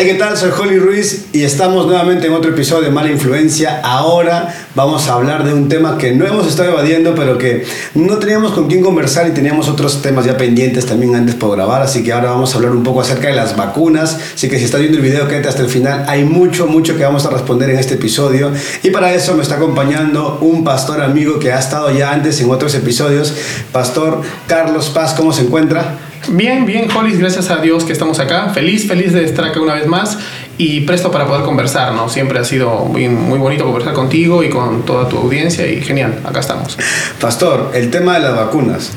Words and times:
Hey, 0.00 0.06
¿qué 0.06 0.14
tal? 0.14 0.36
Soy 0.36 0.52
Holly 0.56 0.78
Ruiz 0.78 1.24
y 1.32 1.42
estamos 1.42 1.86
nuevamente 1.86 2.28
en 2.28 2.32
otro 2.32 2.52
episodio 2.52 2.84
de 2.84 2.90
Mala 2.90 3.10
Influencia. 3.10 3.80
Ahora 3.82 4.54
vamos 4.76 5.08
a 5.08 5.14
hablar 5.14 5.42
de 5.42 5.52
un 5.52 5.68
tema 5.68 5.98
que 5.98 6.12
no 6.12 6.24
hemos 6.24 6.46
estado 6.46 6.70
evadiendo, 6.70 7.16
pero 7.16 7.36
que 7.36 7.66
no 7.96 8.16
teníamos 8.18 8.52
con 8.52 8.68
quién 8.68 8.80
conversar 8.80 9.26
y 9.26 9.32
teníamos 9.32 9.68
otros 9.68 10.00
temas 10.00 10.24
ya 10.24 10.36
pendientes 10.36 10.86
también 10.86 11.16
antes 11.16 11.34
por 11.34 11.56
grabar. 11.56 11.82
Así 11.82 12.04
que 12.04 12.12
ahora 12.12 12.30
vamos 12.30 12.54
a 12.54 12.58
hablar 12.58 12.70
un 12.70 12.84
poco 12.84 13.00
acerca 13.00 13.26
de 13.26 13.34
las 13.34 13.56
vacunas. 13.56 14.20
Así 14.34 14.48
que 14.48 14.60
si 14.60 14.66
estás 14.66 14.78
viendo 14.78 14.98
el 14.98 15.02
video, 15.02 15.26
quédate 15.26 15.48
hasta 15.48 15.62
el 15.62 15.68
final. 15.68 16.04
Hay 16.06 16.22
mucho, 16.22 16.68
mucho 16.68 16.96
que 16.96 17.02
vamos 17.02 17.26
a 17.26 17.30
responder 17.30 17.70
en 17.70 17.80
este 17.80 17.94
episodio. 17.94 18.52
Y 18.84 18.90
para 18.90 19.12
eso 19.14 19.34
me 19.34 19.42
está 19.42 19.56
acompañando 19.56 20.38
un 20.42 20.62
pastor 20.62 21.00
amigo 21.00 21.40
que 21.40 21.50
ha 21.50 21.58
estado 21.58 21.90
ya 21.90 22.12
antes 22.12 22.40
en 22.40 22.48
otros 22.52 22.72
episodios. 22.76 23.34
Pastor 23.72 24.22
Carlos 24.46 24.90
Paz, 24.90 25.14
¿cómo 25.14 25.32
se 25.32 25.42
encuentra? 25.42 25.98
Bien, 26.30 26.66
bien, 26.66 26.88
Hollis, 26.94 27.18
gracias 27.18 27.48
a 27.50 27.56
Dios 27.56 27.84
que 27.84 27.92
estamos 27.92 28.18
acá. 28.18 28.50
Feliz, 28.50 28.86
feliz 28.86 29.14
de 29.14 29.24
estar 29.24 29.46
acá 29.46 29.60
una 29.60 29.74
vez 29.74 29.86
más 29.86 30.18
y 30.58 30.82
presto 30.82 31.10
para 31.10 31.26
poder 31.26 31.42
conversar, 31.42 31.94
¿no? 31.94 32.10
Siempre 32.10 32.38
ha 32.38 32.44
sido 32.44 32.84
muy, 32.84 33.08
muy 33.08 33.38
bonito 33.38 33.64
conversar 33.64 33.94
contigo 33.94 34.42
y 34.42 34.50
con 34.50 34.82
toda 34.82 35.08
tu 35.08 35.16
audiencia 35.16 35.66
y 35.66 35.80
genial, 35.80 36.20
acá 36.24 36.40
estamos. 36.40 36.76
Pastor, 37.18 37.70
el 37.74 37.90
tema 37.90 38.14
de 38.14 38.20
las 38.20 38.36
vacunas. 38.36 38.90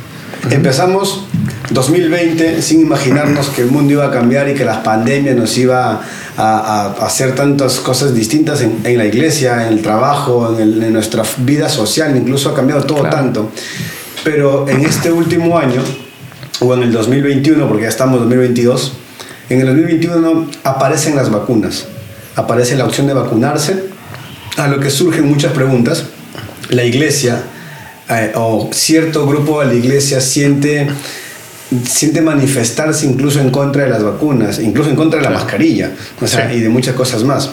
Empezamos 0.49 1.25
2020 1.69 2.61
sin 2.61 2.81
imaginarnos 2.81 3.47
que 3.49 3.61
el 3.61 3.71
mundo 3.71 3.93
iba 3.93 4.07
a 4.07 4.11
cambiar 4.11 4.49
y 4.49 4.53
que 4.53 4.65
la 4.65 4.83
pandemia 4.83 5.33
nos 5.33 5.57
iba 5.57 6.01
a, 6.35 6.95
hacer 6.99 7.33
tantas 7.33 7.79
cosas 7.79 8.13
distintas 8.13 8.61
en, 8.61 8.97
la 8.97 9.05
iglesia, 9.05 9.67
en 9.67 9.73
el 9.73 9.81
trabajo, 9.81 10.57
en, 10.59 10.91
nuestra 10.91 11.23
vida 11.37 11.69
social, 11.69 12.17
incluso 12.17 12.49
ha 12.49 12.53
cambiado 12.53 12.83
todo 12.83 13.03
tanto. 13.03 13.51
Pero 14.25 14.67
en 14.67 14.85
este 14.85 15.11
último 15.11 15.57
año 15.57 15.81
o 16.61 16.73
en 16.73 16.83
el 16.83 16.91
2021, 16.91 17.67
porque 17.67 17.83
ya 17.83 17.89
estamos 17.89 18.15
en 18.15 18.29
2022, 18.29 18.93
en 19.49 19.59
el 19.59 19.65
2021 19.67 20.49
aparecen 20.63 21.15
las 21.15 21.29
vacunas, 21.29 21.85
aparece 22.35 22.75
la 22.75 22.85
opción 22.85 23.07
de 23.07 23.13
vacunarse, 23.13 23.89
a 24.57 24.67
lo 24.67 24.79
que 24.79 24.89
surgen 24.89 25.27
muchas 25.27 25.53
preguntas. 25.53 26.05
La 26.69 26.83
iglesia 26.83 27.41
eh, 28.09 28.31
o 28.35 28.69
cierto 28.71 29.25
grupo 29.25 29.61
de 29.61 29.67
la 29.67 29.73
iglesia 29.73 30.21
siente, 30.21 30.87
siente 31.85 32.21
manifestarse 32.21 33.05
incluso 33.05 33.39
en 33.39 33.49
contra 33.49 33.83
de 33.83 33.89
las 33.89 34.03
vacunas, 34.03 34.59
incluso 34.59 34.89
en 34.89 34.95
contra 34.95 35.19
de 35.19 35.25
la 35.25 35.31
mascarilla 35.31 35.91
y 36.53 36.59
de 36.59 36.69
muchas 36.69 36.95
cosas 36.95 37.23
más. 37.23 37.49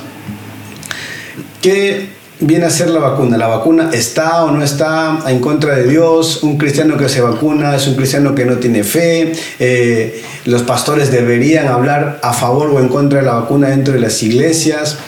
¿Qué 1.62 2.17
viene 2.40 2.66
a 2.66 2.70
ser 2.70 2.90
la 2.90 3.00
vacuna. 3.00 3.36
La 3.36 3.48
vacuna 3.48 3.90
está 3.92 4.44
o 4.44 4.50
no 4.50 4.62
está 4.62 5.20
en 5.26 5.40
contra 5.40 5.76
de 5.76 5.84
Dios. 5.84 6.42
Un 6.42 6.58
cristiano 6.58 6.96
que 6.96 7.08
se 7.08 7.20
vacuna 7.20 7.76
es 7.76 7.86
un 7.86 7.94
cristiano 7.94 8.34
que 8.34 8.44
no 8.44 8.56
tiene 8.56 8.84
fe. 8.84 9.32
Eh, 9.58 10.22
los 10.44 10.62
pastores 10.62 11.10
deberían 11.10 11.68
hablar 11.68 12.20
a 12.22 12.32
favor 12.32 12.70
o 12.70 12.80
en 12.80 12.88
contra 12.88 13.20
de 13.20 13.26
la 13.26 13.34
vacuna 13.34 13.68
dentro 13.68 13.94
de 13.94 14.00
las 14.00 14.22
iglesias. 14.22 14.98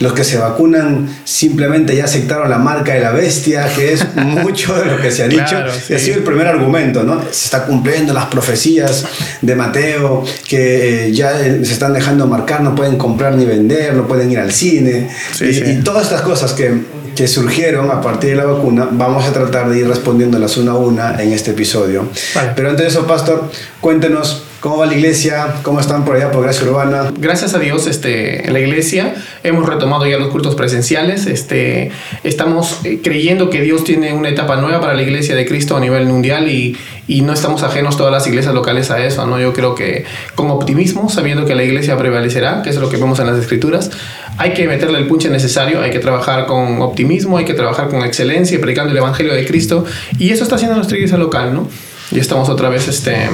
Los 0.00 0.14
que 0.14 0.24
se 0.24 0.38
vacunan 0.38 1.08
simplemente 1.24 1.94
ya 1.94 2.04
aceptaron 2.04 2.50
la 2.50 2.58
marca 2.58 2.94
de 2.94 3.00
la 3.00 3.12
bestia, 3.12 3.68
que 3.74 3.92
es 3.92 4.04
mucho 4.16 4.74
de 4.74 4.86
lo 4.86 5.00
que 5.00 5.10
se 5.10 5.22
ha 5.22 5.28
dicho. 5.28 5.44
Claro, 5.46 5.70
Ha 5.72 5.98
sido 5.98 6.16
el 6.16 6.24
primer 6.24 6.46
argumento, 6.46 7.02
¿no? 7.04 7.20
Se 7.30 7.44
está 7.44 7.64
cumpliendo 7.66 8.12
las 8.12 8.26
profecías 8.26 9.04
de 9.42 9.54
Mateo, 9.54 10.24
que 10.48 11.06
eh, 11.06 11.12
ya 11.12 11.38
eh, 11.40 11.64
se 11.64 11.72
están 11.72 11.92
dejando 11.92 12.26
marcar, 12.26 12.62
no 12.62 12.74
pueden 12.74 12.96
comprar 12.96 13.34
ni 13.34 13.44
vender, 13.44 13.94
no 13.94 14.08
pueden 14.08 14.30
ir 14.30 14.38
al 14.38 14.52
cine. 14.52 15.08
y, 15.40 15.82
todas 15.82 16.04
estas 16.04 16.22
cosas 16.22 16.52
que, 16.52 16.80
que 17.14 17.28
surgieron 17.28 17.90
a 17.90 18.00
partir 18.00 18.30
de 18.30 18.36
la 18.36 18.44
vacuna, 18.44 18.88
vamos 18.90 19.26
a 19.26 19.32
tratar 19.32 19.68
de 19.68 19.80
ir 19.80 19.88
respondiéndolas 19.88 20.56
una 20.56 20.72
a 20.72 20.76
una 20.76 21.22
en 21.22 21.32
este 21.32 21.50
episodio. 21.50 22.08
Pero 22.56 22.70
antes 22.70 22.84
de 22.84 22.90
eso, 22.90 23.06
Pastor, 23.06 23.50
cuéntenos 23.80 24.44
¿Cómo 24.60 24.76
va 24.76 24.84
la 24.84 24.94
iglesia? 24.94 25.54
¿Cómo 25.62 25.80
están 25.80 26.04
por 26.04 26.16
allá 26.16 26.30
por 26.30 26.42
Gracia 26.42 26.68
Urbana? 26.68 27.10
Gracias 27.16 27.54
a 27.54 27.58
Dios, 27.58 27.86
este, 27.86 28.46
en 28.46 28.52
la 28.52 28.60
iglesia 28.60 29.14
hemos 29.42 29.66
retomado 29.66 30.06
ya 30.06 30.18
los 30.18 30.28
cultos 30.28 30.54
presenciales. 30.54 31.26
Este, 31.26 31.90
estamos 32.24 32.80
eh, 32.84 33.00
creyendo 33.02 33.48
que 33.48 33.62
Dios 33.62 33.84
tiene 33.84 34.12
una 34.12 34.28
etapa 34.28 34.56
nueva 34.56 34.78
para 34.82 34.92
la 34.92 35.00
iglesia 35.00 35.34
de 35.34 35.46
Cristo 35.46 35.78
a 35.78 35.80
nivel 35.80 36.04
mundial 36.04 36.50
y, 36.50 36.76
y 37.08 37.22
no 37.22 37.32
estamos 37.32 37.62
ajenos 37.62 37.96
todas 37.96 38.12
las 38.12 38.26
iglesias 38.26 38.54
locales 38.54 38.90
a 38.90 39.02
eso. 39.02 39.26
¿no? 39.26 39.40
Yo 39.40 39.54
creo 39.54 39.74
que 39.74 40.04
con 40.34 40.50
optimismo, 40.50 41.08
sabiendo 41.08 41.46
que 41.46 41.54
la 41.54 41.64
iglesia 41.64 41.96
prevalecerá, 41.96 42.60
que 42.60 42.68
es 42.68 42.76
lo 42.76 42.90
que 42.90 42.98
vemos 42.98 43.18
en 43.18 43.28
las 43.28 43.38
escrituras, 43.38 43.90
hay 44.36 44.52
que 44.52 44.66
meterle 44.66 44.98
el 44.98 45.06
punche 45.06 45.30
necesario, 45.30 45.80
hay 45.80 45.90
que 45.90 46.00
trabajar 46.00 46.44
con 46.44 46.82
optimismo, 46.82 47.38
hay 47.38 47.46
que 47.46 47.54
trabajar 47.54 47.88
con 47.88 48.04
excelencia, 48.04 48.60
predicando 48.60 48.92
el 48.92 48.98
Evangelio 48.98 49.32
de 49.32 49.46
Cristo. 49.46 49.86
Y 50.18 50.32
eso 50.32 50.42
está 50.42 50.56
haciendo 50.56 50.76
nuestra 50.76 50.98
iglesia 50.98 51.16
local, 51.16 51.54
¿no? 51.54 51.66
Y 52.12 52.18
estamos 52.18 52.48
otra 52.48 52.68
vez 52.68 52.88
este, 52.88 53.28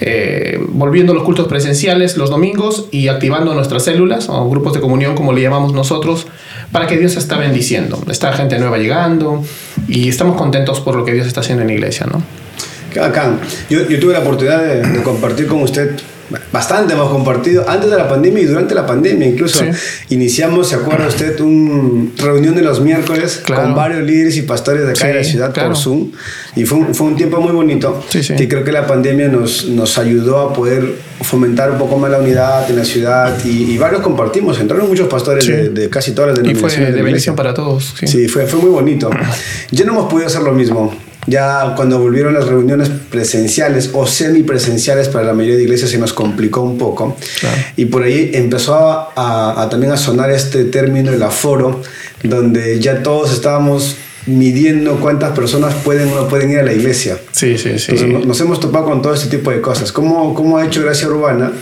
eh, 0.00 0.58
volviendo 0.68 1.12
a 1.12 1.14
los 1.14 1.24
cultos 1.24 1.48
presenciales 1.48 2.16
los 2.16 2.30
domingos 2.30 2.86
y 2.90 3.08
activando 3.08 3.54
nuestras 3.54 3.84
células 3.84 4.28
o 4.28 4.48
grupos 4.48 4.72
de 4.74 4.80
comunión, 4.80 5.14
como 5.14 5.32
le 5.32 5.42
llamamos 5.42 5.72
nosotros, 5.72 6.26
para 6.70 6.86
que 6.86 6.96
Dios 6.96 7.16
está 7.16 7.36
bendiciendo. 7.36 8.02
Está 8.10 8.32
gente 8.32 8.58
nueva 8.58 8.78
llegando 8.78 9.42
y 9.88 10.08
estamos 10.08 10.36
contentos 10.36 10.80
por 10.80 10.96
lo 10.96 11.04
que 11.04 11.12
Dios 11.12 11.26
está 11.26 11.40
haciendo 11.40 11.62
en 11.62 11.68
la 11.68 11.74
iglesia. 11.74 12.06
¿no? 12.06 12.22
Acá, 13.02 13.38
yo, 13.70 13.86
tuve 14.00 14.12
la 14.12 14.20
oportunidad 14.20 14.62
de 14.62 15.02
compartir 15.02 15.46
con 15.46 15.62
usted 15.62 15.96
bastante 16.52 16.94
hemos 16.94 17.10
compartido 17.10 17.68
antes 17.68 17.90
de 17.90 17.96
la 17.96 18.08
pandemia 18.08 18.42
y 18.42 18.46
durante 18.46 18.74
la 18.74 18.86
pandemia. 18.86 19.26
Incluso 19.26 19.64
iniciamos, 20.10 20.68
¿se 20.68 20.76
acuerda 20.76 21.06
usted? 21.08 21.38
Una 21.40 22.10
reunión 22.18 22.54
de 22.54 22.62
los 22.62 22.80
miércoles 22.80 23.42
con 23.46 23.74
varios 23.74 24.02
líderes 24.02 24.36
y 24.36 24.42
pastores 24.42 24.84
de 24.84 24.90
acá 24.90 25.08
de 25.08 25.14
la 25.14 25.24
ciudad 25.24 25.52
por 25.52 25.76
Zoom. 25.76 26.10
Y 26.56 26.64
fue 26.64 26.78
un, 26.78 26.94
fue 26.94 27.06
un 27.06 27.16
tiempo 27.16 27.40
muy 27.40 27.52
bonito. 27.52 28.04
Y 28.38 28.46
creo 28.48 28.64
que 28.64 28.72
la 28.72 28.86
pandemia 28.86 29.28
nos, 29.28 29.66
nos 29.66 29.98
ayudó 29.98 30.38
a 30.40 30.52
poder 30.52 30.96
fomentar 31.22 31.70
un 31.70 31.78
poco 31.78 31.96
más 31.98 32.10
la 32.10 32.18
unidad 32.18 32.68
en 32.68 32.76
la 32.76 32.84
ciudad. 32.84 33.36
Y, 33.44 33.76
varios 33.78 34.02
compartimos. 34.02 34.60
Entraron 34.60 34.88
muchos 34.88 35.08
pastores 35.08 35.46
de, 35.46 35.88
casi 35.90 36.12
todas 36.12 36.30
las 36.30 36.38
denominaciones. 36.38 36.88
Y 36.88 36.92
fue 36.92 36.96
de, 36.96 37.02
bendición 37.02 37.36
para 37.36 37.54
todos. 37.54 37.94
Sí, 38.04 38.28
fue, 38.28 38.46
fue 38.46 38.60
muy 38.60 38.70
bonito. 38.70 39.10
Ya 39.70 39.84
no 39.84 39.92
hemos 39.92 40.10
podido 40.10 40.26
hacer 40.26 40.42
lo 40.42 40.52
mismo 40.52 40.92
ya 41.26 41.74
cuando 41.76 42.00
volvieron 42.00 42.34
las 42.34 42.46
reuniones 42.46 42.90
presenciales 43.10 43.90
o 43.92 44.06
semipresenciales 44.06 45.08
para 45.08 45.24
la 45.24 45.32
mayoría 45.32 45.56
de 45.56 45.62
iglesias 45.62 45.90
se 45.90 45.98
nos 45.98 46.12
complicó 46.12 46.62
un 46.62 46.78
poco. 46.78 47.16
Y 47.76 47.86
por 47.86 48.02
ahí 48.02 48.30
empezó 48.34 48.74
a, 48.76 49.68
también 49.70 49.92
a 49.92 49.96
sonar 49.96 50.30
este 50.30 50.64
término, 50.64 51.12
el 51.12 51.22
aforo, 51.22 51.80
donde 52.24 52.80
ya 52.80 53.02
todos 53.02 53.32
estábamos 53.32 53.96
midiendo 54.26 55.00
cuántas 55.00 55.32
personas 55.32 55.74
pueden 55.82 56.12
o 56.12 56.14
no 56.14 56.28
pueden 56.28 56.50
ir 56.50 56.58
a 56.58 56.62
la 56.62 56.72
iglesia. 56.72 57.18
Sí, 57.32 57.56
sí, 57.58 57.78
sí. 57.78 57.92
Entonces 57.92 58.26
nos 58.26 58.40
hemos 58.40 58.60
topado 58.60 58.86
con 58.86 59.02
todo 59.02 59.14
este 59.14 59.28
tipo 59.28 59.50
de 59.50 59.60
cosas. 59.60 59.92
¿Cómo, 59.92 60.34
cómo 60.34 60.58
ha 60.58 60.66
hecho 60.66 60.82
Gracia 60.82 61.08
Urbana 61.08 61.52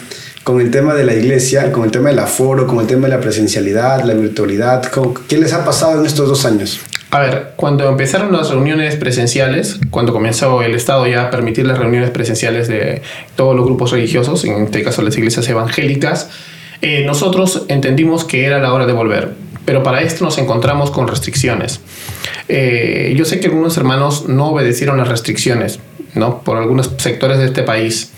con 0.42 0.60
el 0.60 0.71
tema 0.71 0.94
de 0.94 1.04
la 1.04 1.15
iglesia, 1.15 1.71
con 1.71 1.84
el 1.84 1.91
tema 1.91 2.09
del 2.09 2.19
aforo, 2.19 2.66
con 2.66 2.81
el 2.81 2.87
tema 2.87 3.09
de 3.09 3.15
la 3.15 3.21
presencialidad, 3.21 4.04
la 4.04 4.15
virtualidad? 4.15 4.91
¿Qué 5.28 5.37
les 5.37 5.53
ha 5.53 5.65
pasado 5.65 6.00
en 6.00 6.06
estos 6.06 6.28
dos 6.28 6.44
años? 6.47 6.81
A 7.12 7.19
ver, 7.19 7.54
cuando 7.56 7.88
empezaron 7.88 8.32
las 8.32 8.50
reuniones 8.50 8.94
presenciales, 8.94 9.81
cuando 9.91 10.12
comenzó 10.12 10.62
el 10.62 10.76
Estado 10.76 11.09
ya 11.09 11.25
a 11.25 11.31
permitir 11.31 11.66
las 11.66 11.76
reuniones 11.76 12.10
presenciales 12.10 12.69
de 12.69 13.03
todos 13.34 13.56
los 13.56 13.65
grupos 13.65 13.91
religiosos, 13.91 14.44
en 14.44 14.65
este 14.65 14.84
caso 14.84 15.03
las 15.03 15.16
iglesias 15.19 15.48
evangélicas, 15.48 16.31
eh, 16.82 17.04
nosotros 17.04 17.65
entendimos 17.66 18.25
que 18.25 18.44
era 18.44 18.60
la 18.60 18.72
hora 18.72 18.87
de 18.87 18.93
volver, 18.93 19.32
pero 19.65 19.82
para 19.82 20.03
esto 20.03 20.25
nos 20.25 20.38
encontramos 20.38 20.93
con 20.93 21.09
restricciones. 21.09 21.81
Eh, 22.48 23.12
yo 23.16 23.25
sé 23.25 23.41
que 23.41 23.48
algunos 23.48 23.77
hermanos 23.77 24.28
no 24.28 24.50
obedecieron 24.50 24.97
las 24.97 25.09
restricciones, 25.09 25.81
¿no? 26.15 26.42
Por 26.42 26.59
algunos 26.59 26.92
sectores 26.98 27.38
de 27.38 27.47
este 27.47 27.65
país. 27.65 28.12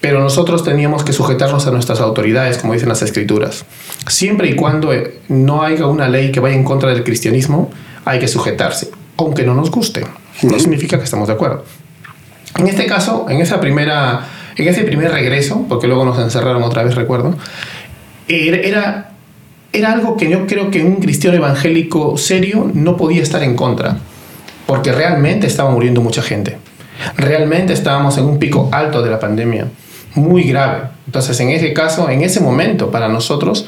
Pero 0.00 0.20
nosotros 0.20 0.64
teníamos 0.64 1.04
que 1.04 1.12
sujetarnos 1.12 1.66
a 1.66 1.72
nuestras 1.72 2.00
autoridades, 2.00 2.58
como 2.58 2.72
dicen 2.72 2.88
las 2.88 3.02
escrituras. 3.02 3.66
Siempre 4.06 4.48
y 4.48 4.54
cuando 4.54 4.92
no 5.28 5.62
haya 5.62 5.86
una 5.86 6.08
ley 6.08 6.32
que 6.32 6.40
vaya 6.40 6.54
en 6.54 6.64
contra 6.64 6.88
del 6.90 7.04
cristianismo, 7.04 7.70
hay 8.04 8.18
que 8.18 8.28
sujetarse, 8.28 8.90
aunque 9.16 9.44
no 9.44 9.54
nos 9.54 9.70
guste. 9.70 10.04
No 10.42 10.58
significa 10.58 10.98
que 10.98 11.04
estamos 11.04 11.28
de 11.28 11.34
acuerdo. 11.34 11.64
En 12.58 12.66
este 12.66 12.86
caso, 12.86 13.26
en, 13.28 13.40
esa 13.40 13.60
primera, 13.60 14.26
en 14.56 14.68
ese 14.68 14.82
primer 14.82 15.12
regreso, 15.12 15.66
porque 15.68 15.86
luego 15.86 16.04
nos 16.04 16.18
encerraron 16.18 16.62
otra 16.62 16.82
vez, 16.82 16.94
recuerdo, 16.94 17.34
era, 18.28 19.12
era 19.72 19.92
algo 19.92 20.16
que 20.16 20.28
yo 20.28 20.46
creo 20.46 20.70
que 20.70 20.82
un 20.84 20.96
cristiano 20.96 21.36
evangélico 21.36 22.16
serio 22.16 22.70
no 22.72 22.96
podía 22.96 23.22
estar 23.22 23.42
en 23.42 23.54
contra, 23.54 23.98
porque 24.66 24.92
realmente 24.92 25.46
estaba 25.46 25.70
muriendo 25.70 26.00
mucha 26.00 26.22
gente. 26.22 26.58
Realmente 27.16 27.72
estábamos 27.72 28.18
en 28.18 28.24
un 28.24 28.38
pico 28.38 28.68
alto 28.72 29.02
de 29.02 29.10
la 29.10 29.18
pandemia, 29.18 29.68
muy 30.14 30.42
grave. 30.44 30.82
Entonces, 31.06 31.38
en 31.40 31.50
ese 31.50 31.72
caso, 31.72 32.10
en 32.10 32.22
ese 32.22 32.40
momento, 32.40 32.90
para 32.90 33.08
nosotros, 33.08 33.66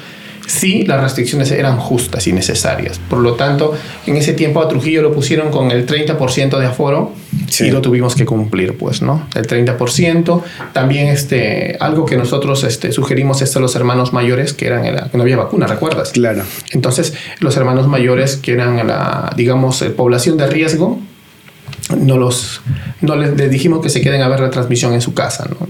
sí 0.52 0.84
las 0.84 1.00
restricciones 1.00 1.50
eran 1.50 1.78
justas 1.78 2.26
y 2.26 2.32
necesarias. 2.32 3.00
Por 3.08 3.20
lo 3.20 3.34
tanto, 3.34 3.74
en 4.06 4.16
ese 4.16 4.34
tiempo 4.34 4.60
a 4.60 4.68
Trujillo 4.68 5.02
lo 5.02 5.12
pusieron 5.12 5.50
con 5.50 5.70
el 5.70 5.86
30% 5.86 6.58
de 6.58 6.66
aforo 6.66 7.12
y 7.60 7.70
lo 7.70 7.80
tuvimos 7.80 8.14
que 8.14 8.26
cumplir, 8.26 8.76
pues, 8.76 9.02
¿no? 9.02 9.26
El 9.34 9.46
30%. 9.46 10.42
También 10.72 11.08
este, 11.08 11.76
algo 11.80 12.04
que 12.04 12.16
nosotros 12.16 12.64
este, 12.64 12.92
sugerimos 12.92 13.40
es 13.42 13.56
a 13.56 13.60
los 13.60 13.74
hermanos 13.76 14.12
mayores 14.12 14.52
que 14.52 14.66
eran 14.66 14.82
que 14.82 15.16
no 15.16 15.22
había 15.22 15.36
vacuna, 15.36 15.66
¿recuerdas? 15.66 16.10
Claro. 16.12 16.42
Entonces, 16.70 17.14
los 17.40 17.56
hermanos 17.56 17.86
mayores 17.88 18.36
que 18.36 18.52
eran 18.52 18.86
la, 18.86 19.32
digamos, 19.36 19.82
población 19.96 20.36
de 20.36 20.46
riesgo, 20.46 21.00
no 21.96 22.16
los 22.16 22.60
no 23.00 23.16
les, 23.16 23.50
dijimos 23.50 23.80
que 23.82 23.88
se 23.88 24.00
queden 24.00 24.22
a 24.22 24.28
ver 24.28 24.40
la 24.40 24.50
transmisión 24.50 24.92
en 24.94 25.00
su 25.00 25.14
casa, 25.14 25.48
¿no? 25.48 25.66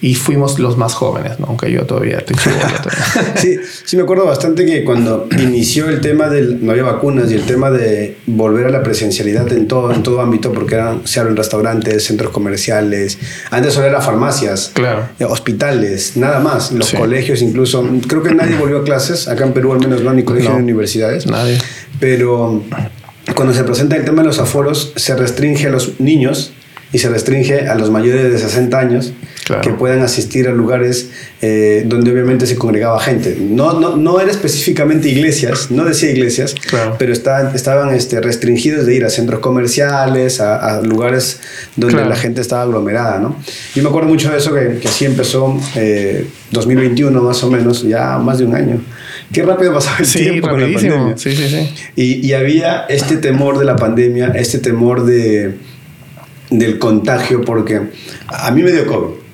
Y 0.00 0.14
fuimos 0.14 0.58
los 0.58 0.76
más 0.76 0.94
jóvenes, 0.94 1.40
¿no? 1.40 1.46
aunque 1.46 1.70
yo 1.70 1.86
todavía 1.86 2.18
estoy 2.18 2.36
sí, 3.36 3.56
sí, 3.84 3.96
me 3.96 4.02
acuerdo 4.02 4.26
bastante 4.26 4.66
que 4.66 4.84
cuando 4.84 5.28
inició 5.38 5.88
el 5.88 6.00
tema 6.00 6.28
del 6.28 6.64
no 6.64 6.72
había 6.72 6.84
vacunas 6.84 7.30
y 7.30 7.34
el 7.34 7.42
tema 7.44 7.70
de 7.70 8.18
volver 8.26 8.66
a 8.66 8.70
la 8.70 8.82
presencialidad 8.82 9.50
en 9.52 9.68
todo, 9.68 9.92
en 9.92 10.02
todo 10.02 10.20
ámbito, 10.20 10.52
porque 10.52 10.74
eran, 10.74 11.06
se 11.06 11.20
abren 11.20 11.36
restaurantes, 11.36 12.04
centros 12.04 12.32
comerciales, 12.32 13.18
antes 13.50 13.74
solo 13.74 13.86
eran 13.86 14.02
farmacias, 14.02 14.70
claro. 14.74 15.08
Eh, 15.18 15.24
hospitales, 15.24 16.16
nada 16.16 16.40
más, 16.40 16.72
los 16.72 16.92
colegios 16.92 17.42
incluso. 17.42 17.84
Creo 18.06 18.22
que 18.22 18.34
nadie 18.34 18.56
volvió 18.56 18.78
a 18.78 18.84
clases, 18.84 19.28
acá 19.28 19.44
en 19.44 19.52
Perú 19.52 19.72
al 19.72 19.80
menos 19.80 20.02
no, 20.02 20.12
ni 20.12 20.22
colegios 20.22 20.54
ni 20.54 20.62
universidades. 20.62 21.26
Nadie. 21.26 21.58
Pero 22.00 22.62
cuando 23.34 23.54
se 23.54 23.64
presenta 23.64 23.96
el 23.96 24.04
tema 24.04 24.22
de 24.22 24.28
los 24.28 24.38
aforos, 24.38 24.92
se 24.96 25.16
restringe 25.16 25.68
a 25.68 25.70
los 25.70 25.98
niños 26.00 26.52
y 26.94 26.98
se 26.98 27.08
restringe 27.08 27.66
a 27.66 27.74
los 27.74 27.90
mayores 27.90 28.32
de 28.32 28.38
60 28.38 28.78
años 28.78 29.12
que 29.62 29.70
puedan 29.70 30.00
asistir 30.00 30.46
a 30.46 30.52
lugares 30.52 31.10
eh, 31.42 31.82
donde 31.86 32.12
obviamente 32.12 32.46
se 32.46 32.54
congregaba 32.54 33.00
gente. 33.00 33.36
No, 33.40 33.78
no, 33.80 33.96
no 33.96 34.20
era 34.20 34.30
específicamente 34.30 35.08
iglesias, 35.08 35.72
no 35.72 35.84
decía 35.84 36.10
iglesias, 36.10 36.54
pero 36.96 37.12
estaban, 37.12 37.52
estaban 37.54 37.92
este, 37.92 38.20
restringidos 38.20 38.86
de 38.86 38.94
ir 38.94 39.04
a 39.04 39.10
centros 39.10 39.40
comerciales, 39.40 40.40
a, 40.40 40.80
lugares 40.82 41.40
donde 41.74 42.04
la 42.04 42.14
gente 42.14 42.40
estaba 42.40 42.62
aglomerada. 42.62 43.18
¿no? 43.18 43.36
Yo 43.74 43.82
me 43.82 43.88
acuerdo 43.88 44.08
mucho 44.08 44.30
de 44.30 44.38
eso 44.38 44.54
que, 44.54 44.78
que 44.80 44.86
así 44.86 45.04
empezó 45.04 45.58
eh, 45.74 46.28
2021 46.52 47.20
más 47.20 47.42
o 47.42 47.50
menos, 47.50 47.82
ya 47.82 48.18
más 48.18 48.38
de 48.38 48.44
un 48.44 48.54
año. 48.54 48.80
Qué 49.32 49.42
rápido 49.42 49.74
pasaba 49.74 49.96
el 49.98 50.08
tiempo 50.08 50.48
con 50.48 50.60
la 50.60 50.72
pandemia. 50.72 51.16
Sí, 51.16 51.34
sí, 51.34 51.48
sí. 51.48 51.74
Y, 51.96 52.26
y 52.28 52.34
había 52.34 52.86
este 52.88 53.16
temor 53.16 53.58
de 53.58 53.64
la 53.64 53.74
pandemia, 53.74 54.28
este 54.36 54.58
temor 54.58 55.04
de 55.04 55.54
del 56.58 56.78
contagio 56.78 57.44
porque 57.44 57.80
a 58.28 58.50
mí 58.50 58.62
me 58.62 58.72
dio 58.72 58.86
COVID. 58.86 59.24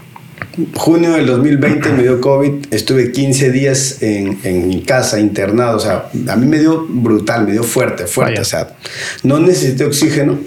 Junio 0.74 1.12
del 1.12 1.26
2020 1.26 1.90
me 1.92 2.02
dio 2.02 2.20
COVID, 2.20 2.66
estuve 2.72 3.12
15 3.12 3.52
días 3.52 4.02
en, 4.02 4.38
en 4.42 4.68
mi 4.68 4.82
casa 4.82 5.20
internado, 5.20 5.76
o 5.76 5.80
sea, 5.80 6.10
a 6.28 6.36
mí 6.36 6.46
me 6.46 6.58
dio 6.58 6.86
brutal, 6.88 7.46
me 7.46 7.52
dio 7.52 7.62
fuerte, 7.62 8.06
fuerte, 8.06 8.40
o 8.40 8.44
sea, 8.44 8.76
no 9.22 9.38
necesité 9.38 9.84
oxígeno, 9.84 10.38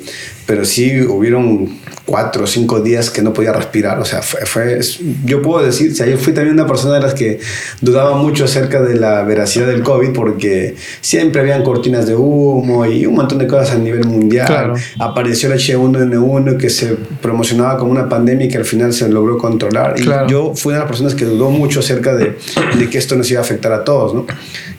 pero 0.46 0.66
sí 0.66 1.02
hubieron 1.02 1.70
cuatro 2.06 2.44
o 2.44 2.48
cinco 2.48 2.82
días 2.82 3.10
que 3.10 3.22
no 3.22 3.34
podía 3.34 3.54
respirar. 3.54 4.00
O 4.00 4.06
sea, 4.06 4.22
fue, 4.22 4.80
yo 5.26 5.42
puedo 5.42 5.66
decir, 5.66 5.92
o 5.92 5.96
sea, 5.96 6.06
yo 6.06 6.18
fui 6.18 6.34
también 6.34 6.54
una 6.54 6.68
persona 6.68 6.96
de 6.96 7.02
las 7.02 7.14
que 7.14 7.40
dudaba 7.82 8.18
mucho 8.18 8.46
acerca 8.46 8.82
de 8.82 8.96
la 8.96 9.24
veracidad 9.24 9.68
del 9.68 9.84
COVID 9.84 10.12
porque 10.12 10.76
siempre 11.02 11.42
habían 11.42 11.64
cortinas 11.64 12.06
de 12.06 12.16
humo 12.16 12.86
y 12.86 13.06
un 13.06 13.16
montón 13.16 13.38
de 13.38 13.48
cosas 13.48 13.72
a 13.72 13.78
nivel 13.78 14.06
mundial. 14.06 14.74
Apareció 15.00 15.52
el 15.52 15.60
H1N1 15.60 16.58
que 16.58 16.70
se 16.70 16.98
promocionaba 17.22 17.78
como 17.78 17.92
una 17.92 18.10
pandemia 18.10 18.48
y 18.48 18.50
que 18.50 18.58
al 18.58 18.66
final 18.66 18.94
se 18.94 19.08
logró 19.08 19.38
controlar. 19.38 19.96
Y 19.98 20.04
yo 20.30 20.54
fui 20.56 20.72
una 20.72 20.80
de 20.80 20.84
las 20.84 20.90
personas 20.90 21.16
que 21.16 21.26
dudó 21.26 21.50
mucho 21.50 21.80
acerca 21.80 22.16
de, 22.16 22.38
de 22.78 22.90
que 22.90 22.98
esto 22.98 23.16
nos 23.16 23.30
iba 23.32 23.40
a 23.40 23.44
afectar 23.44 23.72
a 23.72 23.84
todos. 23.84 24.14
¿no? 24.14 24.26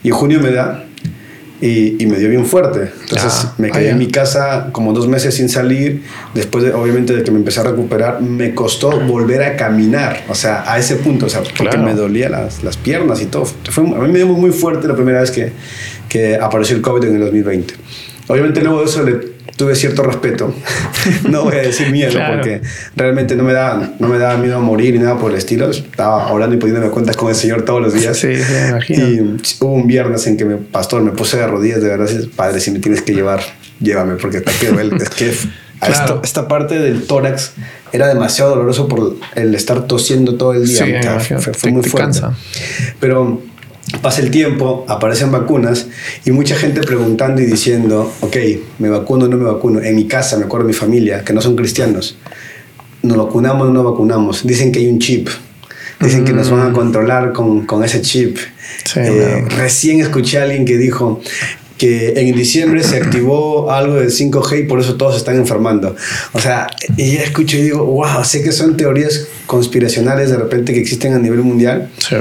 Y 0.03 0.09
en 0.09 0.13
junio 0.13 0.39
me 0.39 0.51
da 0.51 0.85
y, 1.61 2.01
y, 2.01 2.05
me 2.07 2.17
dio 2.17 2.29
bien 2.29 2.45
fuerte. 2.45 2.91
Entonces 3.01 3.45
ah, 3.45 3.53
me 3.57 3.71
quedé 3.71 3.89
en 3.89 3.97
mi 3.97 4.07
casa 4.07 4.69
como 4.71 4.93
dos 4.93 5.07
meses 5.07 5.35
sin 5.35 5.49
salir. 5.49 6.03
Después, 6.33 6.63
de, 6.63 6.73
obviamente, 6.73 7.13
de 7.13 7.23
que 7.23 7.31
me 7.31 7.37
empecé 7.37 7.61
a 7.61 7.63
recuperar, 7.63 8.21
me 8.21 8.53
costó 8.53 8.99
volver 9.01 9.43
a 9.43 9.55
caminar. 9.55 10.23
O 10.29 10.35
sea, 10.35 10.71
a 10.71 10.77
ese 10.77 10.97
punto, 10.97 11.27
o 11.27 11.29
sea, 11.29 11.41
porque 11.57 11.77
me 11.77 11.93
dolía 11.93 12.29
las, 12.29 12.63
las, 12.63 12.77
piernas 12.77 13.21
y 13.21 13.25
todo. 13.25 13.45
Fue, 13.45 13.83
a 13.83 13.99
mí 13.99 14.11
me 14.11 14.19
dio 14.19 14.27
muy 14.27 14.51
fuerte 14.51 14.87
la 14.87 14.95
primera 14.95 15.21
vez 15.21 15.31
que, 15.31 15.51
que 16.09 16.35
apareció 16.35 16.75
el 16.75 16.81
COVID 16.81 17.05
en 17.05 17.15
el 17.15 17.21
2020. 17.21 17.73
Obviamente, 18.27 18.61
luego 18.61 18.79
de 18.79 18.85
eso 18.85 19.03
le 19.03 19.35
tuve 19.55 19.75
cierto 19.75 20.03
respeto. 20.03 20.53
no 21.29 21.43
voy 21.43 21.55
a 21.55 21.61
decir 21.61 21.91
miedo, 21.91 22.19
porque 22.27 22.61
realmente 22.95 23.35
no 23.35 23.43
me, 23.43 23.53
da, 23.53 23.93
no 23.99 24.07
me 24.07 24.17
daba 24.17 24.37
miedo 24.37 24.57
a 24.57 24.59
morir 24.59 24.93
ni 24.93 24.99
nada 24.99 25.17
por 25.17 25.31
el 25.31 25.37
estilo. 25.37 25.69
Estaba 25.69 26.31
orando 26.31 26.55
y 26.55 26.59
poniéndome 26.59 26.91
cuentas 26.91 27.15
con 27.15 27.29
el 27.29 27.35
Señor 27.35 27.63
todos 27.63 27.81
los 27.81 27.93
días. 27.93 28.17
Sí, 28.17 28.27
me 28.27 28.69
imagino. 28.69 29.07
Y 29.07 29.19
hubo 29.59 29.73
un 29.73 29.87
viernes 29.87 30.25
en 30.27 30.37
que 30.37 30.45
mi 30.45 30.55
pastor 30.57 31.01
me 31.01 31.11
puse 31.11 31.37
de 31.37 31.47
rodillas, 31.47 31.81
de 31.81 31.89
verdad, 31.89 32.09
padre, 32.35 32.59
si 32.59 32.71
me 32.71 32.79
tienes 32.79 33.01
que 33.01 33.13
llevar, 33.13 33.41
llévame, 33.79 34.15
porque 34.15 34.41
te 34.41 34.51
quiero 34.59 34.79
Es 34.79 35.09
que 35.09 35.29
esta, 35.81 36.19
esta, 36.23 36.47
parte 36.47 36.79
del 36.79 37.05
tórax 37.05 37.53
era 37.91 38.07
demasiado 38.07 38.51
doloroso 38.51 38.87
por 38.87 39.15
el 39.35 39.55
estar 39.55 39.87
tosiendo 39.87 40.35
todo 40.35 40.53
el 40.53 40.65
día. 40.65 41.19
Sí, 41.19 41.33
fue, 41.53 41.71
muy 41.71 41.83
fuerte. 41.83 42.19
Pero 42.99 43.41
Pasa 44.01 44.21
el 44.21 44.31
tiempo, 44.31 44.83
aparecen 44.87 45.31
vacunas 45.31 45.87
y 46.25 46.31
mucha 46.31 46.55
gente 46.55 46.81
preguntando 46.81 47.41
y 47.41 47.45
diciendo, 47.45 48.11
ok, 48.21 48.35
¿me 48.79 48.89
vacuno 48.89 49.25
o 49.25 49.27
no 49.27 49.37
me 49.37 49.45
vacuno? 49.45 49.79
En 49.79 49.95
mi 49.95 50.07
casa, 50.07 50.37
me 50.37 50.45
acuerdo 50.45 50.65
de 50.65 50.73
mi 50.73 50.77
familia, 50.77 51.23
que 51.23 51.33
no 51.33 51.41
son 51.41 51.55
cristianos, 51.55 52.17
¿nos 53.03 53.17
vacunamos 53.17 53.67
o 53.67 53.71
no 53.71 53.83
vacunamos? 53.83 54.45
Dicen 54.45 54.71
que 54.71 54.79
hay 54.79 54.87
un 54.87 54.97
chip, 54.97 55.29
dicen 55.99 56.25
que 56.25 56.33
nos 56.33 56.49
van 56.49 56.61
a 56.61 56.69
mm. 56.69 56.73
controlar 56.73 57.31
con, 57.31 57.67
con 57.67 57.83
ese 57.83 58.01
chip. 58.01 58.37
Eh, 58.95 59.45
recién 59.55 60.01
escuché 60.01 60.39
a 60.39 60.43
alguien 60.43 60.65
que 60.65 60.77
dijo 60.77 61.21
que 61.77 62.13
en 62.15 62.35
diciembre 62.35 62.83
se 62.83 62.97
activó 62.97 63.69
algo 63.69 63.95
del 63.95 64.09
5G 64.09 64.61
y 64.61 64.63
por 64.63 64.79
eso 64.79 64.95
todos 64.95 65.15
están 65.15 65.35
enfermando. 65.35 65.95
O 66.33 66.39
sea, 66.39 66.67
y 66.97 67.13
ya 67.13 67.21
escucho 67.21 67.57
y 67.57 67.61
digo, 67.61 67.85
wow, 67.85 68.23
sé 68.23 68.41
que 68.41 68.51
son 68.51 68.77
teorías 68.77 69.27
conspiracionales 69.45 70.31
de 70.31 70.37
repente 70.37 70.73
que 70.73 70.79
existen 70.79 71.13
a 71.13 71.19
nivel 71.19 71.41
mundial. 71.41 71.91
Sí 71.99 72.15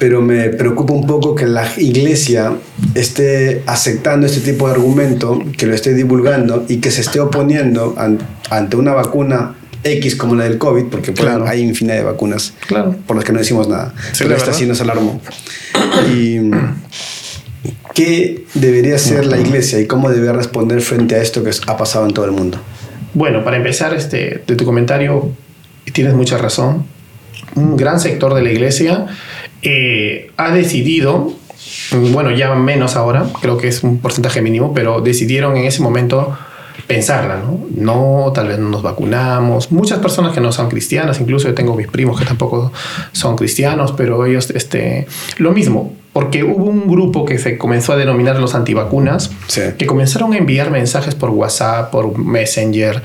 pero 0.00 0.22
me 0.22 0.48
preocupa 0.48 0.94
un 0.94 1.06
poco 1.06 1.34
que 1.34 1.46
la 1.46 1.68
iglesia 1.76 2.54
esté 2.94 3.62
aceptando 3.66 4.26
este 4.26 4.40
tipo 4.40 4.66
de 4.66 4.72
argumento, 4.72 5.44
que 5.58 5.66
lo 5.66 5.74
esté 5.74 5.92
divulgando 5.92 6.64
y 6.68 6.78
que 6.78 6.90
se 6.90 7.02
esté 7.02 7.20
oponiendo 7.20 7.94
ante 8.48 8.76
una 8.76 8.94
vacuna 8.94 9.56
X 9.84 10.16
como 10.16 10.36
la 10.36 10.44
del 10.44 10.56
COVID, 10.56 10.84
porque 10.84 11.12
hay 11.46 11.60
infinidad 11.60 11.96
de 11.96 12.04
vacunas 12.04 12.54
por 13.06 13.14
las 13.14 13.26
que 13.26 13.32
no 13.34 13.40
decimos 13.40 13.68
nada. 13.68 13.92
pero 14.18 14.34
esta 14.34 14.54
sí 14.54 14.64
nos 14.64 14.80
alarmó. 14.80 15.20
Y 16.10 16.38
qué 17.92 18.46
debería 18.54 18.96
ser 18.96 19.26
la 19.26 19.38
iglesia 19.38 19.80
y 19.80 19.86
cómo 19.86 20.08
debería 20.08 20.32
responder 20.32 20.80
frente 20.80 21.16
a 21.16 21.18
esto 21.20 21.44
que 21.44 21.50
ha 21.66 21.76
pasado 21.76 22.06
en 22.06 22.14
todo 22.14 22.24
el 22.24 22.32
mundo. 22.32 22.58
Bueno, 23.12 23.44
para 23.44 23.58
empezar, 23.58 23.92
este, 23.92 24.44
de 24.46 24.56
tu 24.56 24.64
comentario, 24.64 25.30
tienes 25.92 26.14
mucha 26.14 26.38
razón. 26.38 26.86
Un 27.54 27.76
gran 27.76 28.00
sector 28.00 28.32
de 28.32 28.42
la 28.42 28.50
iglesia 28.50 29.06
eh, 29.62 30.30
ha 30.36 30.50
decidido, 30.52 31.32
bueno, 32.12 32.30
ya 32.30 32.54
menos 32.54 32.96
ahora, 32.96 33.26
creo 33.40 33.58
que 33.58 33.68
es 33.68 33.82
un 33.82 33.98
porcentaje 33.98 34.40
mínimo, 34.42 34.72
pero 34.74 35.00
decidieron 35.00 35.56
en 35.56 35.64
ese 35.64 35.82
momento 35.82 36.36
pensarla, 36.86 37.36
¿no? 37.36 37.60
No, 37.74 38.32
tal 38.32 38.48
vez 38.48 38.58
no 38.58 38.68
nos 38.68 38.82
vacunamos. 38.82 39.70
Muchas 39.70 39.98
personas 39.98 40.32
que 40.32 40.40
no 40.40 40.50
son 40.50 40.68
cristianas, 40.68 41.20
incluso 41.20 41.48
yo 41.48 41.54
tengo 41.54 41.76
mis 41.76 41.88
primos 41.88 42.18
que 42.18 42.24
tampoco 42.24 42.72
son 43.12 43.36
cristianos, 43.36 43.92
pero 43.96 44.26
ellos, 44.26 44.50
este, 44.50 45.06
lo 45.38 45.52
mismo, 45.52 45.92
porque 46.12 46.42
hubo 46.42 46.64
un 46.64 46.88
grupo 46.88 47.24
que 47.24 47.38
se 47.38 47.58
comenzó 47.58 47.92
a 47.92 47.96
denominar 47.96 48.40
los 48.40 48.54
antivacunas, 48.54 49.30
que 49.78 49.86
comenzaron 49.86 50.32
a 50.32 50.38
enviar 50.38 50.70
mensajes 50.70 51.14
por 51.14 51.30
WhatsApp, 51.30 51.90
por 51.90 52.18
Messenger, 52.18 53.02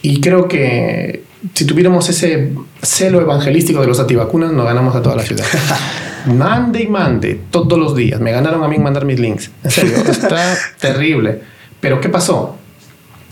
y 0.00 0.20
creo 0.20 0.48
que 0.48 1.27
si 1.54 1.64
tuviéramos 1.64 2.08
ese 2.08 2.52
celo 2.82 3.20
evangelístico 3.20 3.80
de 3.80 3.86
los 3.86 4.00
antivacunas, 4.00 4.52
nos 4.52 4.64
ganamos 4.64 4.94
a 4.94 5.02
toda 5.02 5.16
la 5.16 5.22
ciudad. 5.22 5.44
mande 6.26 6.82
y 6.82 6.86
mande 6.88 7.40
todos 7.50 7.78
los 7.78 7.94
días. 7.94 8.20
Me 8.20 8.32
ganaron 8.32 8.62
a 8.64 8.68
mí 8.68 8.78
mandar 8.78 9.04
mis 9.04 9.18
links. 9.18 9.50
En 9.64 9.70
serio, 9.70 9.96
está 10.08 10.56
terrible. 10.80 11.40
Pero 11.80 12.00
¿qué 12.00 12.08
pasó? 12.08 12.56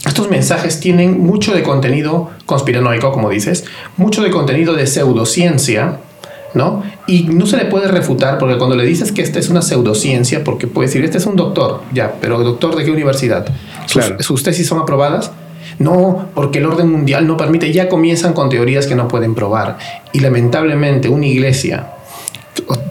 Estos 0.04 0.30
mensajes 0.30 0.78
tienen 0.78 1.20
mucho 1.20 1.52
de 1.52 1.62
contenido 1.62 2.30
conspiranoico, 2.44 3.10
como 3.10 3.28
dices, 3.28 3.64
mucho 3.96 4.22
de 4.22 4.30
contenido 4.30 4.74
de 4.74 4.86
pseudociencia, 4.86 5.98
¿no? 6.54 6.84
Y 7.08 7.24
no 7.24 7.46
se 7.46 7.56
le 7.56 7.64
puede 7.64 7.88
refutar 7.88 8.38
porque 8.38 8.56
cuando 8.56 8.76
le 8.76 8.84
dices 8.84 9.10
que 9.10 9.22
esta 9.22 9.40
es 9.40 9.48
una 9.48 9.62
pseudociencia, 9.62 10.44
porque 10.44 10.68
puede 10.68 10.86
decir, 10.86 11.04
este 11.04 11.18
es 11.18 11.26
un 11.26 11.34
doctor, 11.34 11.82
ya, 11.92 12.14
pero 12.20 12.38
doctor 12.38 12.76
de 12.76 12.84
qué 12.84 12.92
universidad? 12.92 13.46
Claro. 13.90 14.16
¿Sus 14.20 14.44
tesis 14.44 14.68
son 14.68 14.78
aprobadas? 14.78 15.32
No, 15.78 16.28
porque 16.34 16.58
el 16.58 16.66
orden 16.66 16.90
mundial 16.90 17.26
no 17.26 17.36
permite, 17.36 17.72
ya 17.72 17.88
comienzan 17.88 18.32
con 18.32 18.48
teorías 18.48 18.86
que 18.86 18.94
no 18.94 19.08
pueden 19.08 19.34
probar. 19.34 19.78
Y 20.12 20.20
lamentablemente 20.20 21.08
una 21.08 21.26
iglesia, 21.26 21.88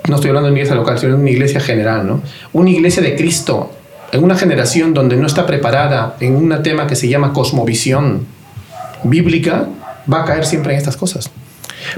no 0.07 0.15
estoy 0.15 0.29
hablando 0.29 0.47
de 0.47 0.51
una 0.51 0.59
iglesia 0.59 0.75
local, 0.75 0.99
sino 0.99 1.15
de 1.15 1.21
una 1.21 1.31
iglesia 1.31 1.59
general, 1.59 2.07
¿no? 2.07 2.21
Una 2.53 2.69
iglesia 2.69 3.01
de 3.01 3.15
Cristo, 3.15 3.71
en 4.11 4.23
una 4.23 4.35
generación 4.35 4.93
donde 4.93 5.17
no 5.17 5.25
está 5.25 5.45
preparada 5.45 6.15
en 6.19 6.35
un 6.35 6.61
tema 6.61 6.85
que 6.87 6.95
se 6.95 7.07
llama 7.07 7.33
cosmovisión 7.33 8.25
bíblica, 9.03 9.67
va 10.11 10.21
a 10.21 10.25
caer 10.25 10.45
siempre 10.45 10.73
en 10.73 10.77
estas 10.77 10.97
cosas. 10.97 11.31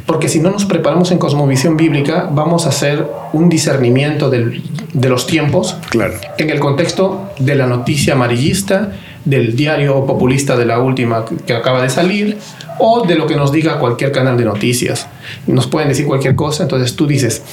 Porque 0.06 0.30
si 0.30 0.40
no 0.40 0.50
nos 0.50 0.66
preparamos 0.66 1.12
en 1.12 1.18
cosmovisión 1.18 1.78
bíblica, 1.78 2.30
vamos 2.32 2.66
a 2.66 2.70
hacer 2.70 3.06
un 3.34 3.50
discernimiento 3.50 4.30
de 4.30 5.10
los 5.10 5.28
tiempos 5.28 5.78
claro. 5.90 6.16
en 6.38 6.50
el 6.50 6.60
contexto 6.60 7.30
de 7.40 7.56
la 7.56 7.68
noticia 7.68 8.14
amarillista, 8.14 8.92
del 9.30 9.56
diario 9.56 10.06
populista 10.06 10.56
de 10.56 10.66
la 10.66 10.80
última 10.80 11.26
que 11.46 11.54
acaba 11.54 11.82
de 11.82 11.90
salir 11.90 12.38
o 12.80 13.06
de 13.06 13.16
lo 13.16 13.28
que 13.28 13.36
nos 13.36 13.52
diga 13.52 13.80
cualquier 13.80 14.12
canal 14.12 14.38
de 14.38 14.46
noticias. 14.46 15.08
Nos 15.48 15.68
pueden 15.68 15.90
decir 15.90 16.06
cualquier 16.06 16.36
cosa, 16.36 16.64
entonces 16.64 16.96
tú 16.96 17.08
dices, 17.08 17.44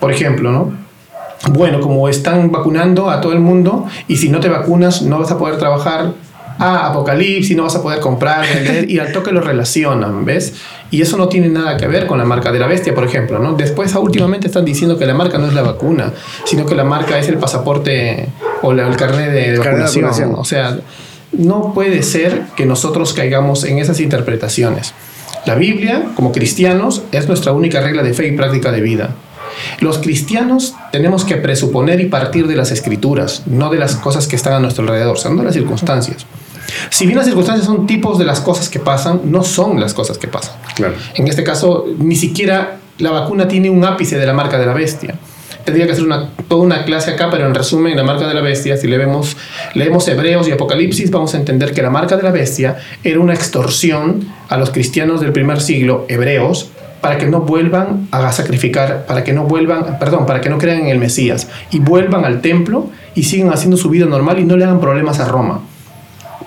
por 0.00 0.12
ejemplo, 0.12 0.50
¿no? 0.50 0.72
Bueno, 1.50 1.80
como 1.80 2.08
están 2.08 2.50
vacunando 2.50 3.08
a 3.08 3.20
todo 3.20 3.32
el 3.32 3.40
mundo 3.40 3.86
y 4.08 4.16
si 4.16 4.28
no 4.28 4.40
te 4.40 4.48
vacunas 4.48 5.02
no 5.02 5.20
vas 5.20 5.30
a 5.30 5.38
poder 5.38 5.56
trabajar 5.58 6.12
ah, 6.60 6.88
Apocalipsis, 6.88 7.56
no 7.56 7.64
vas 7.64 7.74
a 7.74 7.82
poder 7.82 8.00
comprar, 8.00 8.46
vender, 8.46 8.90
y 8.90 8.98
al 8.98 9.12
toque 9.12 9.32
lo 9.32 9.40
relacionan, 9.40 10.24
¿ves? 10.24 10.54
Y 10.90 11.02
eso 11.02 11.16
no 11.16 11.28
tiene 11.28 11.48
nada 11.48 11.76
que 11.76 11.86
ver 11.86 12.06
con 12.06 12.18
la 12.18 12.24
marca 12.24 12.52
de 12.52 12.58
la 12.58 12.66
bestia, 12.66 12.94
por 12.94 13.04
ejemplo, 13.04 13.38
¿no? 13.38 13.54
Después, 13.54 13.94
últimamente 13.94 14.48
están 14.48 14.64
diciendo 14.64 14.98
que 14.98 15.06
la 15.06 15.14
marca 15.14 15.38
no 15.38 15.46
es 15.46 15.54
la 15.54 15.62
vacuna, 15.62 16.12
sino 16.44 16.66
que 16.66 16.74
la 16.74 16.84
marca 16.84 17.18
es 17.18 17.28
el 17.28 17.38
pasaporte 17.38 18.28
o 18.62 18.72
el 18.72 18.96
carnet 18.96 19.32
de, 19.32 19.58
vacunación. 19.58 20.34
O 20.36 20.44
sea, 20.44 20.78
no 21.32 21.72
puede 21.74 22.02
ser 22.02 22.46
que 22.56 22.66
nosotros 22.66 23.12
caigamos 23.12 23.64
en 23.64 23.78
esas 23.78 24.00
interpretaciones. 24.00 24.94
La 25.46 25.54
Biblia, 25.54 26.06
como 26.14 26.32
cristianos, 26.32 27.02
es 27.12 27.28
nuestra 27.28 27.52
única 27.52 27.80
regla 27.80 28.02
de 28.02 28.14
fe 28.14 28.28
y 28.28 28.32
práctica 28.32 28.72
de 28.72 28.80
vida. 28.80 29.14
Los 29.80 29.98
cristianos 29.98 30.74
tenemos 30.92 31.24
que 31.24 31.36
presuponer 31.36 32.00
y 32.00 32.06
partir 32.06 32.46
de 32.46 32.56
las 32.56 32.70
escrituras, 32.70 33.42
no 33.46 33.70
de 33.70 33.78
las 33.78 33.96
cosas 33.96 34.26
que 34.26 34.36
están 34.36 34.54
a 34.54 34.60
nuestro 34.60 34.84
alrededor, 34.84 35.18
son 35.18 35.36
de 35.36 35.44
las 35.44 35.54
circunstancias. 35.54 36.26
Si 36.90 37.06
bien 37.06 37.16
las 37.16 37.26
circunstancias 37.26 37.66
son 37.66 37.86
tipos 37.86 38.18
de 38.18 38.24
las 38.24 38.40
cosas 38.40 38.68
que 38.68 38.78
pasan, 38.78 39.22
no 39.24 39.42
son 39.42 39.80
las 39.80 39.94
cosas 39.94 40.18
que 40.18 40.28
pasan. 40.28 40.54
Claro. 40.74 40.94
En 41.14 41.26
este 41.26 41.42
caso, 41.42 41.86
ni 41.98 42.16
siquiera 42.16 42.78
la 42.98 43.10
vacuna 43.10 43.48
tiene 43.48 43.70
un 43.70 43.84
ápice 43.84 44.18
de 44.18 44.26
la 44.26 44.32
marca 44.32 44.58
de 44.58 44.66
la 44.66 44.74
bestia. 44.74 45.14
Tendría 45.64 45.86
que 45.86 45.92
hacer 45.92 46.04
una, 46.04 46.30
toda 46.48 46.62
una 46.62 46.84
clase 46.84 47.12
acá, 47.12 47.28
pero 47.30 47.46
en 47.46 47.54
resumen, 47.54 47.96
la 47.96 48.02
marca 48.02 48.26
de 48.26 48.34
la 48.34 48.40
bestia, 48.40 48.76
si 48.76 48.86
leemos, 48.86 49.36
leemos 49.74 50.06
Hebreos 50.08 50.48
y 50.48 50.52
Apocalipsis, 50.52 51.10
vamos 51.10 51.34
a 51.34 51.38
entender 51.38 51.72
que 51.72 51.82
la 51.82 51.90
marca 51.90 52.16
de 52.16 52.22
la 52.22 52.30
bestia 52.30 52.78
era 53.04 53.20
una 53.20 53.34
extorsión 53.34 54.26
a 54.48 54.56
los 54.56 54.70
cristianos 54.70 55.20
del 55.20 55.32
primer 55.32 55.60
siglo, 55.60 56.06
hebreos, 56.08 56.70
para 57.00 57.18
que 57.18 57.26
no 57.26 57.40
vuelvan 57.40 58.08
a 58.10 58.30
sacrificar, 58.32 59.06
para 59.06 59.24
que 59.24 59.32
no 59.32 59.44
vuelvan, 59.44 59.98
perdón, 59.98 60.26
para 60.26 60.40
que 60.40 60.50
no 60.50 60.58
crean 60.58 60.80
en 60.80 60.88
el 60.88 60.98
Mesías 60.98 61.48
y 61.70 61.78
vuelvan 61.78 62.24
al 62.24 62.40
templo 62.40 62.90
y 63.14 63.24
sigan 63.24 63.52
haciendo 63.52 63.76
su 63.76 63.88
vida 63.88 64.06
normal 64.06 64.38
y 64.38 64.44
no 64.44 64.56
le 64.56 64.64
hagan 64.64 64.80
problemas 64.80 65.18
a 65.20 65.26
Roma. 65.26 65.62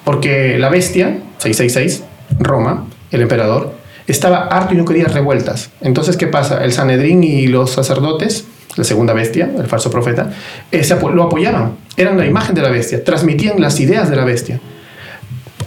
Porque 0.04 0.58
la 0.60 0.70
bestia, 0.70 1.18
666, 1.40 2.04
Roma, 2.40 2.86
el 3.12 3.22
emperador, 3.22 3.74
estaba 4.08 4.48
harto 4.48 4.74
y 4.74 4.78
no 4.78 4.86
quería 4.86 5.06
revueltas. 5.06 5.72
Entonces, 5.82 6.18
¿qué 6.18 6.28
pasa? 6.28 6.64
El 6.64 6.74
Sanedrín 6.74 7.24
y 7.24 7.48
los 7.48 7.72
sacerdotes, 7.72 8.46
la 8.76 8.84
segunda 8.84 9.14
bestia, 9.14 9.50
el 9.58 9.68
falso 9.68 9.90
profeta, 9.90 10.32
eh, 10.72 10.88
lo 11.14 11.24
apoyaban. 11.24 11.74
Eran 11.96 12.18
la 12.18 12.26
imagen 12.26 12.56
de 12.56 12.62
la 12.62 12.70
bestia, 12.70 13.04
transmitían 13.04 13.60
las 13.62 13.80
ideas 13.80 14.10
de 14.10 14.16
la 14.16 14.26
bestia, 14.26 14.60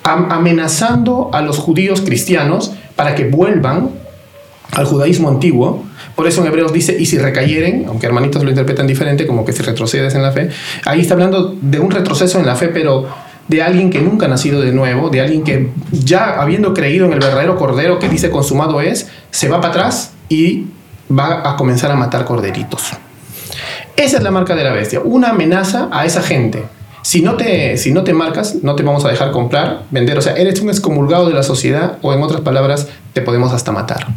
amenazando 0.02 1.30
a 1.32 1.42
los 1.42 1.58
judíos 1.58 2.00
cristianos 2.00 2.72
para 2.94 3.14
que 3.14 3.28
vuelvan 3.28 3.90
al 4.72 4.84
judaísmo 4.84 5.28
antiguo. 5.28 5.84
Por 6.14 6.26
eso 6.26 6.40
en 6.40 6.48
Hebreos 6.48 6.72
dice, 6.72 6.96
y 6.98 7.06
si 7.06 7.18
recayeren, 7.18 7.86
aunque 7.88 8.06
hermanitos 8.06 8.42
lo 8.42 8.50
interpretan 8.50 8.86
diferente, 8.86 9.26
como 9.26 9.44
que 9.44 9.52
si 9.52 9.62
retrocedes 9.62 10.14
en 10.14 10.22
la 10.22 10.32
fe, 10.32 10.48
ahí 10.84 11.00
está 11.00 11.14
hablando 11.14 11.54
de 11.60 11.78
un 11.78 11.90
retroceso 11.90 12.38
en 12.38 12.46
la 12.46 12.56
fe, 12.56 12.68
pero 12.68 13.06
de 13.48 13.62
alguien 13.62 13.90
que 13.90 14.00
nunca 14.00 14.26
ha 14.26 14.28
nacido 14.28 14.60
de 14.60 14.72
nuevo, 14.72 15.08
de 15.10 15.20
alguien 15.20 15.44
que 15.44 15.70
ya 15.92 16.40
habiendo 16.40 16.74
creído 16.74 17.06
en 17.06 17.12
el 17.12 17.20
verdadero 17.20 17.56
cordero 17.56 17.98
que 17.98 18.08
dice 18.08 18.30
consumado 18.30 18.80
es, 18.80 19.08
se 19.30 19.48
va 19.48 19.60
para 19.60 19.74
atrás 19.74 20.12
y 20.28 20.66
va 21.10 21.48
a 21.48 21.56
comenzar 21.56 21.90
a 21.90 21.96
matar 21.96 22.24
corderitos. 22.24 22.92
Esa 23.96 24.18
es 24.18 24.22
la 24.22 24.30
marca 24.30 24.54
de 24.54 24.64
la 24.64 24.72
bestia, 24.72 25.00
una 25.00 25.30
amenaza 25.30 25.88
a 25.90 26.04
esa 26.04 26.22
gente. 26.22 26.64
Si 27.02 27.22
no, 27.22 27.34
te, 27.34 27.76
si 27.76 27.92
no 27.92 28.02
te 28.02 28.12
marcas, 28.12 28.56
no 28.62 28.74
te 28.74 28.82
vamos 28.82 29.04
a 29.04 29.08
dejar 29.08 29.30
comprar, 29.30 29.84
vender, 29.90 30.18
o 30.18 30.22
sea, 30.22 30.34
eres 30.34 30.60
un 30.60 30.70
excomulgado 30.70 31.28
de 31.28 31.34
la 31.34 31.44
sociedad 31.44 31.98
o 32.02 32.12
en 32.12 32.20
otras 32.20 32.40
palabras, 32.40 32.88
te 33.12 33.22
podemos 33.22 33.52
hasta 33.52 33.70
matar. 33.70 34.08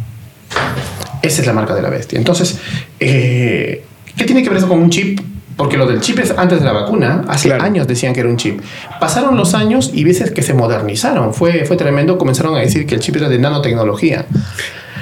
Esa 1.22 1.42
es 1.42 1.48
la 1.48 1.54
marca 1.54 1.76
de 1.76 1.82
la 1.82 1.90
bestia. 1.90 2.18
Entonces, 2.18 2.58
eh, 3.00 3.86
¿qué 4.18 4.26
tiene 4.26 4.42
que 4.42 4.50
ver 4.50 4.58
eso 4.58 4.68
con 4.68 4.80
un 4.80 4.90
chip? 4.90 5.20
Porque 5.56 5.78
lo 5.78 5.86
del 5.86 6.00
chip 6.00 6.18
es 6.20 6.34
antes 6.38 6.60
de 6.60 6.66
la 6.66 6.72
vacuna. 6.72 7.26
Hace 7.28 7.54
años 7.54 7.86
decían 7.86 8.14
que 8.14 8.22
era 8.22 8.30
un 8.30 8.38
chip. 8.38 8.62
Pasaron 9.00 9.36
los 9.36 9.54
años 9.54 9.92
y 9.94 10.06
veces 10.06 10.32
que 10.32 10.42
se 10.42 10.54
modernizaron. 10.54 11.34
Fue, 11.34 11.66
fue 11.66 11.76
tremendo. 11.76 12.18
Comenzaron 12.18 12.56
a 12.56 12.60
decir 12.60 12.88
que 12.88 12.96
el 12.96 13.02
chip 13.02 13.18
era 13.18 13.28
de 13.28 13.40
nanotecnología. 13.40 14.26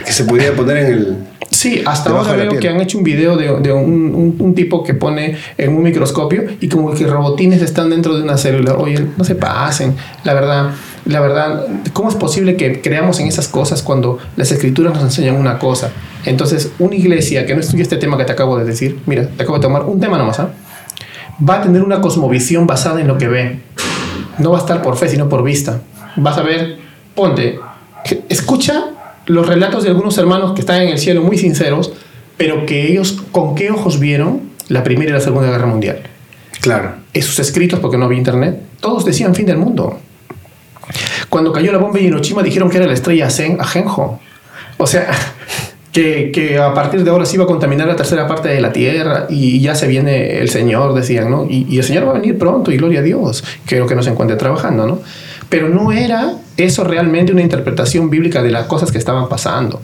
Que 0.03 0.11
se 0.11 0.23
podía 0.23 0.55
poner 0.55 0.77
en 0.77 0.85
el... 0.87 1.17
Sí, 1.49 1.81
hasta 1.85 2.09
ahora 2.09 2.33
veo 2.33 2.59
que 2.59 2.69
han 2.69 2.79
hecho 2.81 2.97
un 2.97 3.03
video 3.03 3.37
de, 3.37 3.59
de 3.61 3.71
un, 3.71 4.35
un, 4.37 4.53
tipo 4.53 4.83
que 4.83 4.93
pone 4.93 5.37
en 5.57 5.75
un 5.75 5.83
microscopio 5.83 6.43
y 6.59 6.67
como 6.67 6.93
que 6.93 7.07
robotines 7.07 7.61
están 7.61 7.89
dentro 7.89 8.15
de 8.15 8.23
una 8.23 8.37
célula. 8.37 8.75
Oye, 8.75 9.07
no 9.15 9.23
se 9.23 9.35
pasen. 9.35 9.95
La 10.23 10.33
verdad, 10.33 10.71
la 11.05 11.21
verdad, 11.21 11.65
¿cómo 11.93 12.09
es 12.09 12.15
posible 12.15 12.57
que 12.57 12.81
creamos 12.81 13.19
en 13.19 13.27
esas 13.27 13.47
cosas 13.47 13.81
cuando 13.81 14.19
las 14.35 14.51
escrituras 14.51 14.93
nos 14.93 15.03
enseñan 15.03 15.35
una 15.35 15.57
cosa? 15.57 15.91
Entonces, 16.25 16.71
una 16.79 16.95
iglesia 16.95 17.45
que 17.45 17.55
no 17.55 17.61
estudia 17.61 17.83
este 17.83 17.97
tema 17.97 18.17
que 18.17 18.25
te 18.25 18.33
acabo 18.33 18.57
de 18.57 18.65
decir, 18.65 18.99
mira, 19.05 19.27
te 19.27 19.43
acabo 19.43 19.57
de 19.57 19.61
tomar 19.61 19.83
un 19.85 19.99
tema 19.99 20.17
nomás, 20.17 20.39
¿ah? 20.39 20.49
va 21.47 21.55
a 21.55 21.61
tener 21.61 21.81
una 21.81 22.01
cosmovisión 22.01 22.67
basada 22.67 22.99
en 22.99 23.07
lo 23.07 23.17
que 23.17 23.27
ve. 23.27 23.59
No 24.39 24.51
va 24.51 24.57
a 24.57 24.61
estar 24.61 24.81
por 24.81 24.97
fe, 24.97 25.07
sino 25.07 25.29
por 25.29 25.43
vista. 25.43 25.81
Vas 26.17 26.37
a 26.37 26.41
ver, 26.41 26.77
ponte, 27.15 27.59
escucha 28.29 28.85
los 29.27 29.45
relatos 29.45 29.83
de 29.83 29.89
algunos 29.89 30.17
hermanos 30.17 30.53
que 30.53 30.61
están 30.61 30.81
en 30.81 30.89
el 30.89 30.97
cielo 30.97 31.21
muy 31.21 31.37
sinceros, 31.37 31.93
pero 32.37 32.65
que 32.65 32.87
ellos 32.87 33.21
con 33.31 33.55
qué 33.55 33.71
ojos 33.71 33.99
vieron 33.99 34.41
la 34.69 34.83
Primera 34.83 35.11
y 35.11 35.13
la 35.13 35.21
Segunda 35.21 35.49
Guerra 35.49 35.67
Mundial. 35.67 36.01
Claro. 36.61 36.93
Esos 37.13 37.39
escritos, 37.39 37.79
porque 37.79 37.97
no 37.97 38.05
había 38.05 38.17
internet, 38.17 38.61
todos 38.79 39.05
decían 39.05 39.35
fin 39.35 39.45
del 39.45 39.57
mundo. 39.57 39.99
Cuando 41.29 41.51
cayó 41.51 41.71
la 41.71 41.77
bomba 41.77 41.99
en 41.99 42.05
Hiroshima 42.05 42.41
dijeron 42.41 42.69
que 42.69 42.77
era 42.77 42.87
la 42.87 42.93
estrella 42.93 43.29
Zen 43.29 43.57
Ajenjo. 43.59 44.19
O 44.77 44.87
sea, 44.87 45.09
que, 45.91 46.31
que, 46.31 46.57
a 46.57 46.73
partir 46.73 47.03
de 47.03 47.09
ahora 47.09 47.25
se 47.25 47.35
iba 47.35 47.43
a 47.43 47.47
contaminar 47.47 47.87
la 47.87 47.95
tercera 47.95 48.27
parte 48.27 48.47
de 48.47 48.61
la 48.61 48.71
Tierra 48.71 49.27
y 49.29 49.59
ya 49.59 49.75
se 49.75 49.87
viene 49.87 50.39
el 50.39 50.49
Señor, 50.49 50.93
decían, 50.93 51.29
¿no? 51.29 51.45
Y, 51.49 51.65
y 51.69 51.77
el 51.79 51.83
Señor 51.83 52.07
va 52.07 52.11
a 52.11 52.13
venir 52.13 52.37
pronto 52.37 52.71
y 52.71 52.77
gloria 52.77 53.01
a 53.01 53.03
Dios, 53.03 53.43
que 53.65 53.77
lo 53.79 53.87
que 53.87 53.95
nos 53.95 54.07
encuentre 54.07 54.37
trabajando, 54.37 54.87
¿no? 54.87 54.99
Pero 55.49 55.69
no 55.69 55.91
era 55.91 56.33
eso 56.57 56.83
realmente 56.83 57.31
una 57.31 57.41
interpretación 57.41 58.09
bíblica 58.09 58.41
de 58.41 58.51
las 58.51 58.65
cosas 58.65 58.91
que 58.91 58.97
estaban 58.97 59.29
pasando. 59.29 59.81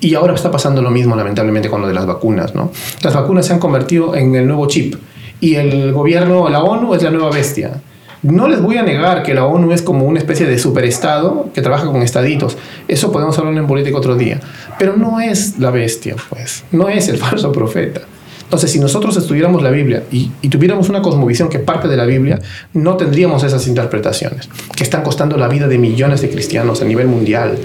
Y 0.00 0.14
ahora 0.14 0.34
está 0.34 0.50
pasando 0.50 0.82
lo 0.82 0.90
mismo, 0.90 1.16
lamentablemente, 1.16 1.68
con 1.68 1.80
lo 1.80 1.88
de 1.88 1.94
las 1.94 2.06
vacunas, 2.06 2.54
¿no? 2.54 2.70
Las 3.02 3.14
vacunas 3.14 3.46
se 3.46 3.52
han 3.52 3.58
convertido 3.58 4.14
en 4.14 4.34
el 4.34 4.46
nuevo 4.46 4.66
chip 4.68 4.94
y 5.40 5.54
el 5.54 5.92
gobierno, 5.92 6.48
la 6.48 6.62
ONU 6.62 6.94
es 6.94 7.02
la 7.02 7.10
nueva 7.10 7.30
bestia. 7.30 7.80
No 8.22 8.48
les 8.48 8.60
voy 8.60 8.76
a 8.76 8.82
negar 8.82 9.22
que 9.22 9.32
la 9.32 9.46
ONU 9.46 9.72
es 9.72 9.80
como 9.80 10.04
una 10.04 10.18
especie 10.18 10.46
de 10.46 10.58
superestado 10.58 11.48
que 11.54 11.62
trabaja 11.62 11.86
con 11.86 12.02
estaditos. 12.02 12.58
Eso 12.86 13.10
podemos 13.10 13.38
hablar 13.38 13.56
en 13.56 13.66
política 13.66 13.96
otro 13.96 14.14
día. 14.14 14.38
Pero 14.78 14.96
no 14.98 15.20
es 15.20 15.58
la 15.58 15.70
bestia, 15.70 16.16
pues. 16.28 16.64
No 16.70 16.90
es 16.90 17.08
el 17.08 17.16
falso 17.18 17.50
profeta. 17.50 18.02
Entonces, 18.50 18.72
si 18.72 18.80
nosotros 18.80 19.16
estudiáramos 19.16 19.62
la 19.62 19.70
Biblia 19.70 20.02
y, 20.10 20.32
y, 20.42 20.48
tuviéramos 20.48 20.88
una 20.88 21.00
cosmovisión 21.02 21.48
que 21.48 21.60
parte 21.60 21.86
de 21.86 21.96
la 21.96 22.04
Biblia, 22.04 22.40
no 22.74 22.96
tendríamos 22.96 23.44
esas 23.44 23.68
interpretaciones 23.68 24.48
que 24.74 24.82
están 24.82 25.04
costando 25.04 25.36
la 25.36 25.46
vida 25.46 25.68
de 25.68 25.78
millones 25.78 26.20
de 26.20 26.30
cristianos 26.30 26.82
a 26.82 26.84
nivel 26.84 27.06
mundial. 27.06 27.56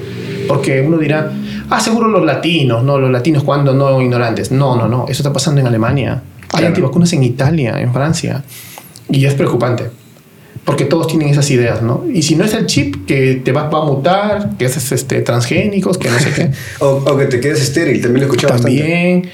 Porque 0.48 0.82
uno 0.82 1.00
dirá, 1.00 1.32
ah, 1.72 1.80
seguro 1.80 2.08
los 2.08 2.24
latinos, 2.24 2.84
no, 2.84 3.00
los 3.00 3.10
latinos 3.10 3.44
cuando 3.44 3.74
no 3.74 4.00
ignorantes. 4.00 4.51
No, 4.51 4.75
no, 4.75 4.88
no, 4.88 5.06
eso 5.10 5.24
está 5.24 5.34
pasando 5.34 5.60
en 5.60 5.65
Alemania. 5.65 6.22
Hay 6.54 6.65
antivacunas 6.65 7.12
en 7.13 7.24
Italia, 7.24 7.82
en 7.82 7.92
Francia. 7.92 8.44
Y 9.10 9.25
es 9.25 9.34
preocupante 9.34 9.89
porque 10.65 10.86
todos 10.86 11.08
tienen 11.08 11.30
esas 11.30 11.50
ideas, 11.51 11.84
¿no? 11.84 12.04
Y 12.12 12.24
si 12.24 12.36
no 12.36 12.44
es 12.44 12.54
el 12.56 12.65
chip 12.65 13.06
que 13.06 13.36
te 13.36 13.51
va, 13.51 13.68
a 13.68 13.86
mutar, 13.86 14.58
que 14.58 14.65
haces 14.65 14.92
este, 14.92 15.22
transgénicos, 15.22 16.00
que 16.00 16.10
no 16.10 16.20
sé 16.20 16.32
qué. 16.34 16.51
o, 16.84 17.15
que 17.15 17.25
te 17.25 17.39
quedes 17.39 17.62
estéril, 17.62 18.01
también 18.01 18.25
lo 18.25 18.34
escuchaba 18.34 18.56
También. 18.56 19.30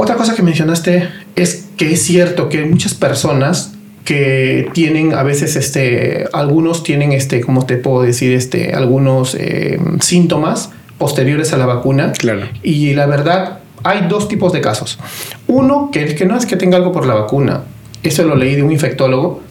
Otra 0.00 0.16
cosa 0.16 0.34
que 0.34 0.42
mencionaste 0.42 1.06
es 1.36 1.68
que 1.76 1.92
es 1.92 2.02
cierto 2.02 2.48
que 2.48 2.64
muchas 2.64 2.94
personas 2.94 3.74
que 4.06 4.70
tienen 4.72 5.12
a 5.12 5.22
veces 5.22 5.56
este 5.56 6.24
algunos 6.32 6.82
tienen 6.82 7.12
este 7.12 7.42
cómo 7.42 7.66
te 7.66 7.76
puedo 7.76 8.00
decir 8.00 8.32
este 8.32 8.72
algunos 8.72 9.34
eh, 9.34 9.78
síntomas 10.00 10.70
posteriores 10.96 11.52
a 11.52 11.58
la 11.58 11.66
vacuna. 11.66 12.12
Claro. 12.12 12.48
y 12.62 12.94
la 12.94 13.04
verdad 13.04 13.58
hay 13.82 14.08
dos 14.08 14.26
tipos 14.26 14.54
de 14.54 14.62
casos. 14.62 14.98
Uno 15.46 15.90
que, 15.92 16.14
que 16.14 16.24
no 16.24 16.34
es 16.34 16.46
que 16.46 16.56
tenga 16.56 16.78
algo 16.78 16.92
por 16.92 17.04
la 17.04 17.12
vacuna 17.12 17.64
eso 18.02 18.22
lo 18.22 18.36
leí 18.36 18.54
de 18.54 18.62
un 18.62 18.72
infectólogo 18.72 19.42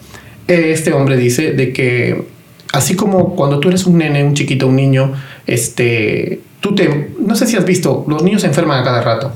este 0.48 0.92
hombre 0.92 1.16
dice 1.16 1.52
de 1.52 1.72
que 1.72 2.24
así 2.72 2.96
como 2.96 3.36
cuando 3.36 3.60
tú 3.60 3.68
eres 3.68 3.86
un 3.86 3.98
nene, 3.98 4.24
un 4.24 4.34
chiquito, 4.34 4.66
un 4.66 4.74
niño, 4.74 5.12
este, 5.46 6.40
tú 6.60 6.74
te, 6.74 7.14
no 7.18 7.34
sé 7.34 7.46
si 7.46 7.56
has 7.56 7.64
visto, 7.64 8.04
los 8.06 8.22
niños 8.22 8.42
se 8.42 8.46
enferman 8.46 8.80
a 8.80 8.84
cada 8.84 9.00
rato. 9.00 9.32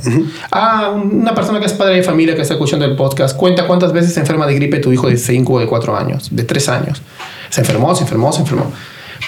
Ah, 0.53 0.95
una 0.95 1.35
persona 1.35 1.59
que 1.59 1.67
es 1.67 1.73
padre 1.73 1.97
de 1.97 2.03
familia 2.03 2.35
que 2.35 2.43
está 2.43 2.55
escuchando 2.55 2.85
el 2.85 2.97
podcast, 2.97 3.37
cuenta 3.37 3.67
cuántas 3.67 3.93
veces 3.93 4.15
se 4.15 4.21
enferma 4.21 4.47
de 4.47 4.55
gripe 4.55 4.79
tu 4.79 4.93
hijo 4.93 5.09
de 5.09 5.17
5 5.17 5.53
o 5.53 5.59
de 5.59 5.67
4 5.67 5.97
años, 5.97 6.29
de 6.31 6.45
3 6.45 6.69
años. 6.69 7.03
Se 7.51 7.61
enfermó, 7.61 7.95
se 7.95 8.03
enfermó, 8.03 8.33
se 8.33 8.41
enfermó. 8.41 8.71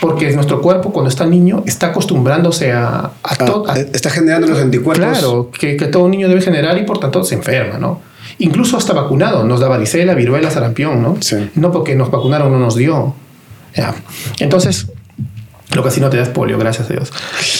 Porque 0.00 0.30
nuestro 0.32 0.60
cuerpo, 0.60 0.92
cuando 0.92 1.08
está 1.08 1.24
niño, 1.24 1.62
está 1.66 1.88
acostumbrándose 1.88 2.72
a, 2.72 2.88
a 2.88 3.12
ah, 3.22 3.36
todo. 3.36 3.66
está 3.74 4.10
generando 4.10 4.46
los 4.46 4.58
anticuerpos. 4.58 5.18
Claro, 5.18 5.50
que, 5.50 5.76
que 5.76 5.86
todo 5.86 6.08
niño 6.08 6.28
debe 6.28 6.42
generar 6.42 6.76
y 6.76 6.82
por 6.82 6.98
tanto 6.98 7.24
se 7.24 7.34
enferma, 7.34 7.78
¿no? 7.78 8.00
Incluso 8.38 8.76
hasta 8.76 8.92
vacunado, 8.92 9.44
nos 9.44 9.60
da 9.60 9.68
varicela, 9.68 10.12
viruela, 10.14 10.50
sarampión, 10.50 11.02
¿no? 11.02 11.16
No 11.54 11.72
porque 11.72 11.94
nos 11.94 12.10
vacunaron 12.10 12.52
no 12.52 12.58
nos 12.58 12.76
dio. 12.76 13.14
Ya. 13.74 13.94
Entonces, 14.38 14.88
lo 15.74 15.82
que 15.82 15.88
así 15.88 16.00
no 16.00 16.10
te 16.10 16.16
das 16.16 16.28
polio, 16.28 16.58
gracias 16.58 16.90
a 16.90 16.92
Dios. 16.92 17.12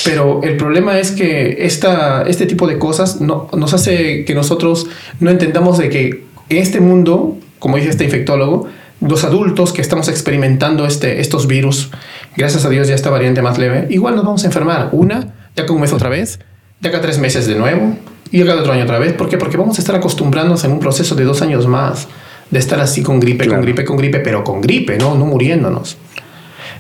Pero 0.05 0.41
el 0.43 0.57
problema 0.57 0.99
es 0.99 1.11
que 1.11 1.59
esta, 1.61 2.23
este 2.23 2.47
tipo 2.47 2.67
de 2.67 2.79
cosas 2.79 3.21
no, 3.21 3.49
nos 3.57 3.75
hace 3.75 4.25
que 4.25 4.35
nosotros 4.35 4.87
no 5.21 5.31
entendamos 5.31 5.79
de 5.79 5.89
que 5.89 6.25
en 6.49 6.59
este 6.59 6.81
mundo, 6.81 7.37
como 7.59 7.77
dice 7.77 7.91
este 7.91 8.05
infectólogo, 8.05 8.69
los 9.01 9.25
adultos 9.25 9.73
que 9.73 9.83
estamos 9.83 10.09
experimentando 10.09 10.87
este, 10.87 11.21
estos 11.21 11.47
virus, 11.47 11.91
gracias 12.37 12.65
a 12.65 12.71
Dios 12.71 12.89
ya 12.89 12.95
esta 12.95 13.11
variante 13.11 13.43
más 13.43 13.59
leve, 13.59 13.87
igual 13.91 14.17
nos 14.17 14.25
vamos 14.25 14.45
a 14.45 14.47
enfermar. 14.47 14.89
Una, 14.93 15.35
ya 15.55 15.67
con 15.67 15.77
un 15.77 15.83
mes 15.83 15.93
otra 15.93 16.09
vez, 16.09 16.39
ya 16.81 16.91
cada 16.91 17.03
tres 17.03 17.19
meses 17.19 17.47
de 17.47 17.57
nuevo, 17.57 17.97
y 18.31 18.43
cada 18.45 18.61
otro 18.61 18.73
año 18.73 18.85
otra 18.85 18.99
vez. 18.99 19.13
¿Por 19.13 19.29
qué? 19.29 19.37
Porque 19.37 19.57
vamos 19.57 19.79
a 19.79 19.81
estar 19.81 19.95
acostumbrándonos 19.95 20.65
en 20.65 20.73
un 20.73 20.81
proceso 20.81 21.15
de 21.15 21.25
dos 21.25 21.43
años 21.43 21.67
más 21.67 22.09
de 22.51 22.59
estar 22.59 22.81
así 22.81 23.03
con 23.03 23.21
gripe, 23.21 23.47
con 23.49 23.61
gripe, 23.61 23.85
con 23.85 23.97
gripe, 23.97 24.21
pero 24.21 24.45
con 24.45 24.61
gripe, 24.61 24.97
¿no? 24.99 25.15
No 25.17 25.27
muriéndonos. 25.27 25.97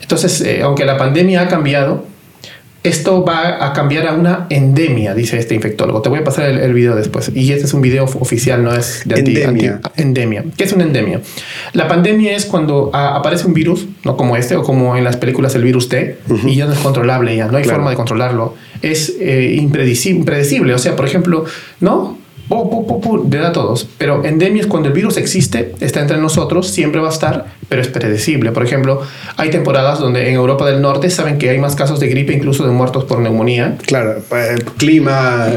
Entonces, 0.00 0.40
eh, 0.40 0.62
aunque 0.62 0.84
la 0.84 0.96
pandemia 0.96 1.42
ha 1.42 1.48
cambiado, 1.48 2.04
esto 2.86 3.24
va 3.24 3.64
a 3.66 3.72
cambiar 3.72 4.06
a 4.06 4.14
una 4.14 4.46
endemia, 4.48 5.14
dice 5.14 5.38
este 5.38 5.54
infectólogo. 5.54 6.02
Te 6.02 6.08
voy 6.08 6.20
a 6.20 6.24
pasar 6.24 6.48
el, 6.48 6.72
video 6.72 6.94
después. 6.94 7.32
Y 7.34 7.50
este 7.52 7.64
es 7.66 7.74
un 7.74 7.80
video 7.80 8.04
oficial, 8.04 8.62
no 8.62 8.72
es 8.72 9.02
de 9.04 9.18
endemia. 9.18 9.80
endemia. 9.96 10.44
¿Qué 10.56 10.64
es 10.64 10.72
una 10.72 10.84
endemia? 10.84 11.20
La 11.72 11.88
pandemia 11.88 12.36
es 12.36 12.46
cuando 12.46 12.90
aparece 12.94 13.46
un 13.46 13.54
virus, 13.54 13.86
no 14.04 14.16
como 14.16 14.36
este 14.36 14.56
o 14.56 14.62
como 14.62 14.96
en 14.96 15.04
las 15.04 15.16
películas 15.16 15.54
el 15.56 15.64
virus 15.64 15.88
T, 15.88 16.18
y 16.46 16.54
ya 16.54 16.66
no 16.66 16.72
es 16.74 16.78
controlable, 16.78 17.34
ya 17.34 17.48
no 17.48 17.56
hay 17.58 17.64
forma 17.64 17.90
de 17.90 17.96
controlarlo. 17.96 18.54
Es 18.82 19.14
eh, 19.20 19.56
impredecible. 19.58 20.74
O 20.74 20.78
sea, 20.78 20.94
por 20.94 21.06
ejemplo, 21.06 21.44
¿no? 21.80 22.18
De 22.48 23.38
a 23.44 23.52
todos. 23.52 23.88
Pero 23.98 24.24
endemia 24.24 24.62
es 24.62 24.66
cuando 24.66 24.88
el 24.88 24.94
virus 24.94 25.16
existe, 25.16 25.74
está 25.80 26.00
entre 26.00 26.18
nosotros, 26.18 26.68
siempre 26.68 27.00
va 27.00 27.08
a 27.08 27.12
estar, 27.12 27.46
pero 27.68 27.82
es 27.82 27.88
predecible. 27.88 28.52
Por 28.52 28.64
ejemplo, 28.64 29.02
hay 29.36 29.50
temporadas 29.50 29.98
donde 29.98 30.28
en 30.28 30.34
Europa 30.34 30.66
del 30.66 30.80
Norte 30.80 31.10
saben 31.10 31.38
que 31.38 31.50
hay 31.50 31.58
más 31.58 31.74
casos 31.74 31.98
de 32.00 32.08
gripe, 32.08 32.32
incluso 32.32 32.64
de 32.64 32.70
muertos 32.70 33.04
por 33.04 33.18
neumonía. 33.18 33.76
Claro, 33.86 34.22
el 34.30 34.64
clima. 34.64 35.48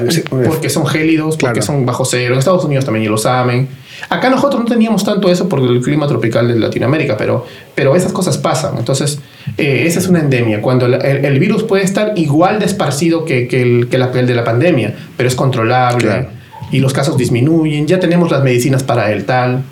Porque 0.45 0.69
son 0.69 0.87
gélidos, 0.87 1.37
porque 1.37 1.61
son 1.61 1.85
bajo 1.85 2.05
cero. 2.05 2.33
En 2.33 2.39
Estados 2.39 2.65
Unidos 2.65 2.85
también 2.85 3.05
ya 3.05 3.11
lo 3.11 3.17
saben. 3.17 3.67
Acá 4.07 4.29
nosotros 4.29 4.61
no 4.61 4.65
teníamos 4.65 5.03
tanto 5.03 5.29
eso 5.29 5.49
por 5.49 5.59
el 5.59 5.81
clima 5.81 6.07
tropical 6.07 6.47
de 6.47 6.57
Latinoamérica, 6.57 7.17
pero, 7.17 7.45
pero 7.75 7.95
esas 7.97 8.13
cosas 8.13 8.37
pasan. 8.37 8.77
Entonces, 8.77 9.19
eh, 9.57 9.83
esa 9.85 9.99
es 9.99 10.07
una 10.07 10.19
endemia, 10.19 10.61
cuando 10.61 10.85
el, 10.85 11.39
virus 11.39 11.63
puede 11.63 11.83
estar 11.83 12.13
igual 12.15 12.59
de 12.59 12.65
esparcido 12.65 13.25
que, 13.25 13.49
el, 13.51 13.89
que 13.89 13.97
la, 13.97 14.09
el 14.13 14.25
de 14.25 14.35
la 14.35 14.45
pandemia, 14.45 14.95
pero 15.17 15.27
es 15.27 15.35
controlable 15.35 16.38
y 16.71 16.79
los 16.79 16.93
casos 16.93 17.17
disminuyen, 17.17 17.87
ya 17.87 17.99
tenemos 17.99 18.31
las 18.31 18.43
medicinas 18.43 18.83
para 18.83 19.11
el 19.11 19.25
tal. 19.25 19.63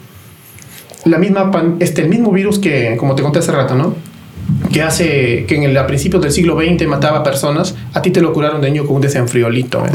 La 1.06 1.18
misma, 1.18 1.52
este, 1.80 2.02
el 2.02 2.10
mismo 2.10 2.32
virus 2.32 2.60
que, 2.60 2.96
como 2.98 3.16
te 3.16 3.24
conté 3.24 3.40
hace 3.40 3.52
rato, 3.52 3.76
¿no? 3.76 3.96
que 4.72 4.82
hace 4.82 5.46
que 5.46 5.56
en 5.56 5.64
el, 5.64 5.78
a 5.78 5.88
principios 5.88 6.22
del 6.22 6.32
siglo 6.32 6.58
XX 6.58 6.88
mataba 6.88 7.24
personas, 7.24 7.76
a 7.94 8.02
ti 8.02 8.12
te 8.12 8.22
lo 8.22 8.34
curaron 8.34 8.62
de 8.62 8.70
niño 8.70 8.86
con 8.86 8.98
un 8.98 9.02
desenfriolito. 9.02 9.86
¿eh? 9.86 9.90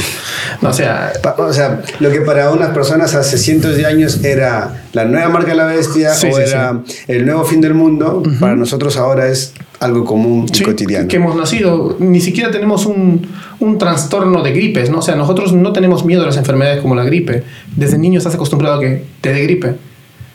No, 0.61 0.71
o, 0.71 0.73
sea, 0.73 1.13
o 1.39 1.53
sea, 1.53 1.83
lo 2.01 2.11
que 2.11 2.21
para 2.21 2.51
unas 2.51 2.71
personas 2.71 3.15
hace 3.15 3.39
cientos 3.39 3.77
de 3.77 3.87
años 3.87 4.23
era 4.25 4.83
la 4.93 5.05
nueva 5.05 5.29
marca 5.29 5.51
de 5.51 5.57
la 5.57 5.67
bestia 5.67 6.13
o 6.31 6.39
era 6.39 6.81
el 7.09 7.25
nuevo 7.25 7.45
fin 7.45 7.61
del 7.61 7.75
mundo, 7.75 8.23
para 8.41 8.55
nosotros 8.55 8.97
ahora 8.97 9.29
es 9.29 9.55
algo 9.83 10.05
común 10.05 10.47
y 10.53 10.62
cotidiano. 10.62 11.09
Que 11.09 11.17
hemos 11.17 11.35
nacido, 11.35 11.97
ni 11.99 12.21
siquiera 12.21 12.51
tenemos 12.51 12.87
un, 12.87 13.27
un, 13.59 13.79
trastorno 13.79 14.43
de 14.43 14.53
gripes, 14.53 14.91
¿no? 14.91 14.99
O 14.99 15.03
sea, 15.03 15.17
nosotros 15.17 15.53
no 15.53 15.73
tenemos 15.73 16.05
miedo 16.05 16.23
a 16.23 16.27
las 16.27 16.37
enfermedades 16.37 16.81
como 16.81 16.95
la 16.95 17.05
gripe. 17.05 17.43
Desde 17.77 17.99
niño 17.99 18.19
estás 18.19 18.35
acostumbrado 18.35 18.77
a 18.77 18.81
que 18.81 19.05
te 19.21 19.33
dé 19.33 19.43
gripe. 19.43 19.75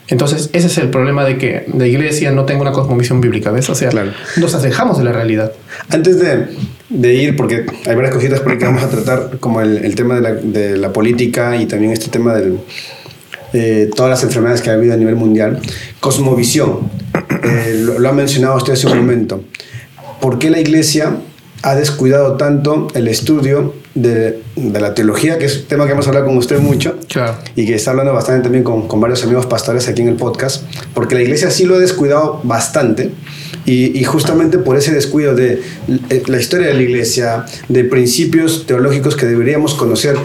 Entonces, 0.10 0.50
ese 0.54 0.68
es 0.68 0.78
el 0.78 0.90
problema 0.90 1.26
de 1.26 1.38
que 1.38 1.66
la 1.78 1.86
iglesia 1.86 2.32
no 2.32 2.46
tenga 2.46 2.62
una 2.62 2.72
cosmovisión 2.72 3.20
bíblica, 3.20 3.52
¿ves? 3.52 3.70
O 3.70 3.76
sea, 3.76 3.90
nos 4.38 4.56
alejamos 4.56 4.98
de 4.98 5.04
la 5.04 5.12
realidad. 5.12 5.52
Antes 5.90 6.20
de, 6.20 6.48
de, 6.90 7.14
ir, 7.16 7.36
porque 7.36 7.66
hay 7.86 7.96
varias 7.96 8.14
cositas 8.14 8.40
por 8.40 8.58
que 8.58 8.66
vamos 8.66 8.84
a 8.84 8.90
tratar, 8.90 9.38
como 9.40 9.60
el, 9.60 9.78
el 9.78 9.96
tema 9.96 10.16
de 10.16 10.22
la, 10.22 10.34
de 10.34 10.78
la, 10.78 10.94
política 10.94 11.58
y 11.58 11.66
también 11.66 11.92
este 11.92 12.08
tema 12.10 12.34
de 12.36 12.56
eh, 13.54 13.90
todas 13.96 14.10
las 14.10 14.24
enfermedades 14.24 14.62
que 14.62 14.70
ha 14.70 14.74
habido 14.74 14.94
a 14.94 14.98
nivel 14.98 15.16
mundial. 15.16 15.60
Cosmovisión, 16.00 16.90
eh, 17.44 17.82
lo, 17.84 18.00
lo, 18.00 18.10
ha 18.10 18.14
mencionado 18.14 18.58
usted 18.58 18.74
hace 18.74 18.88
un 18.88 18.98
momento. 18.98 19.44
¿Por 20.20 20.40
qué 20.40 20.50
la 20.50 20.60
iglesia 20.60 21.18
ha 21.62 21.76
descuidado 21.76 22.38
tanto 22.38 22.88
el 22.94 23.08
estudio 23.08 23.74
de, 24.02 24.40
de, 24.56 24.80
la 24.80 24.94
teología, 24.94 25.40
que 25.40 25.46
es 25.46 25.58
un 25.58 25.66
tema 25.66 25.86
que 25.86 25.94
hemos 25.94 26.08
hablado 26.08 26.26
con 26.28 26.38
usted 26.38 26.60
mucho 26.60 26.98
y 27.56 27.66
que 27.66 27.76
está 27.76 27.92
hablando 27.92 28.14
bastante 28.14 28.44
también 28.44 28.64
con, 28.64 28.88
con, 28.88 29.02
varios 29.02 29.24
amigos 29.24 29.48
pastores 29.48 29.88
aquí 29.88 30.02
en 30.02 30.10
el 30.10 30.16
podcast, 30.16 30.64
porque 30.94 31.16
la 31.16 31.22
iglesia 31.22 31.50
sí 31.50 31.66
lo 31.66 31.76
ha 31.76 31.80
descuidado 31.80 32.40
bastante 32.44 33.12
y, 33.66 33.98
y, 34.00 34.04
justamente 34.04 34.60
por 34.60 34.78
ese 34.78 34.94
descuido 34.94 35.36
de 35.36 35.62
la 36.28 36.40
historia 36.40 36.68
de 36.68 36.74
la 36.76 36.82
iglesia, 36.82 37.46
de 37.68 37.84
principios 37.84 38.66
teológicos 38.66 39.16
que 39.16 39.26
deberíamos 39.26 39.74
conocer 39.74 40.16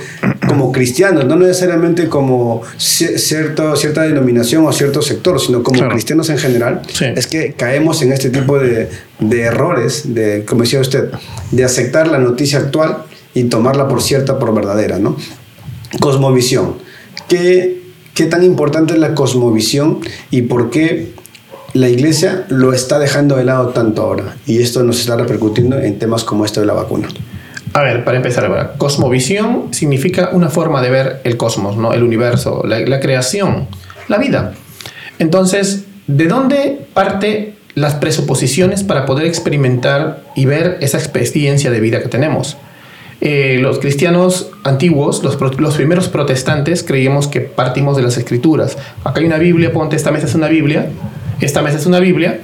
como 0.47 0.71
cristianos, 0.71 1.25
no 1.25 1.37
necesariamente 1.37 2.09
como 2.09 2.63
cierto, 2.77 3.75
cierta 3.75 4.03
denominación 4.03 4.67
o 4.67 4.73
cierto 4.73 5.01
sector, 5.01 5.41
sino 5.41 5.63
como 5.63 5.89
cristianos 5.89 6.29
en 6.29 6.39
general, 6.39 6.83
es 7.01 7.27
que 7.27 7.55
caemos 7.55 8.03
en 8.03 8.13
este 8.13 8.29
tipo 8.31 8.59
de, 8.59 8.89
de 9.19 9.41
errores, 9.41 10.15
de, 10.15 10.45
como 10.47 10.63
decía 10.63 10.81
usted, 10.81 11.11
de 11.51 11.65
aceptar 11.65 12.09
la 12.09 12.19
noticia 12.19 12.59
actual 12.59 13.05
y 13.35 13.45
tomarla 13.45 13.89
por 13.89 14.03
cierta, 14.03 14.39
por 14.39 14.55
verdadera, 14.55 14.99
¿no? 14.99 15.17
Cosmovisión. 16.01 16.75
¿Qué, 17.29 17.83
¿Qué 18.15 18.27
tan 18.27 18.45
importante 18.45 18.95
es 18.95 18.99
la 18.99 19.15
cosmovisión 19.15 20.01
y 20.31 20.43
por 20.43 20.71
qué 20.71 21.13
la 21.73 21.89
iglesia 21.89 22.45
lo 22.49 22.73
está 22.73 22.99
dejando 22.99 23.37
de 23.37 23.45
lado 23.45 23.69
tanto 23.69 24.03
ahora? 24.03 24.37
Y 24.47 24.61
esto 24.61 24.83
nos 24.83 25.01
está 25.01 25.17
repercutiendo 25.17 25.79
en 25.79 25.99
temas 25.99 26.25
como 26.25 26.45
esto 26.45 26.61
de 26.61 26.67
la 26.67 26.75
vacuna. 26.75 27.09
A 27.75 27.83
ver, 27.83 28.05
para 28.05 28.19
empezar, 28.19 28.75
cosmovisión 28.77 29.69
significa 29.73 30.31
una 30.33 30.51
forma 30.51 30.83
de 30.83 30.91
ver 30.91 31.21
el 31.25 31.39
cosmos, 31.39 31.77
¿no? 31.79 31.95
el 31.95 32.03
universo, 32.03 32.63
la, 32.67 32.81
la 32.81 33.01
creación, 33.01 33.67
la 34.09 34.19
vida. 34.19 34.53
Entonces, 35.19 35.85
¿de 36.07 36.27
dónde 36.27 36.87
parte 36.93 37.55
las 37.75 37.95
presuposiciones 37.95 38.83
para 38.83 39.07
poder 39.07 39.27
experimentar 39.27 40.23
y 40.37 40.45
ver 40.45 40.77
esa 40.83 40.99
experiencia 40.99 41.71
de 41.71 41.81
vida 41.81 42.03
que 42.03 42.09
tenemos? 42.09 42.59
Eh, 43.25 43.59
los 43.61 43.79
cristianos 43.79 44.51
antiguos, 44.65 45.23
los, 45.23 45.37
primeros 45.77 46.09
protestantes, 46.09 46.83
creíamos 46.83 47.29
que 47.29 47.41
partimos 47.41 47.97
de 47.97 48.03
las 48.03 48.17
escrituras. 48.17 48.77
Acá 49.05 49.21
hay 49.21 49.27
una 49.27 49.39
Biblia, 49.39 49.73
ponte, 49.73 49.95
esta 49.95 50.11
mesa 50.11 50.27
es 50.27 50.35
una 50.35 50.49
Biblia, 50.49 50.91
esta 51.41 51.63
mesa 51.63 51.79
es 51.79 51.87
una 51.87 52.01
Biblia, 52.01 52.41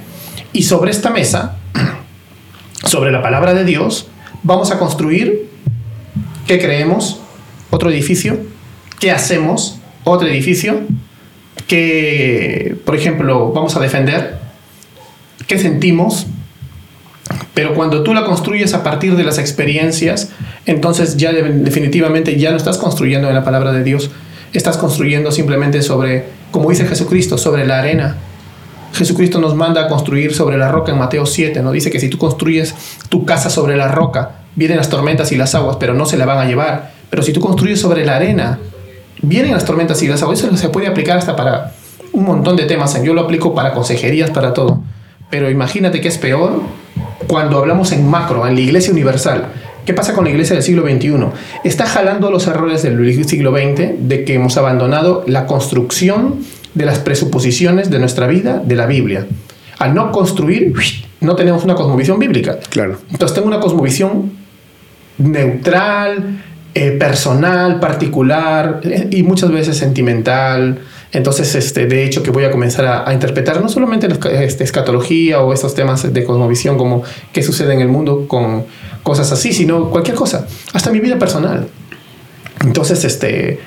y 0.53 0.63
sobre 0.63 0.91
esta 0.91 1.09
mesa, 1.09 1.57
sobre 2.85 3.11
la 3.11 3.21
palabra 3.21 3.53
de 3.53 3.65
Dios, 3.65 4.07
vamos 4.43 4.71
a 4.71 4.79
construir, 4.79 5.49
¿qué 6.47 6.59
creemos? 6.59 7.19
Otro 7.71 7.91
edificio, 7.91 8.39
¿qué 9.01 9.11
hacemos? 9.11 9.81
Otro 10.05 10.29
edificio, 10.29 10.79
¿qué, 11.67 12.77
por 12.85 12.95
ejemplo, 12.95 13.51
vamos 13.51 13.75
a 13.75 13.81
defender? 13.81 14.39
¿Qué 15.45 15.59
sentimos? 15.59 16.25
Pero 17.53 17.73
cuando 17.73 18.03
tú 18.03 18.13
la 18.13 18.23
construyes 18.25 18.73
a 18.73 18.83
partir 18.83 19.15
de 19.15 19.23
las 19.23 19.37
experiencias, 19.37 20.29
entonces 20.65 21.17
ya 21.17 21.31
definitivamente 21.31 22.37
ya 22.37 22.51
no 22.51 22.57
estás 22.57 22.77
construyendo 22.77 23.27
en 23.27 23.35
la 23.35 23.43
palabra 23.43 23.71
de 23.71 23.83
Dios, 23.83 24.11
estás 24.53 24.77
construyendo 24.77 25.31
simplemente 25.31 25.81
sobre, 25.81 26.25
como 26.51 26.69
dice 26.69 26.85
Jesucristo, 26.85 27.37
sobre 27.37 27.65
la 27.65 27.79
arena. 27.79 28.17
Jesucristo 28.93 29.39
nos 29.39 29.55
manda 29.55 29.83
a 29.83 29.87
construir 29.87 30.33
sobre 30.33 30.57
la 30.57 30.69
roca 30.69 30.91
en 30.91 30.97
Mateo 30.97 31.25
7, 31.25 31.61
¿no? 31.61 31.71
Dice 31.71 31.91
que 31.91 31.99
si 31.99 32.09
tú 32.09 32.17
construyes 32.17 32.73
tu 33.09 33.25
casa 33.25 33.49
sobre 33.49 33.77
la 33.77 33.87
roca, 33.87 34.31
vienen 34.55 34.77
las 34.77 34.89
tormentas 34.89 35.31
y 35.31 35.37
las 35.37 35.53
aguas, 35.53 35.77
pero 35.79 35.93
no 35.93 36.05
se 36.05 36.17
la 36.17 36.25
van 36.25 36.39
a 36.39 36.45
llevar. 36.45 36.91
Pero 37.09 37.23
si 37.23 37.33
tú 37.33 37.39
construyes 37.39 37.79
sobre 37.79 38.05
la 38.05 38.15
arena, 38.15 38.59
vienen 39.21 39.51
las 39.51 39.65
tormentas 39.65 40.01
y 40.01 40.07
las 40.07 40.21
aguas. 40.21 40.39
Eso 40.39 40.55
se 40.57 40.69
puede 40.69 40.87
aplicar 40.87 41.17
hasta 41.17 41.35
para 41.35 41.73
un 42.13 42.23
montón 42.23 42.55
de 42.55 42.65
temas. 42.65 43.01
Yo 43.03 43.13
lo 43.13 43.21
aplico 43.21 43.53
para 43.53 43.73
consejerías, 43.73 44.31
para 44.31 44.53
todo. 44.53 44.81
Pero 45.29 45.49
imagínate 45.49 46.01
que 46.01 46.07
es 46.07 46.17
peor 46.17 46.61
cuando 47.27 47.57
hablamos 47.57 47.91
en 47.91 48.07
macro, 48.07 48.47
en 48.47 48.55
la 48.55 48.61
iglesia 48.61 48.91
universal. 48.91 49.47
¿Qué 49.85 49.93
pasa 49.93 50.13
con 50.13 50.25
la 50.25 50.29
iglesia 50.29 50.55
del 50.55 50.63
siglo 50.63 50.83
XXI? 50.83 51.15
Está 51.63 51.85
jalando 51.85 52.29
los 52.29 52.45
errores 52.47 52.83
del 52.83 53.25
siglo 53.25 53.51
XX 53.51 54.07
de 54.07 54.23
que 54.23 54.35
hemos 54.35 54.55
abandonado 54.57 55.23
la 55.25 55.47
construcción 55.47 56.45
de 56.75 56.85
las 56.85 56.99
presuposiciones 56.99 57.89
de 57.89 57.99
nuestra 57.99 58.27
vida 58.27 58.61
de 58.63 58.75
la 58.75 58.85
Biblia. 58.85 59.25
Al 59.79 59.95
no 59.95 60.11
construir, 60.11 60.73
no 61.21 61.35
tenemos 61.35 61.63
una 61.63 61.75
cosmovisión 61.75 62.19
bíblica. 62.19 62.59
Claro. 62.69 62.99
Entonces 63.09 63.33
tengo 63.33 63.47
una 63.47 63.59
cosmovisión 63.59 64.31
neutral, 65.17 66.41
eh, 66.75 66.91
personal, 66.91 67.79
particular 67.79 68.81
eh, 68.83 69.07
y 69.09 69.23
muchas 69.23 69.51
veces 69.51 69.77
sentimental, 69.77 70.79
entonces, 71.11 71.55
este, 71.55 71.87
de 71.87 72.03
hecho, 72.05 72.21
que 72.21 72.29
voy 72.29 72.43
a 72.43 72.51
comenzar 72.51 72.85
a, 73.07 73.13
interpretar 73.13 73.61
no 73.61 73.69
solamente 73.69 74.07
la 74.07 74.15
este, 74.43 74.63
escatología 74.63 75.41
o 75.41 75.53
estos 75.53 75.73
temas 75.73 76.13
de 76.13 76.23
cosmovisión 76.23 76.77
como 76.77 77.03
qué 77.33 77.41
sucede 77.41 77.73
en 77.73 77.81
el 77.81 77.87
mundo 77.87 78.27
con 78.27 78.65
cosas 79.01 79.31
así, 79.31 79.51
sino 79.51 79.89
cualquier 79.89 80.15
cosa, 80.15 80.45
hasta 80.71 80.91
mi 80.91 80.99
vida 80.99 81.17
personal. 81.17 81.67
Entonces, 82.63 83.03
este, 83.05 83.59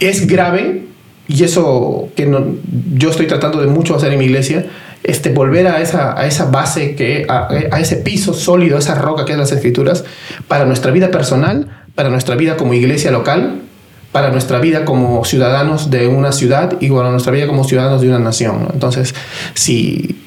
es 0.00 0.26
grave 0.26 0.84
y 1.26 1.44
eso 1.44 2.08
que 2.16 2.24
no, 2.24 2.54
yo 2.94 3.10
estoy 3.10 3.26
tratando 3.26 3.60
de 3.60 3.66
mucho 3.66 3.94
hacer 3.94 4.12
en 4.12 4.18
mi 4.18 4.24
iglesia, 4.24 4.64
este, 5.02 5.28
volver 5.30 5.66
a 5.66 5.82
esa, 5.82 6.18
a 6.18 6.26
esa 6.26 6.46
base, 6.46 6.94
que, 6.94 7.26
a, 7.28 7.48
a 7.70 7.80
ese 7.80 7.96
piso 7.96 8.32
sólido, 8.32 8.76
a 8.76 8.78
esa 8.78 8.94
roca 8.94 9.26
que 9.26 9.32
es 9.32 9.38
las 9.38 9.52
escrituras, 9.52 10.04
para 10.46 10.64
nuestra 10.64 10.90
vida 10.90 11.10
personal, 11.10 11.68
para 11.94 12.08
nuestra 12.08 12.34
vida 12.34 12.56
como 12.56 12.72
iglesia 12.72 13.10
local 13.10 13.67
para 14.12 14.30
nuestra 14.30 14.58
vida 14.58 14.84
como 14.84 15.24
ciudadanos 15.24 15.90
de 15.90 16.08
una 16.08 16.32
ciudad 16.32 16.76
y 16.80 16.90
para 16.90 17.10
nuestra 17.10 17.32
vida 17.32 17.46
como 17.46 17.64
ciudadanos 17.64 18.00
de 18.00 18.08
una 18.08 18.18
nación. 18.18 18.68
Entonces, 18.72 19.14
si, 19.54 20.18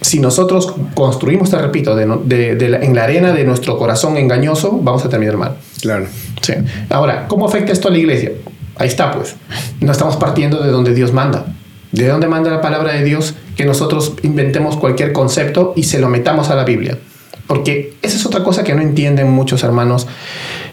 si 0.00 0.20
nosotros 0.20 0.74
construimos, 0.94 1.50
te 1.50 1.58
repito, 1.58 1.96
de, 1.96 2.06
de, 2.54 2.78
en 2.82 2.94
la 2.94 3.04
arena 3.04 3.32
de 3.32 3.44
nuestro 3.44 3.76
corazón 3.76 4.16
engañoso, 4.16 4.78
vamos 4.80 5.04
a 5.04 5.08
terminar 5.08 5.36
mal. 5.36 5.56
Claro. 5.80 6.06
Sí. 6.42 6.54
Ahora, 6.90 7.26
¿cómo 7.28 7.46
afecta 7.46 7.72
esto 7.72 7.88
a 7.88 7.90
la 7.90 7.98
iglesia? 7.98 8.32
Ahí 8.76 8.88
está, 8.88 9.12
pues. 9.12 9.36
No 9.80 9.92
estamos 9.92 10.16
partiendo 10.16 10.62
de 10.62 10.70
donde 10.70 10.94
Dios 10.94 11.12
manda. 11.12 11.46
¿De 11.92 12.08
dónde 12.08 12.26
manda 12.26 12.50
la 12.50 12.60
palabra 12.60 12.92
de 12.92 13.04
Dios? 13.04 13.34
Que 13.56 13.64
nosotros 13.64 14.14
inventemos 14.22 14.76
cualquier 14.76 15.12
concepto 15.12 15.74
y 15.76 15.84
se 15.84 16.00
lo 16.00 16.08
metamos 16.08 16.50
a 16.50 16.56
la 16.56 16.64
Biblia. 16.64 16.98
Porque 17.46 17.94
esa 18.02 18.16
es 18.16 18.26
otra 18.26 18.42
cosa 18.42 18.64
que 18.64 18.74
no 18.74 18.82
entienden 18.82 19.30
muchos 19.30 19.62
hermanos 19.62 20.06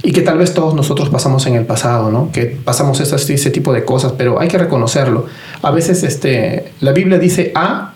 y 0.04 0.12
que 0.12 0.22
tal 0.22 0.38
vez 0.38 0.54
todos 0.54 0.74
nosotros 0.74 1.10
pasamos 1.10 1.46
en 1.46 1.56
el 1.56 1.66
pasado, 1.66 2.12
¿no? 2.12 2.32
Que 2.32 2.46
pasamos 2.46 3.00
ese, 3.00 3.34
ese 3.34 3.50
tipo 3.52 3.72
de 3.74 3.86
cosas, 3.86 4.14
pero 4.18 4.40
hay 4.40 4.48
que 4.48 4.58
reconocerlo. 4.58 5.26
A 5.62 5.72
veces 5.72 6.04
este, 6.04 6.72
la 6.80 6.92
Biblia 6.92 7.20
dice 7.20 7.52
A, 7.56 7.94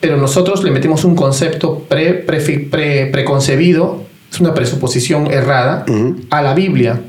pero 0.00 0.16
nosotros 0.16 0.64
le 0.64 0.70
metemos 0.70 1.04
un 1.04 1.14
concepto 1.14 1.80
pre, 1.88 2.14
pre, 2.14 3.06
preconcebido, 3.06 4.04
es 4.30 4.40
una 4.40 4.54
presuposición 4.54 5.28
errada, 5.28 5.84
a 6.30 6.42
la 6.42 6.54
Biblia. 6.54 7.00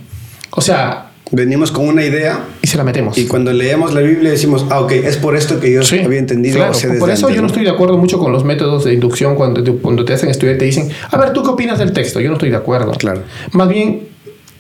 O 0.51 0.61
sea, 0.61 1.11
venimos 1.31 1.71
con 1.71 1.87
una 1.87 2.05
idea 2.05 2.39
y 2.61 2.67
se 2.67 2.77
la 2.77 2.83
metemos. 2.83 3.17
Y 3.17 3.25
cuando 3.25 3.51
leemos 3.51 3.93
la 3.93 4.01
Biblia 4.01 4.31
decimos, 4.31 4.65
ah, 4.69 4.81
ok, 4.81 4.91
es 4.91 5.17
por 5.17 5.35
esto 5.35 5.59
que 5.59 5.71
yo 5.71 5.81
había 5.81 6.19
entendido. 6.19 6.59
por 6.99 7.09
eso 7.09 7.29
yo 7.29 7.41
no 7.41 7.47
estoy 7.47 7.63
de 7.63 7.71
acuerdo 7.71 7.97
mucho 7.97 8.19
con 8.19 8.31
los 8.31 8.43
métodos 8.43 8.85
de 8.85 8.93
inducción 8.93 9.35
cuando 9.35 9.63
te, 9.63 9.71
cuando 9.73 10.05
te 10.05 10.13
hacen 10.13 10.29
estudiar 10.29 10.55
y 10.55 10.59
te 10.59 10.65
dicen, 10.65 10.89
a 11.09 11.17
ver, 11.17 11.33
¿tú 11.33 11.43
qué 11.43 11.49
opinas 11.49 11.79
del 11.79 11.91
texto? 11.91 12.19
Yo 12.19 12.29
no 12.29 12.35
estoy 12.35 12.49
de 12.49 12.57
acuerdo. 12.57 12.91
Claro. 12.93 13.23
Más 13.51 13.67
bien, 13.67 14.07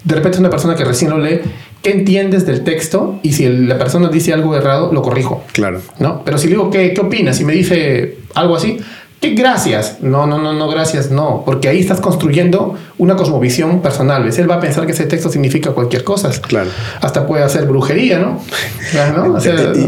de 0.03 0.15
repente 0.15 0.35
es 0.35 0.39
una 0.39 0.49
persona 0.49 0.75
que 0.75 0.85
recién 0.85 1.11
lo 1.11 1.17
lee, 1.17 1.41
¿qué 1.81 1.91
entiendes 1.91 2.45
del 2.45 2.63
texto? 2.63 3.19
Y 3.23 3.33
si 3.33 3.47
la 3.47 3.77
persona 3.77 4.09
dice 4.09 4.33
algo 4.33 4.55
errado, 4.55 4.91
lo 4.93 5.01
corrijo. 5.01 5.43
Claro. 5.53 5.81
¿No? 5.99 6.23
Pero 6.23 6.37
si 6.37 6.47
le 6.47 6.51
digo, 6.53 6.69
¿qué, 6.69 6.93
qué 6.93 7.01
opinas? 7.01 7.39
Y 7.41 7.45
me 7.45 7.53
dice 7.53 8.17
algo 8.35 8.55
así, 8.55 8.79
¿Qué 9.19 9.31
gracias? 9.31 9.97
No, 10.01 10.27
no, 10.27 10.37
no, 10.37 10.53
no, 10.53 10.69
gracias, 10.69 11.09
no. 11.09 11.41
Porque 11.43 11.67
ahí 11.67 11.79
estás 11.79 11.99
construyendo 11.99 12.75
una 12.99 13.15
cosmovisión 13.15 13.81
personal. 13.81 14.23
¿ves? 14.23 14.37
Él 14.37 14.49
va 14.49 14.55
a 14.55 14.59
pensar 14.59 14.85
que 14.85 14.91
ese 14.91 15.05
texto 15.05 15.29
significa 15.29 15.71
cualquier 15.71 16.03
cosa. 16.03 16.29
Claro. 16.41 16.69
Hasta 17.01 17.25
puede 17.25 17.43
hacer 17.43 17.65
brujería, 17.65 18.19
¿no? 18.19 18.39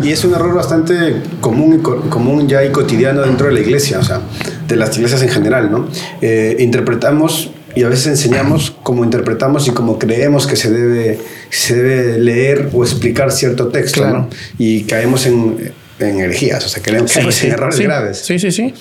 y, 0.04 0.12
es 0.12 0.26
un 0.26 0.34
error 0.34 0.56
bastante 0.56 1.22
común, 1.42 1.80
común 2.10 2.48
ya 2.48 2.66
y 2.66 2.72
cotidiano 2.72 3.22
dentro 3.22 3.48
de 3.48 3.54
la 3.54 3.60
iglesia, 3.60 4.00
o 4.00 4.04
sea, 4.04 4.22
de 4.68 4.76
las 4.76 4.98
iglesias 4.98 5.22
en 5.22 5.30
general, 5.30 5.72
¿no? 5.72 5.88
Eh, 6.22 6.56
interpretamos 6.60 7.52
y 7.76 7.84
a 7.84 7.90
veces 7.90 8.08
enseñamos 8.08 8.76
como 8.84 9.04
interpretamos 9.04 9.68
y 9.68 9.72
como 9.72 10.00
creemos 10.00 10.48
que 10.48 10.56
se 10.56 10.72
debe, 10.72 11.20
se 11.50 11.76
debe 11.76 12.20
leer 12.20 12.70
o 12.74 12.84
explicar 12.84 13.32
cierto 13.32 13.68
texto, 13.68 14.08
¿no? 14.08 14.30
Y 14.58 14.84
caemos 14.84 15.26
en, 15.26 15.74
en 16.00 16.20
herejías, 16.20 16.66
o 16.66 16.70
sea, 16.70 16.82
creemos 16.82 17.12
que 17.12 17.20
en 17.20 17.52
errores 17.54 17.80
graves. 17.80 18.20
Sí, 18.20 18.40
sí, 18.40 18.52
sí. 18.52 18.74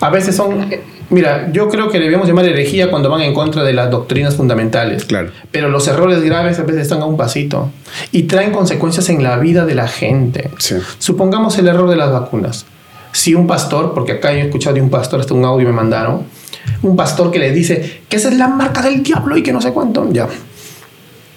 A 0.00 0.10
veces 0.10 0.36
son... 0.36 0.68
Mira, 1.08 1.52
yo 1.52 1.68
creo 1.68 1.88
que 1.88 2.00
debemos 2.00 2.26
llamar 2.26 2.46
herejía 2.46 2.90
cuando 2.90 3.08
van 3.08 3.20
en 3.20 3.32
contra 3.32 3.62
de 3.62 3.72
las 3.72 3.90
doctrinas 3.90 4.34
fundamentales. 4.34 5.04
Claro. 5.04 5.30
Pero 5.52 5.68
los 5.68 5.86
errores 5.86 6.20
graves 6.20 6.58
a 6.58 6.64
veces 6.64 6.82
están 6.82 7.00
a 7.00 7.04
un 7.04 7.16
pasito 7.16 7.70
y 8.10 8.24
traen 8.24 8.50
consecuencias 8.50 9.08
en 9.08 9.22
la 9.22 9.38
vida 9.38 9.64
de 9.64 9.76
la 9.76 9.86
gente. 9.86 10.50
Supongamos 10.98 11.58
el 11.58 11.68
error 11.68 11.88
de 11.88 11.96
las 11.96 12.10
vacunas. 12.10 12.66
Si 13.12 13.34
un 13.34 13.46
pastor, 13.46 13.94
porque 13.94 14.12
acá 14.12 14.32
he 14.32 14.40
escuchado 14.40 14.74
de 14.74 14.82
un 14.82 14.90
pastor, 14.90 15.20
hasta 15.20 15.32
un 15.32 15.44
audio 15.44 15.66
me 15.68 15.72
mandaron, 15.72 16.24
un 16.82 16.96
pastor 16.96 17.30
que 17.30 17.38
le 17.38 17.52
dice 17.52 18.00
que 18.08 18.16
esa 18.16 18.28
es 18.28 18.36
la 18.36 18.48
marca 18.48 18.82
del 18.82 19.02
diablo 19.02 19.36
y 19.36 19.42
que 19.42 19.52
no 19.52 19.60
sé 19.60 19.72
cuánto, 19.72 20.10
ya. 20.12 20.28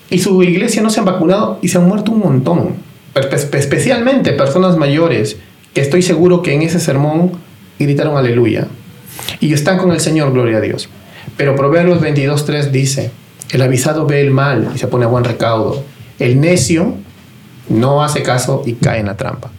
Y 0.10 0.20
su 0.20 0.42
iglesia 0.44 0.82
no 0.82 0.89
se 0.89 1.00
han 1.00 1.06
vacunado 1.06 1.60
y 1.62 1.68
se 1.68 1.78
han 1.78 1.88
muerto 1.88 2.12
un 2.12 2.20
montón. 2.20 2.76
Especialmente 3.13 4.34
personas 4.34 4.78
mayores, 4.78 5.38
que 5.74 5.82
estoy 5.82 6.02
seguro 6.02 6.42
que 6.42 6.54
en 6.54 6.63
ese 6.63 6.80
sermón 6.80 7.34
gritaron 7.78 8.18
aleluya. 8.18 8.68
Y 9.39 9.54
están 9.54 9.78
con 9.78 9.92
el 9.92 10.00
Señor, 10.00 10.32
gloria 10.32 10.58
a 10.58 10.62
Dios. 10.62 10.89
Pero 11.38 11.56
Proverbios 11.56 12.02
22.3 12.02 12.72
dice, 12.72 13.12
el 13.52 13.62
avisado 13.62 14.06
ve 14.06 14.22
el 14.22 14.32
mal 14.32 14.72
y 14.76 14.78
se 14.78 14.88
pone 14.88 15.06
a 15.06 15.08
buen 15.08 15.24
recaudo. 15.24 15.84
El 16.18 16.39
necio 16.42 16.96
no 17.70 18.04
hace 18.04 18.24
caso 18.24 18.63
y 18.65 18.74
cae 18.74 19.00
en 19.00 19.08
la 19.08 19.18
trampa. 19.18 19.52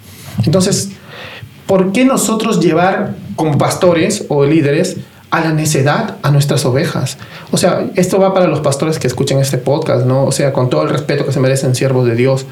Entonces, 0.44 0.90
¿por 1.66 1.92
qué 1.92 2.04
nosotros 2.04 2.60
llevar 2.60 3.14
como 3.36 3.56
pastores 3.56 4.24
o 4.28 4.44
líderes 4.44 4.96
a 5.30 5.40
la 5.40 5.52
necedad 5.52 6.16
a 6.22 6.30
nuestras 6.30 6.64
ovejas? 6.64 7.18
O 7.50 7.56
sea, 7.56 7.86
esto 7.96 8.18
va 8.18 8.34
para 8.34 8.46
los 8.46 8.60
pastores 8.60 8.98
que 8.98 9.06
escuchen 9.06 9.38
este 9.38 9.58
podcast, 9.58 10.06
¿no? 10.06 10.24
O 10.24 10.32
sea, 10.32 10.52
con 10.52 10.70
todo 10.70 10.82
el 10.82 10.90
respeto 10.90 11.24
que 11.24 11.32
se 11.32 11.40
merecen 11.40 11.74
siervos 11.74 12.06
de 12.06 12.14
Dios. 12.14 12.46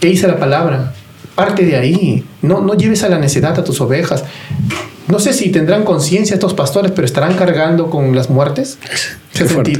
¿Qué 0.00 0.08
dice 0.08 0.26
la 0.28 0.38
palabra? 0.38 0.92
Parte 1.34 1.64
de 1.64 1.76
ahí. 1.76 2.24
No, 2.42 2.60
no 2.60 2.74
lleves 2.74 3.02
a 3.02 3.08
la 3.08 3.18
necedad 3.18 3.58
a 3.58 3.64
tus 3.64 3.80
ovejas 3.80 4.24
no 5.08 5.20
sé 5.20 5.32
si 5.32 5.50
tendrán 5.50 5.84
conciencia 5.84 6.34
estos 6.34 6.54
pastores, 6.54 6.90
pero 6.92 7.04
estarán 7.04 7.34
cargando 7.34 7.90
con 7.90 8.14
las 8.14 8.28
muertes. 8.28 8.78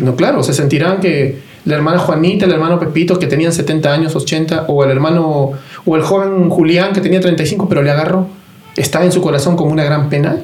no, 0.01 0.15
claro, 0.15 0.43
se 0.43 0.55
sentirán 0.55 1.01
que 1.01 1.41
la 1.65 1.75
hermana 1.75 1.99
Juanita, 1.99 2.47
el 2.47 2.53
hermano 2.53 2.79
Pepito, 2.79 3.19
que 3.19 3.27
tenían 3.27 3.53
70 3.53 3.93
años, 3.93 4.15
80, 4.15 4.67
o 4.69 4.85
el 4.85 4.91
hermano, 4.91 5.53
o 5.85 5.97
el 5.97 6.03
joven 6.03 6.49
Julián, 6.49 6.93
que 6.93 7.01
tenía 7.01 7.21
35, 7.21 7.69
pero 7.69 7.83
le 7.83 7.91
agarro, 7.91 8.29
está 8.77 9.05
en 9.05 9.11
su 9.11 9.21
corazón 9.21 9.57
como 9.57 9.73
una 9.73 9.83
gran 9.83 10.09
pena. 10.09 10.37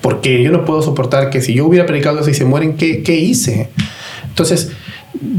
Porque 0.00 0.42
yo 0.42 0.50
no 0.50 0.64
puedo 0.64 0.82
soportar 0.82 1.30
que 1.30 1.40
si 1.40 1.54
yo 1.54 1.66
hubiera 1.66 1.86
predicado 1.86 2.20
eso 2.20 2.30
y 2.30 2.34
se 2.34 2.44
mueren, 2.44 2.76
¿qué, 2.76 3.02
qué 3.02 3.16
hice? 3.16 3.68
Entonces, 4.28 4.70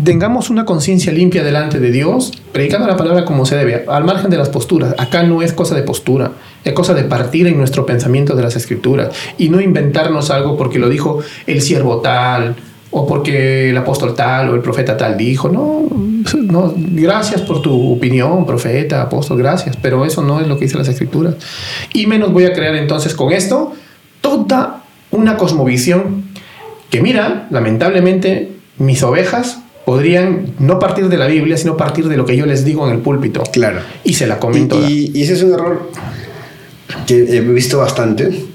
tengamos 0.03 0.49
una 0.49 0.65
conciencia 0.65 1.11
limpia 1.13 1.43
delante 1.43 1.79
de 1.79 1.91
Dios, 1.91 2.31
predicando 2.51 2.87
la 2.87 2.97
palabra 2.97 3.25
como 3.25 3.45
se 3.45 3.55
debe, 3.55 3.85
al 3.87 4.03
margen 4.03 4.29
de 4.29 4.37
las 4.37 4.49
posturas. 4.49 4.95
Acá 4.97 5.23
no 5.23 5.41
es 5.41 5.53
cosa 5.53 5.75
de 5.75 5.83
postura, 5.83 6.31
es 6.63 6.73
cosa 6.73 6.93
de 6.93 7.03
partir 7.03 7.47
en 7.47 7.57
nuestro 7.57 7.85
pensamiento 7.85 8.35
de 8.35 8.43
las 8.43 8.55
escrituras 8.55 9.09
y 9.37 9.49
no 9.49 9.61
inventarnos 9.61 10.29
algo 10.31 10.57
porque 10.57 10.79
lo 10.79 10.89
dijo 10.89 11.19
el 11.47 11.61
siervo 11.61 12.01
tal 12.01 12.55
o 12.91 13.05
porque 13.05 13.69
el 13.69 13.77
apóstol 13.77 14.15
tal 14.15 14.49
o 14.49 14.55
el 14.55 14.61
profeta 14.61 14.97
tal 14.97 15.15
dijo. 15.15 15.49
No, 15.49 15.87
no, 16.35 16.73
gracias 16.75 17.41
por 17.41 17.61
tu 17.61 17.93
opinión, 17.93 18.45
profeta, 18.45 19.03
apóstol, 19.03 19.37
gracias, 19.37 19.77
pero 19.77 20.05
eso 20.05 20.21
no 20.21 20.41
es 20.41 20.47
lo 20.47 20.57
que 20.57 20.65
dice 20.65 20.77
las 20.77 20.87
escrituras. 20.87 21.35
Y 21.93 22.07
menos 22.07 22.33
voy 22.33 22.45
a 22.45 22.53
crear 22.53 22.75
entonces 22.75 23.13
con 23.13 23.31
esto 23.31 23.73
toda 24.21 24.83
una 25.11 25.37
cosmovisión 25.37 26.23
que 26.89 27.01
mira, 27.01 27.47
lamentablemente, 27.51 28.51
mis 28.77 29.03
ovejas 29.03 29.59
podrían 29.85 30.53
no 30.59 30.79
partir 30.79 31.09
de 31.09 31.17
la 31.17 31.27
Biblia, 31.27 31.57
sino 31.57 31.77
partir 31.77 32.07
de 32.07 32.17
lo 32.17 32.25
que 32.25 32.35
yo 32.35 32.45
les 32.45 32.63
digo 32.63 32.87
en 32.87 32.95
el 32.95 33.01
púlpito. 33.01 33.43
Claro. 33.51 33.81
Y 34.03 34.13
se 34.13 34.27
la 34.27 34.39
comento. 34.39 34.79
Y, 34.87 35.11
y, 35.13 35.23
ese 35.23 35.33
es 35.33 35.43
un 35.43 35.53
error 35.53 35.91
que 37.07 37.37
he 37.37 37.41
visto 37.41 37.79
bastante, 37.79 38.45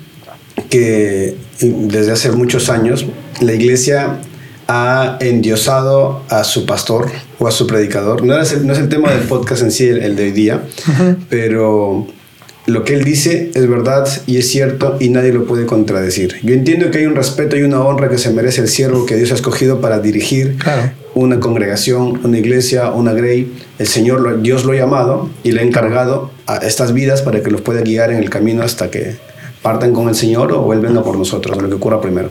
que 0.71 1.37
desde 1.61 2.13
hace 2.13 2.33
muchos 2.33 2.69
años 2.69 3.07
la 3.41 3.53
iglesia 3.53 4.19
ha 4.67 5.19
endiosado 5.21 6.23
a 6.29 6.45
su 6.45 6.67
pastor 6.67 7.11
o 7.39 7.47
a 7.47 7.51
su 7.51 7.67
predicador. 7.67 8.25
No 8.25 8.41
es 8.41 8.53
el, 8.53 8.67
no 8.67 8.73
es 8.73 8.79
el 8.79 8.89
tema 8.89 9.13
del 9.13 9.27
podcast 9.27 9.63
en 9.63 9.71
sí, 9.71 9.87
el, 9.87 10.17
de 10.17 10.23
hoy 10.25 10.33
día, 10.33 10.63
pero 11.29 12.07
lo 12.67 12.85
que 12.85 12.95
él 12.95 13.05
dice 13.05 13.51
es 13.55 13.69
verdad 13.69 14.09
y 14.27 14.39
es 14.39 14.49
cierto 14.49 14.97
y 14.99 15.11
nadie 15.11 15.33
lo 15.33 15.45
puede 15.45 15.67
contradecir. 15.67 16.37
Yo 16.43 16.55
entiendo 16.55 16.91
que 16.91 16.99
hay 16.99 17.07
un 17.07 17.15
respeto 17.15 17.57
y 17.57 17.63
una 17.63 17.81
honra 17.81 18.09
que 18.09 18.19
se 18.19 18.31
merece 18.31 18.63
el 18.63 18.69
siervo 18.69 19.05
que 19.05 19.17
Dios 19.17 19.33
ha 19.33 19.35
escogido 19.35 19.81
para 19.81 19.99
dirigir 19.99 20.57
una 21.15 21.41
congregación, 21.41 22.21
una 22.25 22.39
iglesia, 22.39 22.91
una 22.91 23.13
grey. 23.13 23.53
El 23.79 23.87
Señor, 23.87 24.41
Dios 24.41 24.65
lo 24.65 24.73
ha 24.73 24.77
llamado 24.77 25.29
y 25.43 25.53
le 25.53 25.61
ha 25.61 25.65
encargado 25.65 26.31
a 26.47 26.57
estas 26.59 26.95
vidas 26.95 27.23
para 27.23 27.43
que 27.43 27.51
los 27.51 27.61
pueda 27.61 27.83
guiar 27.83 28.11
en 28.11 28.19
el 28.19 28.31
camino 28.31 28.63
hasta 28.63 28.91
que 28.91 29.17
partan 29.61 29.93
con 29.93 30.09
el 30.09 30.15
Señor 30.15 30.53
o 30.53 30.63
vuelven 30.63 30.97
a 30.97 31.03
por 31.03 31.19
nosotros, 31.19 31.61
lo 31.61 31.69
que 31.69 31.75
ocurra 31.75 32.01
primero. 32.01 32.31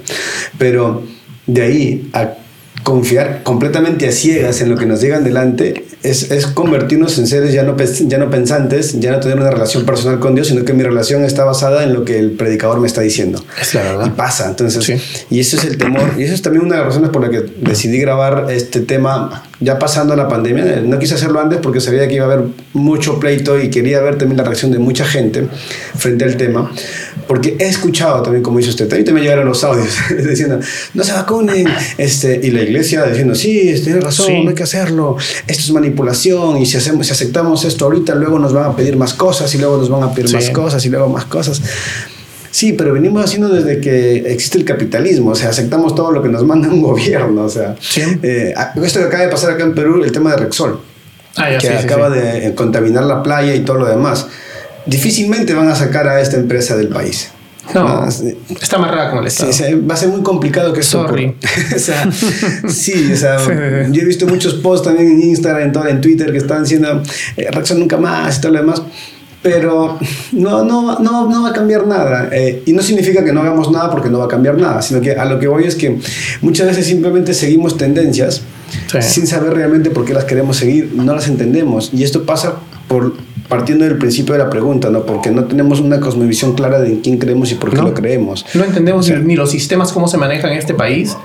Pero 0.57 1.03
de 1.45 1.61
ahí 1.61 2.09
a 2.13 2.35
confiar 2.81 3.43
completamente 3.43 4.07
a 4.07 4.11
ciegas 4.11 4.61
en 4.61 4.69
lo 4.69 4.77
que 4.77 4.85
nos 4.85 5.01
llegan 5.01 5.23
delante 5.23 5.85
es, 6.03 6.31
es, 6.31 6.47
convertirnos 6.47 7.17
en 7.17 7.27
seres 7.27 7.53
ya 7.53 7.63
no, 7.63 7.77
ya 7.77 8.17
no 8.17 8.29
pensantes, 8.29 8.99
ya 8.99 9.11
no 9.11 9.21
tener 9.21 9.39
una 9.39 9.49
relación 9.49 9.85
personal 9.85 10.19
con 10.19 10.35
Dios, 10.35 10.47
sino 10.47 10.65
que 10.65 10.73
mi 10.73 10.83
relación 10.83 11.23
está 11.23 11.45
basada 11.45 11.83
en 11.83 11.93
lo 11.93 12.03
que 12.03 12.19
el 12.19 12.31
predicador 12.31 12.81
me 12.81 12.87
está 12.87 12.99
diciendo. 13.01 13.43
Es 13.59 13.73
la 13.73 13.83
verdad. 13.83 14.07
Y 14.07 14.09
pasa, 14.09 14.49
entonces, 14.49 15.25
y 15.29 15.39
eso 15.39 15.55
es 15.55 15.63
el 15.63 15.77
temor, 15.77 16.11
y 16.17 16.23
eso 16.23 16.33
es 16.33 16.41
también 16.41 16.65
una 16.65 16.75
de 16.75 16.79
las 16.81 16.87
razones 16.87 17.09
por 17.09 17.21
la 17.21 17.29
que 17.29 17.45
decidí 17.61 17.99
grabar 17.99 18.47
este 18.49 18.81
tema 18.81 19.43
ya 19.61 19.79
pasando 19.79 20.15
la 20.15 20.27
pandemia. 20.27 20.81
No 20.81 20.99
quise 20.99 21.15
hacerlo 21.15 21.39
antes 21.39 21.59
porque 21.59 21.79
sabía 21.79 22.05
que 22.07 22.15
iba 22.15 22.25
a 22.25 22.31
haber 22.31 22.47
mucho 22.73 23.19
pleito 23.19 23.59
y 23.59 23.69
quería 23.69 24.01
ver 24.01 24.17
también 24.17 24.37
la 24.37 24.43
reacción 24.43 24.71
de 24.71 24.79
mucha 24.79 25.05
gente 25.05 25.47
frente 25.95 26.25
al 26.25 26.35
tema, 26.35 26.69
porque 27.27 27.55
he 27.59 27.67
escuchado 27.67 28.21
también, 28.21 28.43
como 28.43 28.57
dice 28.57 28.71
usted, 28.71 28.89
también 28.89 29.13
me 29.13 29.21
llegaron 29.21 29.45
los 29.45 29.63
audios 29.63 29.95
diciendo, 30.27 30.59
no 30.93 31.03
se 31.03 31.13
vacunen, 31.13 31.65
este, 31.97 32.41
y 32.43 32.51
la 32.63 32.69
iglesia 32.69 33.05
diciendo, 33.05 33.35
sí, 33.35 33.73
tiene 33.83 33.99
razón, 33.99 34.43
no 34.43 34.49
hay 34.49 34.55
que 34.55 34.63
hacerlo, 34.63 35.17
esto 35.47 35.63
es 35.63 35.71
manipulación, 35.71 36.57
y 36.57 36.65
si, 36.65 36.77
hacemos, 36.77 37.05
si 37.07 37.13
aceptamos 37.13 37.65
esto 37.65 37.85
ahorita, 37.85 38.15
luego 38.15 38.39
nos 38.39 38.53
van 38.53 38.71
a 38.71 38.75
pedir 38.75 38.95
más 38.95 39.13
cosas, 39.13 39.53
y 39.53 39.57
luego 39.57 39.77
nos 39.77 39.89
van 39.89 40.03
a 40.03 40.13
pedir 40.13 40.33
más 40.33 40.49
cosas, 40.49 40.85
y 40.85 40.89
luego 40.89 41.09
más 41.09 41.25
cosas. 41.25 41.61
Sí, 42.51 42.73
pero 42.73 42.93
venimos 42.93 43.25
haciendo 43.25 43.49
desde 43.49 43.81
que 43.81 44.31
existe 44.31 44.59
el 44.59 44.65
capitalismo, 44.65 45.31
o 45.31 45.35
sea, 45.35 45.49
aceptamos 45.49 45.95
todo 45.95 46.11
lo 46.11 46.21
que 46.21 46.29
nos 46.29 46.43
manda 46.45 46.69
un 46.69 46.81
gobierno, 46.83 47.45
o 47.45 47.49
sea. 47.49 47.75
Sí. 47.79 48.03
Eh, 48.21 48.53
esto 48.83 48.99
que 48.99 49.05
acaba 49.05 49.23
de 49.23 49.29
pasar 49.29 49.51
acá 49.51 49.63
en 49.63 49.73
Perú, 49.73 50.03
el 50.03 50.11
tema 50.11 50.31
de 50.31 50.37
Rexol. 50.37 50.79
Ah, 51.35 51.49
ya, 51.49 51.57
que 51.57 51.67
sí, 51.67 51.73
sí, 51.79 51.83
acaba 51.83 52.13
sí. 52.13 52.19
de 52.19 52.53
contaminar 52.53 53.05
la 53.05 53.23
playa 53.23 53.55
y 53.55 53.61
todo 53.61 53.77
lo 53.77 53.87
demás. 53.87 54.27
Difícilmente 54.85 55.55
van 55.55 55.67
a 55.67 55.75
sacar 55.75 56.07
a 56.07 56.21
esta 56.21 56.37
empresa 56.37 56.75
del 56.75 56.89
país. 56.89 57.31
No, 57.73 57.87
Ah, 57.87 58.09
está 58.61 58.75
amarrada 58.75 59.09
con 59.11 59.19
el 59.19 59.27
Estado. 59.27 59.53
sí, 59.53 59.63
va 59.89 59.93
a 59.93 59.97
ser 59.97 60.09
muy 60.09 60.21
complicado 60.21 60.73
que 60.73 60.81
esto 60.81 61.07
Sorry. 61.07 61.33
o 61.75 61.79
sea, 61.79 62.09
sí, 62.67 63.11
o 63.13 63.15
sea, 63.15 63.37
yo 63.89 64.01
he 64.01 64.05
visto 64.05 64.27
muchos 64.27 64.55
posts 64.55 64.87
también 64.87 65.11
en 65.11 65.21
Instagram, 65.29 65.63
en, 65.63 65.71
todo, 65.71 65.87
en 65.87 66.01
Twitter 66.01 66.31
que 66.31 66.39
están 66.39 66.63
diciendo 66.63 67.01
eh, 67.37 67.47
reacción 67.51 67.79
nunca 67.79 67.97
más 67.97 68.37
y 68.37 68.41
todo 68.41 68.51
lo 68.51 68.59
demás. 68.59 68.81
Pero 69.41 69.99
no, 70.31 70.63
no, 70.63 70.99
no, 70.99 71.29
no 71.29 71.43
va 71.43 71.49
a 71.49 71.53
cambiar 71.53 71.85
nada. 71.85 72.29
Eh, 72.31 72.63
y 72.65 72.71
no 72.71 72.81
significa 72.81 73.25
que 73.25 73.33
no 73.33 73.41
hagamos 73.41 73.69
nada 73.71 73.91
porque 73.91 74.09
no 74.09 74.19
va 74.19 74.25
a 74.25 74.29
cambiar 74.29 74.57
nada, 74.57 74.81
sino 74.81 75.01
que 75.01 75.11
a 75.13 75.25
lo 75.25 75.37
que 75.39 75.47
voy 75.47 75.65
es 75.65 75.75
que 75.75 75.99
muchas 76.41 76.67
veces 76.67 76.85
simplemente 76.87 77.33
seguimos 77.33 77.77
tendencias 77.77 78.41
Sí. 78.89 78.97
sin 79.01 79.27
saber 79.27 79.53
realmente 79.53 79.89
por 79.91 80.03
qué 80.05 80.13
las 80.15 80.23
queremos 80.25 80.57
seguir, 80.57 80.93
no 80.95 81.13
las 81.13 81.27
entendemos. 81.27 81.91
Y 81.93 82.03
esto 82.03 82.25
pasa 82.25 82.55
por 82.87 83.13
partiendo 83.47 83.85
del 83.85 83.97
principio 83.97 84.33
de 84.33 84.39
la 84.39 84.49
pregunta, 84.49 84.89
¿no? 84.89 85.05
Porque 85.05 85.31
no 85.31 85.45
tenemos 85.45 85.79
una 85.79 85.99
cosmovisión 85.99 86.53
clara 86.53 86.79
de 86.79 86.89
en 86.89 87.01
quién 87.01 87.17
creemos 87.17 87.51
y 87.51 87.55
por 87.55 87.69
qué 87.69 87.77
No. 87.77 87.83
lo 87.83 87.93
creemos. 87.93 88.45
No 88.53 88.63
entendemos 88.63 89.09
ni- 89.09 89.15
ni 89.17 89.35
los 89.35 89.51
sistemas 89.51 89.91
cómo 89.91 90.07
se 90.07 90.17
manejan 90.17 90.51
en 90.51 90.57
este 90.57 90.73
país, 90.73 91.15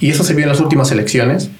y 0.00 0.10
eso 0.10 0.24
se 0.24 0.34
vio 0.34 0.44
en 0.44 0.50
las 0.50 0.60
últimas 0.60 0.90
elecciones, 0.92 1.50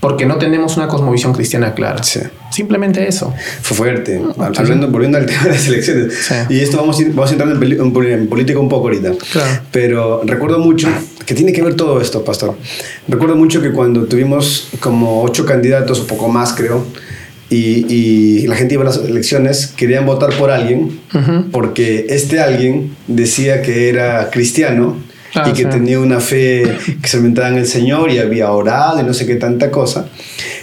porque 0.00 0.26
no 0.26 0.36
tenemos 0.36 0.76
una 0.76 0.88
cosmovisión 0.88 1.32
cristiana 1.32 1.74
clara. 1.74 2.02
Sí. 2.02 2.20
Simplemente 2.50 3.06
eso. 3.06 3.32
Fue 3.62 3.76
fuerte. 3.76 4.20
Hablando, 4.56 4.88
volviendo 4.88 5.16
al 5.16 5.26
tema 5.26 5.44
de 5.44 5.50
las 5.50 5.68
elecciones. 5.68 6.12
Sí. 6.26 6.34
Y 6.50 6.58
esto 6.60 6.76
vamos 6.78 6.98
vamos 7.14 7.30
a 7.30 7.32
entrar 7.34 7.48
en, 7.50 7.82
en 8.10 8.26
política 8.28 8.58
un 8.58 8.68
poco 8.68 8.88
ahorita. 8.88 9.12
Claro. 9.32 9.60
Pero 9.70 10.22
recuerdo 10.24 10.58
mucho 10.58 10.88
que 11.24 11.34
tiene 11.34 11.52
que 11.52 11.62
ver 11.62 11.74
todo 11.76 12.00
esto, 12.00 12.24
pastor. 12.24 12.56
Recuerdo 13.06 13.36
mucho 13.36 13.62
que 13.62 13.70
cuando 13.70 14.04
tuvimos 14.06 14.68
como 14.80 15.22
ocho 15.22 15.46
candidatos 15.46 16.00
o 16.00 16.06
poco 16.08 16.28
más, 16.28 16.52
creo, 16.52 16.84
y, 17.52 17.86
y 17.88 18.46
la 18.46 18.56
gente 18.56 18.74
iba 18.74 18.82
a 18.82 18.86
las 18.86 18.96
elecciones, 18.96 19.66
querían 19.76 20.06
votar 20.06 20.30
por 20.34 20.50
alguien, 20.50 21.00
porque 21.52 22.06
este 22.08 22.40
alguien 22.40 22.96
decía 23.06 23.62
que 23.62 23.88
era 23.88 24.30
cristiano 24.30 24.96
Ah, 25.34 25.48
y 25.48 25.52
que 25.52 25.62
sí. 25.62 25.68
tenía 25.70 25.98
una 25.98 26.20
fe 26.20 26.62
que 27.00 27.08
se 27.08 27.16
alimentaba 27.16 27.48
en 27.48 27.56
el 27.56 27.66
Señor 27.66 28.10
y 28.10 28.18
había 28.18 28.50
orado 28.52 29.00
y 29.00 29.02
no 29.02 29.14
sé 29.14 29.24
qué 29.24 29.36
tanta 29.36 29.70
cosa, 29.70 30.08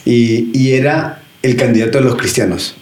y, 0.06 0.52
y 0.54 0.73
era 0.73 1.23
el 1.41 1.56
candidato 1.56 1.97
de 1.97 2.04
los 2.04 2.15
cristianos. 2.15 2.75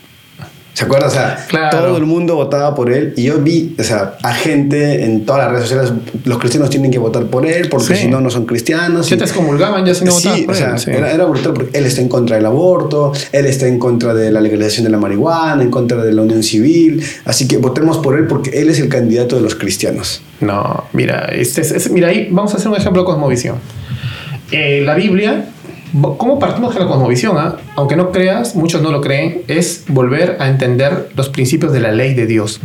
¿Se 0.78 0.84
acuerdan? 0.86 1.10
O 1.10 1.12
sea, 1.12 1.44
Claro. 1.50 1.76
todo 1.76 1.98
el 1.98 2.06
mundo 2.06 2.36
votaba 2.36 2.76
por 2.76 2.92
él 2.94 3.12
y 3.18 3.24
yo 3.24 3.40
vi, 3.40 3.76
o 3.80 3.84
sea, 3.84 4.13
a 4.22 4.32
gente 4.36 5.04
en 5.06 5.26
todas 5.26 5.42
las 5.42 5.52
redes 5.52 5.63
sociales, 5.70 5.92
los 6.24 6.38
cristianos 6.38 6.70
tienen 6.70 6.92
que 6.92 7.00
votar 7.00 7.24
por 7.26 7.48
él 7.48 7.68
porque 7.68 7.96
Sí. 7.96 8.04
si 8.04 8.08
no, 8.08 8.22
no 8.22 8.30
son 8.30 8.46
cristianos. 8.46 9.10
Ya 9.10 9.18
te 9.18 9.24
excomulgaban 9.24 9.84
ya 9.88 9.96
si 9.96 10.06
no 10.06 10.12
sí, 10.12 10.44
por 10.46 10.54
o 10.54 10.56
sea, 10.56 10.74
él, 10.74 10.80
sí. 10.80 10.92
Era, 10.92 11.12
era 11.12 11.26
brutal 11.26 11.54
porque 11.56 11.76
él 11.76 11.84
está 11.88 12.02
en 12.02 12.10
contra 12.10 12.36
del 12.36 12.46
aborto, 12.46 13.12
él 13.32 13.48
está 13.48 13.66
en 13.68 13.80
contra 13.80 14.13
de 14.13 14.32
la 14.32 14.40
legalización 14.40 14.84
de 14.84 14.92
la 14.92 15.00
marihuana, 15.00 15.63
en 15.63 15.72
contra 15.72 16.04
de 16.04 16.13
la 16.13 16.22
unión 16.22 16.44
civil, 16.44 17.04
así 17.26 17.48
que 17.48 17.58
votemos 17.58 17.98
por 17.98 18.16
él 18.16 18.28
porque 18.28 18.52
él 18.62 18.70
es 18.70 18.80
el 18.80 18.88
candidato 18.88 19.36
de 19.36 19.42
los 19.42 19.56
cristianos. 19.56 20.22
No, 20.42 20.84
mira, 20.94 21.26
este 21.32 21.62
es- 21.62 21.72
es- 21.72 21.90
mira 21.90 22.10
ahí 22.10 22.28
vamos 22.30 22.54
a 22.54 22.58
hacer 22.58 22.68
un 22.68 22.76
ejemplo 22.78 23.02
de 23.02 23.06
cosmovisión. 23.08 23.56
Eh, 24.52 24.82
la 24.86 24.94
Biblia, 24.94 25.50
¿cómo 26.17 26.39
partimos 26.39 26.73
de 26.73 26.82
la 26.82 26.88
cosmovisión? 26.88 27.38
ah? 27.38 27.58
Aunque 27.76 27.95
no 27.95 28.12
creas, 28.12 28.56
muchos 28.56 28.82
no 28.82 28.91
lo 28.91 29.02
creen, 29.02 29.41
es 29.47 29.86
volver 29.88 30.38
a 30.39 30.47
entender 30.47 31.10
los 31.15 31.30
principios 31.30 31.71
de 31.73 31.80
la 31.80 31.91
ley 31.91 32.13
de 32.13 32.26
Dios. 32.26 32.60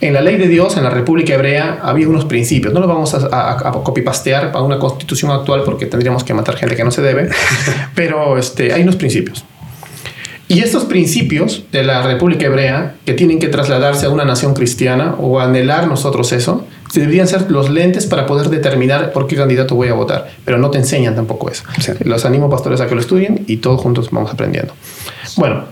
En 0.00 0.14
la 0.14 0.20
ley 0.20 0.36
de 0.36 0.48
Dios, 0.48 0.76
en 0.76 0.82
la 0.82 0.90
República 0.90 1.34
Hebrea, 1.34 1.78
había 1.82 2.08
unos 2.08 2.24
principios. 2.24 2.74
No 2.74 2.80
los 2.80 2.88
vamos 2.88 3.14
a, 3.14 3.18
a, 3.30 3.68
a 3.68 3.72
copipastear 3.84 4.50
para 4.50 4.64
una 4.64 4.78
constitución 4.78 5.30
actual 5.30 5.62
porque 5.64 5.86
tendríamos 5.86 6.24
que 6.24 6.34
matar 6.34 6.56
gente 6.56 6.74
que 6.74 6.82
no 6.82 6.90
se 6.90 7.02
debe, 7.02 7.28
pero 7.94 8.36
este, 8.36 8.72
hay 8.72 8.82
unos 8.82 8.96
principios. 8.96 9.44
Y 10.48 10.60
estos 10.60 10.84
principios 10.84 11.64
de 11.72 11.82
la 11.82 12.02
República 12.02 12.46
Hebrea, 12.46 12.96
que 13.06 13.14
tienen 13.14 13.38
que 13.38 13.48
trasladarse 13.48 14.06
a 14.06 14.10
una 14.10 14.24
nación 14.24 14.54
cristiana 14.54 15.14
o 15.18 15.40
anhelar 15.40 15.86
nosotros 15.86 16.32
eso, 16.32 16.66
deberían 17.00 17.26
ser 17.28 17.50
los 17.50 17.70
lentes 17.70 18.06
para 18.06 18.26
poder 18.26 18.48
determinar 18.50 19.12
por 19.12 19.26
qué 19.26 19.36
candidato 19.36 19.74
voy 19.74 19.88
a 19.88 19.94
votar. 19.94 20.30
Pero 20.44 20.58
no 20.58 20.70
te 20.70 20.78
enseñan 20.78 21.14
tampoco 21.14 21.50
eso. 21.50 21.64
Los 22.04 22.24
animo, 22.24 22.50
pastores, 22.50 22.80
a 22.80 22.86
que 22.86 22.94
lo 22.94 23.00
estudien 23.00 23.44
y 23.46 23.58
todos 23.58 23.80
juntos 23.80 24.08
vamos 24.10 24.30
aprendiendo. 24.32 24.72
Bueno, 25.36 25.64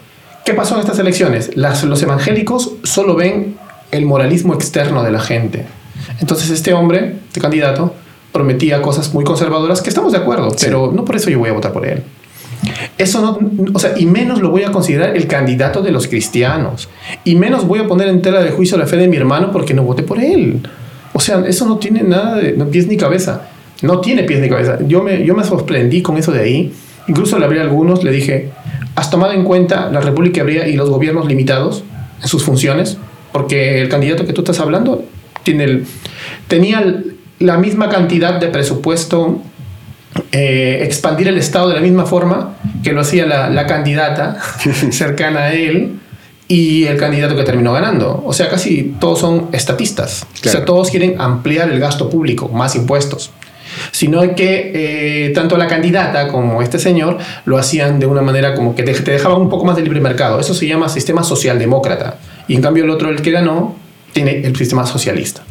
¿qué 0.44 0.54
pasó 0.54 0.74
en 0.74 0.80
estas 0.80 0.98
elecciones? 0.98 1.56
Las- 1.56 1.84
los 1.84 2.02
evangélicos 2.02 2.72
solo 2.82 3.14
ven 3.14 3.56
el 3.90 4.06
moralismo 4.06 4.54
externo 4.54 5.02
de 5.02 5.10
la 5.12 5.20
gente. 5.20 5.66
Entonces 6.20 6.50
este 6.50 6.72
hombre, 6.72 7.16
este 7.28 7.40
candidato, 7.40 7.94
prometía 8.32 8.80
cosas 8.80 9.12
muy 9.12 9.24
conservadoras 9.24 9.82
que 9.82 9.88
estamos 9.90 10.12
de 10.12 10.18
acuerdo, 10.18 10.50
Sí. 10.50 10.66
pero 10.66 10.92
no 10.94 11.04
por 11.04 11.16
eso 11.16 11.28
yo 11.30 11.38
voy 11.40 11.50
a 11.50 11.52
votar 11.52 11.72
por 11.72 11.84
él. 11.86 12.02
Eso 12.98 13.20
no, 13.20 13.38
o 13.74 13.78
sea, 13.78 13.94
y 13.98 14.04
menos 14.06 14.40
lo 14.40 14.50
voy 14.50 14.62
a 14.64 14.70
considerar 14.70 15.16
el 15.16 15.26
candidato 15.26 15.82
de 15.82 15.90
los 15.90 16.06
cristianos. 16.06 16.88
Y 17.24 17.34
menos 17.34 17.66
voy 17.66 17.80
a 17.80 17.88
poner 17.88 18.08
en 18.08 18.20
tela 18.22 18.40
de 18.42 18.50
juicio 18.50 18.76
la 18.76 18.86
fe 18.86 18.96
de 18.96 19.08
mi 19.08 19.16
hermano 19.16 19.50
porque 19.50 19.72
no 19.74 19.82
voté 19.82 20.02
por 20.02 20.20
él. 20.22 20.60
O 21.12 21.20
sea, 21.20 21.42
eso 21.46 21.66
no 21.66 21.78
tiene 21.78 22.02
nada 22.02 22.36
de 22.36 22.52
no, 22.52 22.66
pies 22.66 22.86
ni 22.86 22.96
cabeza. 22.96 23.48
No 23.82 24.00
tiene 24.00 24.24
pies 24.24 24.40
ni 24.40 24.48
cabeza. 24.48 24.78
Yo 24.86 25.02
me, 25.02 25.24
yo 25.24 25.34
me 25.34 25.44
sorprendí 25.44 26.02
con 26.02 26.16
eso 26.16 26.32
de 26.32 26.40
ahí. 26.40 26.72
Incluso 27.08 27.38
le 27.38 27.44
hablé 27.44 27.60
a 27.60 27.62
algunos, 27.62 28.04
le 28.04 28.12
dije, 28.12 28.50
¿has 28.94 29.10
tomado 29.10 29.32
en 29.32 29.44
cuenta 29.44 29.90
la 29.90 30.00
República 30.00 30.42
Hebrea 30.42 30.68
y 30.68 30.76
los 30.76 30.90
gobiernos 30.90 31.26
limitados 31.26 31.82
en 32.22 32.28
sus 32.28 32.44
funciones? 32.44 32.98
Porque 33.32 33.80
el 33.80 33.88
candidato 33.88 34.26
que 34.26 34.32
tú 34.32 34.42
estás 34.42 34.60
hablando 34.60 35.04
tiene 35.42 35.64
el, 35.64 35.86
tenía 36.46 37.02
la 37.38 37.56
misma 37.56 37.88
cantidad 37.88 38.38
de 38.38 38.48
presupuesto 38.48 39.40
eh, 40.32 40.80
expandir 40.82 41.28
el 41.28 41.38
Estado 41.38 41.68
de 41.68 41.76
la 41.76 41.80
misma 41.80 42.04
forma 42.04 42.56
que 42.82 42.92
lo 42.92 43.00
hacía 43.00 43.26
la, 43.26 43.48
la 43.48 43.66
candidata 43.66 44.38
cercana 44.90 45.40
a 45.44 45.52
él 45.54 46.00
y 46.50 46.86
el 46.86 46.96
candidato 46.96 47.36
que 47.36 47.44
terminó 47.44 47.72
ganando. 47.72 48.24
O 48.26 48.32
sea, 48.32 48.48
casi 48.48 48.96
todos 48.98 49.20
son 49.20 49.50
estatistas. 49.52 50.24
O 50.24 50.36
sea, 50.42 50.50
Claro. 50.50 50.66
todos 50.66 50.90
quieren 50.90 51.14
ampliar 51.20 51.70
el 51.70 51.78
gasto 51.78 52.10
público, 52.10 52.48
más 52.48 52.74
impuestos. 52.74 53.30
Sino 53.92 54.22
que 54.34 54.72
eh, 54.74 55.30
tanto 55.32 55.56
la 55.56 55.68
candidata 55.68 56.26
como 56.26 56.60
este 56.60 56.80
señor 56.80 57.18
lo 57.44 57.56
hacían 57.56 58.00
de 58.00 58.06
una 58.06 58.20
manera 58.20 58.54
como 58.56 58.74
que 58.74 58.82
te, 58.82 58.92
te 58.94 59.12
dejaban 59.12 59.40
un 59.40 59.48
poco 59.48 59.64
más 59.64 59.76
de 59.76 59.82
libre 59.82 60.00
mercado. 60.00 60.40
Eso 60.40 60.52
se 60.52 60.66
llama 60.66 60.88
sistema 60.88 61.22
socialdemócrata. 61.22 62.16
Y 62.48 62.56
en 62.56 62.62
cambio 62.62 62.82
el 62.82 62.90
otro, 62.90 63.10
el 63.10 63.22
que 63.22 63.30
ganó, 63.30 63.76
tiene 64.12 64.40
el 64.44 64.56
sistema 64.56 64.84
socialista. 64.86 65.42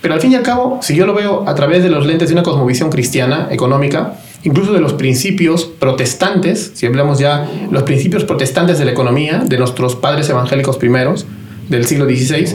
Pero 0.00 0.14
al 0.14 0.20
fin 0.20 0.30
y 0.30 0.36
al 0.36 0.44
cabo, 0.44 0.78
si 0.82 0.94
yo 0.94 1.04
lo 1.04 1.14
veo 1.14 1.48
a 1.48 1.54
través 1.56 1.82
de 1.82 1.88
los 1.88 2.06
lentes 2.06 2.28
de 2.28 2.34
una 2.34 2.44
cosmovisión 2.44 2.90
cristiana, 2.90 3.48
económica, 3.50 4.14
incluso 4.48 4.72
de 4.72 4.80
los 4.80 4.94
principios 4.94 5.66
protestantes, 5.66 6.72
si 6.74 6.86
hablamos 6.86 7.18
ya 7.18 7.46
los 7.70 7.82
principios 7.82 8.24
protestantes 8.24 8.78
de 8.78 8.86
la 8.86 8.92
economía, 8.92 9.42
de 9.44 9.58
nuestros 9.58 9.94
padres 9.94 10.30
evangélicos 10.30 10.78
primeros 10.78 11.26
del 11.68 11.84
siglo 11.84 12.06
XVI, 12.06 12.54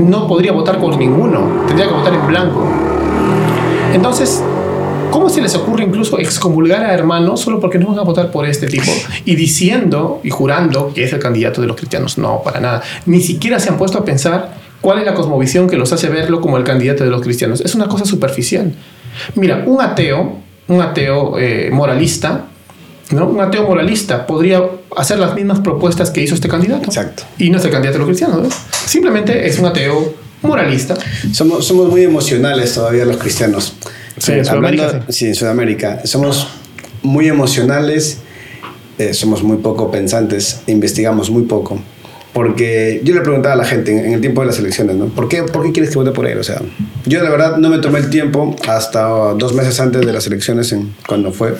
no 0.00 0.26
podría 0.26 0.50
votar 0.50 0.80
por 0.80 0.98
ninguno, 0.98 1.64
tendría 1.68 1.86
que 1.86 1.94
votar 1.94 2.12
en 2.12 2.26
blanco. 2.26 2.66
Entonces, 3.94 4.42
¿cómo 5.12 5.28
se 5.30 5.40
les 5.40 5.54
ocurre 5.54 5.84
incluso 5.84 6.18
excomulgar 6.18 6.82
a 6.82 6.92
hermanos 6.92 7.40
solo 7.40 7.60
porque 7.60 7.78
no 7.78 7.86
van 7.86 8.00
a 8.00 8.02
votar 8.02 8.32
por 8.32 8.44
este 8.44 8.66
tipo? 8.66 8.90
Y 9.24 9.36
diciendo 9.36 10.20
y 10.24 10.30
jurando 10.30 10.92
que 10.92 11.04
es 11.04 11.12
el 11.12 11.20
candidato 11.20 11.60
de 11.60 11.68
los 11.68 11.76
cristianos. 11.76 12.18
No, 12.18 12.42
para 12.42 12.58
nada. 12.58 12.82
Ni 13.06 13.20
siquiera 13.20 13.60
se 13.60 13.68
han 13.68 13.78
puesto 13.78 13.98
a 13.98 14.04
pensar 14.04 14.56
cuál 14.80 14.98
es 14.98 15.06
la 15.06 15.14
cosmovisión 15.14 15.68
que 15.68 15.76
los 15.76 15.92
hace 15.92 16.08
verlo 16.08 16.40
como 16.40 16.56
el 16.56 16.64
candidato 16.64 17.04
de 17.04 17.10
los 17.10 17.22
cristianos. 17.22 17.60
Es 17.60 17.76
una 17.76 17.86
cosa 17.86 18.04
superficial. 18.04 18.72
Mira, 19.36 19.62
un 19.66 19.80
ateo, 19.80 20.49
un 20.70 20.80
ateo 20.80 21.38
eh, 21.38 21.68
moralista, 21.72 22.46
¿no? 23.10 23.26
Un 23.28 23.40
ateo 23.40 23.64
moralista 23.66 24.26
podría 24.26 24.62
hacer 24.96 25.18
las 25.18 25.34
mismas 25.34 25.60
propuestas 25.60 26.10
que 26.10 26.22
hizo 26.22 26.34
este 26.34 26.48
candidato. 26.48 26.84
Exacto. 26.86 27.24
Y 27.38 27.50
no 27.50 27.58
es 27.58 27.64
el 27.64 27.70
candidato 27.70 27.94
de 27.94 27.98
los 28.00 28.08
cristianos. 28.08 28.42
¿no? 28.42 28.48
Simplemente 28.86 29.46
es 29.46 29.58
un 29.58 29.66
ateo 29.66 30.14
moralista. 30.42 30.94
Somos, 31.32 31.66
somos 31.66 31.90
muy 31.90 32.02
emocionales 32.04 32.72
todavía 32.74 33.04
los 33.04 33.16
cristianos. 33.18 33.74
Sí, 34.16 34.32
en 34.32 34.44
Sudamérica, 34.44 34.86
Hablando- 34.86 35.12
sí, 35.12 35.26
en 35.26 35.34
Sudamérica. 35.34 36.00
Somos 36.04 36.46
muy 37.02 37.26
emocionales, 37.28 38.18
eh, 38.98 39.12
somos 39.14 39.42
muy 39.42 39.56
poco 39.58 39.90
pensantes, 39.90 40.60
investigamos 40.66 41.30
muy 41.30 41.42
poco. 41.44 41.78
Porque 42.32 43.00
yo 43.02 43.14
le 43.14 43.20
preguntaba 43.22 43.54
a 43.54 43.58
la 43.58 43.64
gente 43.64 43.90
en, 43.90 44.14
el 44.14 44.20
tiempo 44.20 44.40
de 44.42 44.48
las 44.48 44.58
elecciones, 44.58 44.96
¿no? 44.96 45.06
¿Por 45.06 45.28
qué, 45.28 45.42
¿Por 45.42 45.64
qué 45.64 45.72
quieres 45.72 45.90
que 45.90 45.98
vote 45.98 46.12
por 46.12 46.26
él? 46.26 46.38
O 46.38 46.44
sea, 46.44 46.62
yo 47.04 47.22
la 47.22 47.30
verdad 47.30 47.56
no 47.56 47.70
me 47.70 47.78
tomé 47.78 47.98
el 47.98 48.08
tiempo 48.08 48.54
hasta 48.68 49.08
dos 49.34 49.52
meses 49.52 49.80
antes 49.80 50.06
de 50.06 50.12
las 50.12 50.26
elecciones, 50.26 50.74
cuando 51.08 51.32
fue 51.32 51.54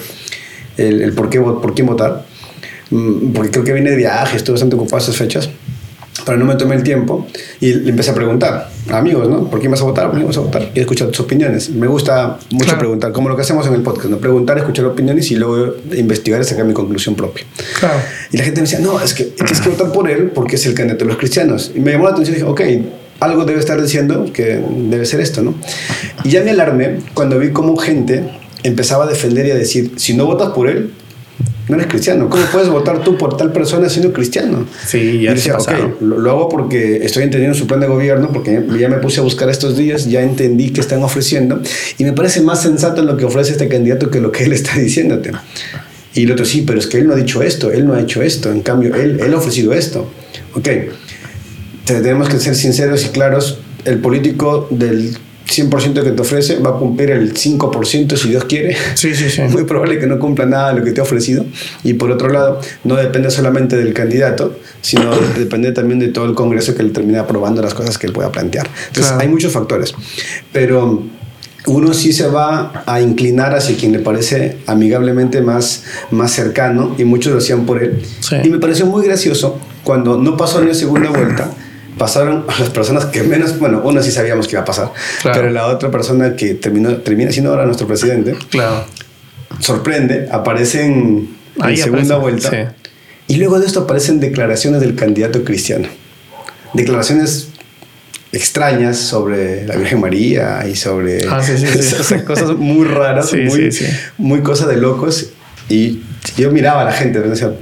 el, 0.77 1.13
por, 1.13 1.29
qué, 1.29 1.41
por 1.41 1.75
quién 1.75 1.87
votar. 1.87 2.25
Mm, 2.91 3.33
Porque 3.33 3.51
creo 3.51 3.65
que 3.65 3.73
vine 3.73 3.91
de 3.91 3.97
viaje, 3.97 4.37
estuve 4.37 4.55
bastante 4.55 4.77
ocupado 4.77 5.03
esas 5.03 5.17
fechas 5.17 5.51
pero 6.31 6.39
no 6.39 6.47
me 6.47 6.55
tomé 6.55 6.77
el 6.77 6.85
tiempo 6.85 7.27
y 7.61 7.75
le 7.75 7.91
empecé 7.91 8.13
a 8.13 8.15
preguntar 8.15 8.71
a 8.89 8.99
amigos, 8.99 9.29
¿no? 9.29 9.51
¿Por 9.51 9.59
quién 9.59 9.73
vas 9.73 9.81
a 9.81 9.85
votar? 9.85 10.07
¿Por 10.07 10.15
quién 10.15 10.29
vas 10.29 10.37
a 10.37 10.41
votar? 10.41 10.71
Y 10.73 10.79
escuchar 10.79 11.09
tus 11.09 11.19
opiniones. 11.19 11.71
Me 11.71 11.89
gusta 11.89 12.39
mucho 12.53 12.67
Claro. 12.67 12.79
preguntar, 12.79 13.11
como 13.11 13.29
lo 13.29 13.35
que 13.35 13.43
hacemos 13.43 13.67
en 13.67 13.75
el 13.75 13.83
podcast, 13.83 14.11
¿no? 14.11 14.19
Preguntar, 14.19 14.57
escuchar 14.57 14.85
opiniones 14.85 15.29
y 15.33 15.35
luego 15.35 15.75
investigar 15.93 16.41
y 16.41 16.45
sacar 16.45 16.65
mi 16.67 16.73
conclusión 16.73 17.17
propia. 17.17 17.45
Claro. 17.81 17.97
Y 18.31 18.37
la 18.37 18.45
gente 18.45 18.61
me 18.61 18.69
decía, 18.69 18.79
no, 18.79 19.01
es 19.01 19.13
que 19.13 19.25
tienes 19.25 19.61
que 19.61 19.71
votar 19.71 19.91
por 19.91 20.09
él 20.09 20.31
porque 20.33 20.55
es 20.55 20.65
el 20.67 20.75
candidato 20.75 21.05
de 21.05 21.09
los 21.09 21.19
cristianos. 21.19 21.73
Y 21.75 21.81
me 21.81 21.91
llamó 21.91 22.05
la 22.05 22.13
atención 22.13 22.37
y 22.37 22.39
dije, 22.39 22.49
ok, 22.49 22.61
algo 23.19 23.45
debe 23.45 23.59
estar 23.59 23.83
diciendo 23.83 24.27
que 24.33 24.63
debe 24.89 25.05
ser 25.05 25.19
esto, 25.21 25.43
¿no? 25.43 25.55
Y 26.23 26.31
ya 26.31 26.43
me 26.45 26.51
alarmé 26.53 26.99
cuando 27.13 27.41
vi 27.41 27.51
cómo 27.51 27.77
gente 27.77 28.23
empezaba 28.63 29.03
a 29.03 29.09
defender 29.09 29.47
y 29.47 29.51
a 29.51 29.57
decir, 29.57 29.95
si 29.97 30.15
no 30.15 30.27
votas 30.27 30.51
por 30.51 30.69
él, 30.71 30.93
no 31.71 31.77
eres 31.77 31.87
cristiano. 31.89 32.29
¿Cómo 32.29 32.45
puedes 32.53 32.69
votar 32.69 33.03
tú 33.03 33.17
por 33.17 33.37
tal 33.37 33.53
persona 33.53 33.89
siendo 33.89 34.13
cristiano? 34.13 34.67
Sí, 34.87 35.21
ya 35.23 35.31
Y 35.33 35.35
decía, 35.35 35.57
lo, 36.01 36.19
lo 36.19 36.31
hago 36.31 36.49
porque 36.49 36.97
estoy 37.05 37.23
entendiendo 37.23 37.57
su 37.57 37.67
plan 37.67 37.81
de 37.81 37.87
gobierno, 37.87 38.31
porque 38.33 38.63
ya 38.79 38.89
me 38.89 38.99
puse 38.99 39.21
a 39.21 39.23
buscar 39.23 39.49
estos 39.49 39.77
días, 39.77 40.07
ya 40.11 40.23
entendí 40.23 40.71
qué 40.71 40.81
están 40.81 41.03
ofreciendo, 41.03 41.61
y 41.97 42.05
me 42.05 42.13
parece 42.13 42.41
más 42.43 42.63
sensato 42.63 43.03
lo 43.03 43.17
que 43.17 43.25
ofrece 43.25 43.53
este 43.53 43.69
candidato 43.69 44.11
que 44.11 44.21
lo 44.21 44.31
que 44.33 44.45
él 44.45 44.53
está 44.53 44.77
diciéndote. 44.79 45.33
Y 46.13 46.25
el 46.25 46.33
otro, 46.33 46.45
sí, 46.45 46.65
pero 46.67 46.79
es 46.81 46.87
que 46.89 46.99
él 46.99 47.07
no 47.07 47.13
ha 47.15 47.17
dicho 47.17 47.41
esto, 47.43 47.71
él 47.71 47.87
no 47.87 47.95
ha 47.95 48.01
hecho 48.01 48.21
esto, 48.21 48.51
en 48.51 48.63
cambio, 48.63 48.95
él, 48.97 49.21
él 49.21 49.33
ha 49.33 49.37
ofrecido 49.37 49.73
esto. 49.73 50.11
Ok, 50.55 50.65
te- 51.85 52.01
tenemos 52.01 52.29
que 52.29 52.39
ser 52.39 52.55
sinceros 52.55 53.05
y 53.05 53.09
claros, 53.11 53.59
el 53.85 53.99
político 53.99 54.67
del 54.71 55.17
100% 55.51 56.03
que 56.05 56.11
te 56.13 56.21
ofrece 56.23 56.59
va 56.61 56.71
a 56.71 56.73
cumplir 56.75 57.11
el 57.11 57.35
5% 57.35 58.17
si 58.17 58.29
Dios 58.29 58.45
quiere. 58.45 58.77
Sí, 58.95 59.15
sí, 59.15 59.29
sí. 59.29 59.43
Es 59.43 59.51
muy 59.53 59.65
probable 59.65 59.99
que 59.99 60.07
no 60.07 60.19
cumpla 60.19 60.47
nada 60.47 60.73
de 60.73 60.79
lo 60.81 60.85
que 60.85 60.93
te 60.93 61.01
ha 61.01 61.03
ofrecido. 61.03 61.45
Y 61.83 61.95
por 61.95 62.11
otro 62.11 62.29
lado, 62.29 62.61
no 62.85 62.97
depende 62.97 63.31
solamente 63.31 63.77
del 63.77 63.93
candidato, 63.93 64.57
sino 64.81 65.11
depende 65.39 65.73
también 65.73 65.99
de 65.99 66.09
todo 66.09 66.25
el 66.27 66.35
Congreso 66.35 66.75
que 66.75 66.83
le 66.83 66.91
termine 66.91 67.19
aprobando 67.19 67.61
las 67.63 67.75
cosas 67.75 67.99
que 67.99 68.07
él 68.07 68.13
pueda 68.13 68.31
plantear. 68.31 68.67
Entonces, 68.89 69.07
Claro. 69.13 69.21
hay 69.21 69.29
muchos 69.29 69.53
factores. 69.53 69.93
Pero 70.53 71.03
uno 71.67 71.93
sí 71.93 72.13
se 72.13 72.27
va 72.29 72.85
a 72.87 73.01
inclinar 73.01 73.55
hacia 73.55 73.77
quien 73.77 73.93
le 73.93 73.99
parece 73.99 74.59
amigablemente 74.67 75.43
más, 75.43 75.85
más 76.11 76.33
cercano, 76.33 76.95
y 76.97 77.05
muchos 77.05 77.33
lo 77.33 77.39
hacían 77.39 77.67
por 77.67 77.83
él. 77.83 78.01
Sí. 78.21 78.37
Y 78.45 78.49
me 78.49 78.59
pareció 78.59 78.87
muy 78.87 79.05
gracioso 79.05 79.59
cuando 79.85 80.17
no 80.17 80.37
pasó 80.37 80.61
ni 80.61 80.69
la 80.69 80.75
segunda 80.75 81.11
vuelta. 81.11 81.51
Pasaron 82.01 82.47
a 82.49 82.59
las 82.59 82.71
personas 82.71 83.05
que 83.05 83.23
menos, 83.23 83.59
bueno, 83.59 83.83
uno 83.85 84.03
sí 84.03 84.11
sabíamos 84.11 84.47
que 84.49 84.53
iba 84.55 84.63
a 84.63 84.65
pasar, 84.65 84.91
Claro. 85.21 85.39
pero 85.39 85.51
la 85.53 85.67
otra 85.67 85.91
persona 85.91 86.35
que 86.35 86.55
terminó, 86.55 86.97
termina 86.97 87.31
siendo 87.31 87.51
ahora 87.51 87.67
nuestro 87.67 87.87
presidente, 87.87 88.37
Claro. 88.49 88.87
sorprende, 89.59 90.27
aparecen 90.33 91.29
en 91.57 91.63
Ahí 91.63 91.77
segunda 91.77 92.17
vuelta. 92.17 92.75
Y 93.29 93.37
luego 93.37 93.61
de 93.61 93.67
esto 93.67 93.81
aparecen 93.81 94.19
declaraciones 94.19 94.81
del 94.81 94.95
candidato 94.95 95.45
cristiano. 95.45 95.89
Declaraciones 96.73 97.49
extrañas 98.33 98.97
sobre 98.97 99.67
la 99.67 99.77
Virgen 99.77 100.01
María 100.01 100.67
y 100.67 100.77
sobre 100.77 101.29
Ah, 101.29 101.43
sí, 101.43 101.53
sí, 101.59 101.67
sí. 101.83 101.97
o 102.01 102.03
sea, 102.03 102.25
cosas 102.25 102.57
muy 102.57 102.87
raras, 102.87 103.31
muy, 104.17 104.41
cosas 104.41 104.69
de 104.69 104.79
locos. 104.79 105.27
Y 105.69 106.01
yo 106.39 106.51
miraba 106.51 106.81
a 106.81 106.85
la 106.87 106.93
gente, 106.93 107.21
decía, 107.21 107.53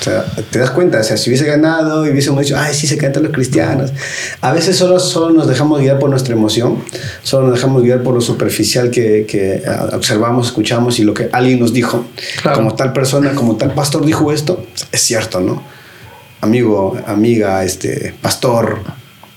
o 0.00 0.02
sea, 0.02 0.24
te 0.50 0.58
das 0.58 0.70
cuenta, 0.70 1.00
o 1.00 1.02
sea, 1.02 1.16
si 1.16 1.30
hubiese 1.30 1.44
ganado 1.44 2.06
y 2.06 2.10
hubiésemos 2.10 2.40
dicho, 2.42 2.56
ay, 2.58 2.72
sí 2.74 2.86
se 2.86 2.96
cantan 2.96 3.22
los 3.24 3.32
cristianos. 3.32 3.92
A 4.40 4.52
veces 4.52 4.76
solo, 4.76 4.98
solo 5.00 5.34
nos 5.34 5.48
dejamos 5.48 5.80
guiar 5.80 5.98
por 5.98 6.10
nuestra 6.10 6.34
emoción, 6.34 6.78
solo 7.22 7.48
nos 7.48 7.56
dejamos 7.56 7.82
guiar 7.82 8.02
por 8.02 8.14
lo 8.14 8.20
superficial 8.20 8.90
que, 8.90 9.26
que 9.28 9.62
observamos, 9.92 10.46
escuchamos 10.48 10.98
y 10.98 11.04
lo 11.04 11.14
que 11.14 11.28
alguien 11.32 11.58
nos 11.60 11.72
dijo. 11.72 12.04
Claro. 12.42 12.58
Como 12.58 12.74
tal 12.74 12.92
persona, 12.92 13.34
como 13.34 13.56
tal 13.56 13.72
pastor 13.74 14.04
dijo 14.04 14.30
esto, 14.32 14.64
es 14.92 15.00
cierto, 15.00 15.40
¿no? 15.40 15.62
Amigo, 16.40 16.96
amiga, 17.06 17.64
este, 17.64 18.14
pastor, 18.22 18.78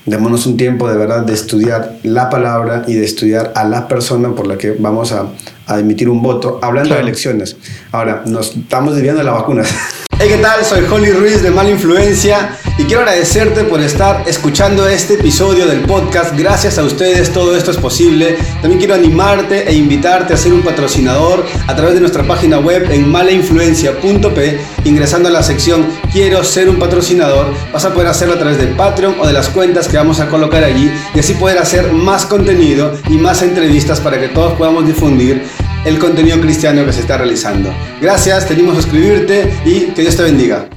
démonos 0.05 0.45
un 0.45 0.57
tiempo 0.57 0.87
de 0.89 0.97
verdad 0.97 1.21
de 1.25 1.33
estudiar 1.33 1.95
la 2.03 2.29
palabra 2.29 2.83
y 2.87 2.93
de 2.93 3.05
estudiar 3.05 3.51
a 3.55 3.63
la 3.63 3.87
persona 3.87 4.35
por 4.35 4.45
la 4.45 4.57
que 4.57 4.71
vamos 4.77 5.11
a, 5.11 5.25
a 5.67 5.79
emitir 5.79 6.09
un 6.09 6.21
voto, 6.21 6.59
hablando 6.61 6.89
Claro. 6.89 7.03
de 7.03 7.09
elecciones. 7.09 7.55
Ahora, 7.91 8.21
nos 8.25 8.55
estamos 8.55 8.93
desviando 8.93 9.19
de 9.19 9.25
las 9.25 9.33
vacunas. 9.35 9.67
Hey, 10.23 10.29
¿qué 10.29 10.37
tal? 10.37 10.63
Soy 10.63 10.85
Holly 10.85 11.13
Ruiz 11.13 11.41
de 11.41 11.49
Mala 11.49 11.71
Influencia 11.71 12.55
y 12.77 12.83
quiero 12.83 12.99
agradecerte 12.99 13.63
por 13.63 13.81
estar 13.81 14.23
escuchando 14.27 14.87
este 14.87 15.15
episodio 15.15 15.65
del 15.65 15.79
podcast. 15.79 16.37
Gracias 16.37 16.77
a 16.77 16.83
ustedes 16.83 17.33
todo 17.33 17.55
esto 17.55 17.71
es 17.71 17.77
posible. 17.77 18.37
También 18.61 18.77
quiero 18.77 18.93
animarte 18.93 19.67
e 19.67 19.73
invitarte 19.73 20.35
a 20.35 20.37
ser 20.37 20.53
un 20.53 20.61
patrocinador 20.61 21.43
a 21.65 21.75
través 21.75 21.95
de 21.95 22.01
nuestra 22.01 22.21
página 22.21 22.59
web 22.59 22.91
en 22.91 23.09
malainfluencia.p. 23.09 24.59
Ingresando 24.83 25.27
a 25.27 25.31
la 25.31 25.41
sección 25.41 25.87
Quiero 26.11 26.43
ser 26.43 26.69
un 26.69 26.77
patrocinador, 26.77 27.53
vas 27.71 27.85
a 27.85 27.93
poder 27.93 28.09
hacerlo 28.09 28.35
a 28.35 28.37
través 28.37 28.59
de 28.59 28.67
Patreon 28.67 29.15
o 29.17 29.25
de 29.25 29.31
las 29.31 29.47
cuentas 29.47 29.87
que 29.87 29.95
vamos 29.95 30.19
a 30.19 30.27
colocar 30.27 30.61
allí 30.63 30.91
y 31.15 31.19
así 31.19 31.33
poder 31.33 31.57
hacer 31.57 31.93
más 31.93 32.25
contenido 32.25 32.95
y 33.09 33.17
más 33.17 33.41
entrevistas 33.41 34.01
para 34.01 34.19
que 34.19 34.27
todos 34.27 34.53
podamos 34.53 34.85
difundir 34.85 35.41
el 35.85 35.97
contenido 35.99 36.39
cristiano 36.39 36.85
que 36.85 36.93
se 36.93 37.01
está 37.01 37.17
realizando. 37.17 37.71
Gracias, 38.01 38.47
te 38.47 38.53
animo 38.53 38.71
a 38.71 38.75
suscribirte 38.75 39.51
y 39.65 39.91
que 39.93 40.01
Dios 40.01 40.15
te 40.15 40.23
bendiga. 40.23 40.67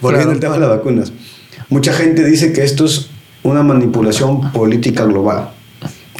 Volviendo 0.00 0.30
Claro. 0.30 0.30
al 0.32 0.40
tema 0.40 0.54
de 0.54 0.60
las 0.60 0.68
vacunas. 0.70 1.12
Mucha 1.68 1.92
gente 1.92 2.24
dice 2.24 2.52
que 2.52 2.64
esto 2.64 2.84
es 2.84 3.08
una 3.42 3.62
manipulación 3.62 4.52
política 4.52 5.04
global. 5.04 5.50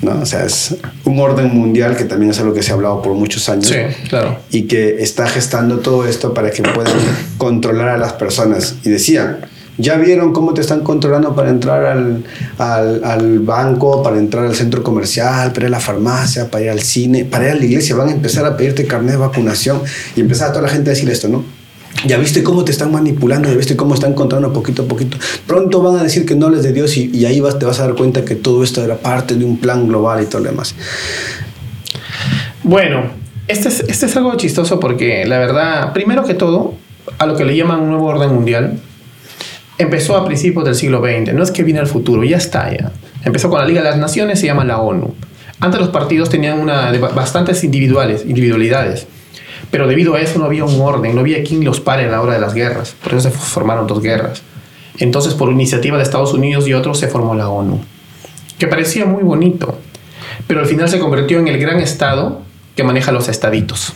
¿no? 0.03 0.21
O 0.21 0.27
sea, 0.27 0.45
es 0.45 0.77
un 1.05 1.19
orden 1.19 1.53
mundial 1.53 1.97
que 1.97 2.05
también 2.05 2.31
es 2.31 2.39
algo 2.39 2.55
que 2.55 2.63
se 2.63 2.71
ha 2.71 2.75
hablado 2.75 3.03
por 3.03 3.15
muchos 3.15 3.49
años 3.49 3.67
Sí, 3.67 3.77
claro. 4.09 4.39
y 4.51 4.63
que 4.69 5.03
está 5.03 5.27
gestando 5.29 5.79
todo 5.79 6.07
esto 6.07 6.33
para 6.35 6.51
que 6.53 6.63
puedan 6.63 6.93
controlar 7.37 7.89
a 7.89 7.99
las 7.99 8.13
personas. 8.13 8.77
Y 8.85 8.91
decían, 8.91 9.39
ya 9.79 9.97
vieron 9.97 10.33
cómo 10.33 10.53
te 10.55 10.61
están 10.61 10.81
controlando 10.81 11.35
para 11.35 11.51
entrar 11.51 11.87
al, 11.87 12.25
al, 12.59 13.05
al 13.05 13.39
banco, 13.39 14.03
para 14.03 14.19
entrar 14.19 14.45
al 14.45 14.55
centro 14.55 14.83
comercial, 14.83 15.53
para 15.53 15.67
ir 15.67 15.69
a 15.69 15.77
la 15.77 15.81
farmacia, 15.81 16.51
para 16.51 16.65
ir 16.65 16.71
al 16.71 16.81
cine, 16.81 17.25
para 17.25 17.45
ir 17.47 17.51
a 17.53 17.55
la 17.55 17.65
iglesia. 17.65 17.95
Van 17.95 18.09
a 18.09 18.13
empezar 18.13 18.45
a 18.45 18.57
pedirte 18.57 18.87
carnet 18.87 19.13
de 19.13 19.19
vacunación 19.19 19.81
y 20.17 20.21
empezar 20.21 20.51
a 20.51 20.53
toda 20.53 20.63
la 20.63 20.69
gente 20.69 20.91
a 20.91 20.95
decir 20.95 21.09
esto, 21.09 21.29
¿no? 21.29 21.45
Ya 22.07 22.17
viste 22.19 22.43
cómo 22.43 22.65
te 22.65 22.71
están 22.71 22.93
manipulando, 22.93 23.49
ya 23.49 23.57
viste 23.57 23.77
cómo 23.77 23.95
están 23.95 24.15
controlando 24.15 24.53
poquito 24.53 24.83
a 24.83 24.87
poquito. 24.87 25.17
Pronto 25.47 25.81
van 25.83 25.97
a 25.97 26.03
decir 26.03 26.27
que 26.27 26.35
no 26.35 26.47
hables 26.47 26.63
de 26.63 26.73
Dios 26.73 26.97
y, 26.97 27.11
y 27.13 27.25
ahí 27.25 27.41
vas, 27.41 27.59
te 27.59 27.65
vas 27.65 27.81
a 27.81 27.87
dar 27.87 27.95
cuenta 27.95 28.25
que 28.25 28.35
todo 28.35 28.63
esto 28.63 28.85
era 28.85 28.97
parte 28.97 29.35
de 29.35 29.45
un 29.45 29.59
plan 29.59 29.89
global 29.89 30.23
y 30.23 30.27
todo 30.27 30.43
lo 30.43 30.51
demás. 30.51 30.75
Bueno, 32.63 33.05
este 33.49 33.69
es, 33.69 33.81
este 33.89 34.07
es 34.07 34.17
algo 34.17 34.37
chistoso 34.37 34.79
porque 34.79 35.25
la 35.25 35.39
verdad, 35.39 35.93
primero 35.93 36.25
que 36.25 36.35
todo, 36.35 36.75
a 37.19 37.27
lo 37.27 37.37
que 37.37 37.45
le 37.45 37.57
llaman 37.57 37.81
un 37.81 37.91
nuevo 37.91 38.07
orden 38.07 38.33
mundial, 38.33 38.81
empezó 39.79 40.17
a 40.17 40.25
principios 40.25 40.65
del 40.65 40.75
siglo 40.75 41.01
XX. 41.01 41.33
No 41.33 41.43
es 41.43 41.51
que 41.51 41.63
viene 41.63 41.81
al 41.81 41.87
futuro, 41.87 42.25
ya 42.25 42.37
está 42.37 42.71
ya. 42.71 42.93
Empezó 43.25 43.49
con 43.49 43.61
la 43.61 43.67
Liga 43.67 43.83
de 43.83 43.91
las 43.91 43.99
Naciones, 43.99 44.41
se 44.41 44.47
llama 44.47 44.65
la 44.65 44.79
ONU. 44.79 45.15
Antes 45.61 45.81
los 45.81 45.91
partidos 45.91 46.29
tenían 46.29 46.61
una, 46.61 46.93
bastantes 47.15 47.65
individuales, 47.65 48.25
individualidades. 48.27 49.07
Pero 49.71 49.87
debido 49.87 50.15
a 50.15 50.21
eso 50.21 50.39
no 50.39 50.45
había 50.45 50.65
un 50.65 50.81
orden, 50.81 51.15
no 51.15 51.21
había 51.21 51.43
quien 51.43 51.65
los 51.65 51.81
pare 51.81 52.07
a 52.07 52.11
la 52.11 52.21
hora 52.23 52.35
de 52.35 52.41
las 52.41 52.55
guerras. 52.55 52.95
Por 53.03 53.15
eso 53.15 53.29
se 53.29 53.37
formaron 53.37 53.87
dos 53.87 54.03
guerras. 54.03 54.43
Entonces, 54.99 55.35
por 55.35 55.51
iniciativa 55.51 55.97
de 55.97 56.03
Estados 56.03 56.33
Unidos 56.33 56.67
y 56.67 56.75
otros, 56.75 56.99
se 56.99 57.09
formó 57.09 57.35
la 57.35 57.49
ONU. 57.49 57.81
Que 58.59 58.67
parecía 58.67 59.05
muy 59.05 59.23
bonito. 59.23 59.79
Pero 60.47 60.61
al 60.61 60.67
final 60.67 60.89
se 60.89 60.99
convirtió 60.99 61.39
en 61.39 61.49
el 61.49 61.59
gran 61.59 61.81
Estado 61.81 62.43
que 62.75 62.85
maneja 62.85 63.13
los 63.13 63.29
estaditos. 63.29 63.93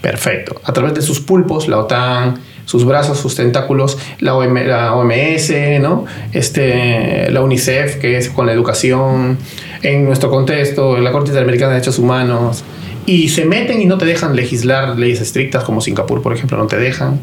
Perfecto. 0.00 0.60
A 0.64 0.72
través 0.72 0.94
de 0.94 1.02
sus 1.02 1.20
pulpos, 1.20 1.68
la 1.68 1.78
OTAN, 1.78 2.40
sus 2.64 2.84
brazos, 2.84 3.18
sus 3.18 3.34
tentáculos, 3.34 3.98
la, 4.20 4.34
OM 4.34 4.54
la 4.66 4.94
OMS, 4.94 5.52
¿no? 5.80 6.06
este, 6.32 7.30
la 7.30 7.40
UNICEF, 7.42 7.96
que 7.96 8.16
es 8.16 8.30
con 8.30 8.46
la 8.46 8.52
educación, 8.52 9.38
en 9.82 10.04
nuestro 10.04 10.30
contexto, 10.30 10.98
la 10.98 11.12
Corte 11.12 11.30
Interamericana 11.30 11.70
de 11.70 11.74
Derechos 11.76 11.98
Humanos, 11.98 12.64
y 13.06 13.28
se 13.28 13.44
meten 13.44 13.82
y 13.82 13.86
no 13.86 13.98
te 13.98 14.06
dejan 14.06 14.34
legislar 14.34 14.98
leyes 14.98 15.20
estrictas, 15.20 15.64
como 15.64 15.80
Singapur, 15.80 16.22
por 16.22 16.32
ejemplo, 16.32 16.56
no 16.56 16.66
te 16.66 16.78
dejan. 16.78 17.20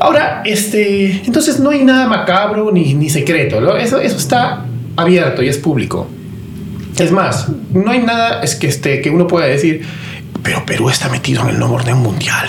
Ahora, 0.00 0.42
este, 0.44 1.22
entonces 1.26 1.58
no 1.58 1.70
hay 1.70 1.82
nada 1.82 2.06
macabro 2.06 2.70
ni, 2.70 2.94
ni 2.94 3.10
secreto, 3.10 3.60
¿no? 3.60 3.76
Eso, 3.76 4.00
eso 4.00 4.16
está 4.16 4.64
abierto 4.96 5.42
y 5.42 5.48
es 5.48 5.58
público. 5.58 6.06
Es 6.98 7.10
más, 7.10 7.48
no 7.72 7.90
hay 7.90 8.00
nada 8.00 8.40
es 8.42 8.54
que, 8.54 8.68
este, 8.68 9.00
que 9.00 9.10
uno 9.10 9.26
pueda 9.26 9.46
decir, 9.46 9.82
pero 10.42 10.64
Perú 10.64 10.88
está 10.88 11.08
metido 11.08 11.42
en 11.42 11.50
el 11.50 11.58
nuevo 11.58 11.74
orden 11.74 11.96
mundial. 11.96 12.48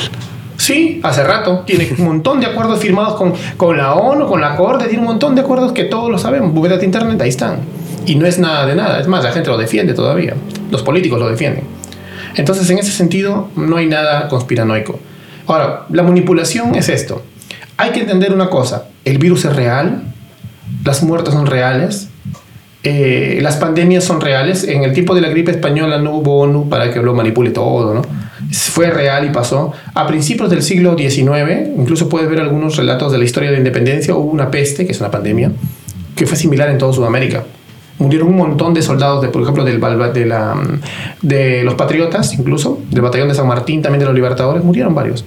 Sí, 0.69 0.99
hace 1.01 1.23
rato. 1.23 1.63
Tiene 1.65 1.89
un 1.97 2.05
montón 2.05 2.39
de 2.39 2.45
acuerdos 2.45 2.79
firmados 2.79 3.15
con, 3.15 3.33
con 3.57 3.75
la 3.75 3.95
ONU, 3.95 4.27
con 4.27 4.39
la 4.39 4.55
Corte, 4.55 4.85
tiene 4.85 4.99
un 4.99 5.07
montón 5.07 5.33
de 5.33 5.41
acuerdos 5.41 5.71
que 5.71 5.85
todos 5.85 6.11
lo 6.11 6.19
sabemos. 6.19 6.53
Búsquete 6.53 6.85
internet, 6.85 7.19
ahí 7.21 7.29
están. 7.29 7.61
Y 8.05 8.13
no 8.13 8.27
es 8.27 8.37
nada 8.37 8.67
de 8.67 8.75
nada. 8.75 8.99
Es 8.99 9.07
más, 9.07 9.23
la 9.23 9.31
gente 9.31 9.49
lo 9.49 9.57
defiende 9.57 9.95
todavía. 9.95 10.35
Los 10.69 10.83
políticos 10.83 11.19
lo 11.19 11.27
defienden. 11.27 11.63
Entonces, 12.35 12.69
en 12.69 12.77
ese 12.77 12.91
sentido, 12.91 13.49
no 13.55 13.77
hay 13.77 13.87
nada 13.87 14.27
conspiranoico. 14.27 14.99
Ahora, 15.47 15.87
la 15.89 16.03
manipulación 16.03 16.75
es 16.75 16.87
esto. 16.89 17.23
Hay 17.77 17.89
que 17.89 18.01
entender 18.01 18.31
una 18.31 18.51
cosa. 18.51 18.89
El 19.05 19.17
virus 19.17 19.45
es 19.45 19.55
real. 19.55 20.03
Las 20.85 21.01
muertes 21.01 21.33
son 21.33 21.47
reales. 21.47 22.09
eh, 22.83 23.39
las 23.41 23.55
pandemias 23.57 24.03
son 24.03 24.21
reales. 24.21 24.65
En 24.65 24.83
el 24.83 24.93
tiempo 24.93 25.15
de 25.15 25.21
la 25.21 25.29
gripe 25.29 25.49
española 25.49 25.97
no 25.97 26.11
hubo 26.13 26.41
ONU 26.41 26.69
para 26.69 26.93
que 26.93 27.01
lo 27.01 27.15
manipule 27.15 27.49
todo, 27.49 27.95
¿no? 27.95 28.28
Fue 28.51 28.89
real 28.89 29.25
y 29.25 29.29
pasó. 29.29 29.71
A 29.93 30.07
principios 30.07 30.49
del 30.49 30.63
siglo 30.63 30.97
XIX, 30.97 31.69
incluso 31.77 32.09
puedes 32.09 32.29
ver 32.29 32.39
algunos 32.39 32.77
relatos 32.77 33.11
de 33.11 33.17
la 33.17 33.25
historia 33.25 33.49
de 33.49 33.53
la 33.53 33.59
independencia, 33.59 34.15
hubo 34.15 34.31
una 34.31 34.49
peste, 34.49 34.85
que 34.85 34.91
es 34.91 34.99
una 34.99 35.11
pandemia, 35.11 35.51
que 36.15 36.25
fue 36.25 36.37
similar 36.37 36.69
en 36.69 36.77
toda 36.77 36.93
Sudamérica. 36.93 37.43
Murieron 37.99 38.29
un 38.29 38.37
montón 38.37 38.73
de 38.73 38.81
soldados, 38.81 39.21
de, 39.21 39.27
por 39.27 39.41
ejemplo, 39.41 39.63
del, 39.65 39.79
de, 40.13 40.25
la, 40.25 40.55
de 41.21 41.63
los 41.63 41.75
patriotas, 41.75 42.33
incluso, 42.33 42.79
del 42.89 43.01
batallón 43.01 43.27
de 43.27 43.35
San 43.35 43.47
Martín, 43.47 43.81
también 43.81 43.99
de 43.99 44.05
los 44.05 44.15
libertadores, 44.15 44.63
murieron 44.63 44.95
varios. 44.95 45.25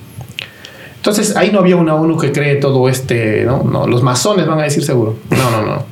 Entonces 0.96 1.36
ahí 1.36 1.50
no 1.50 1.58
había 1.58 1.76
una 1.76 1.96
ONU 1.96 2.16
que 2.16 2.30
cree 2.30 2.56
todo 2.56 2.88
este, 2.88 3.44
¿no? 3.44 3.64
no 3.64 3.88
los 3.88 4.04
masones 4.04 4.46
van 4.46 4.60
a 4.60 4.62
decir 4.62 4.84
seguro. 4.84 5.16
No, 5.30 5.50
no, 5.50 5.66
no. 5.66 5.84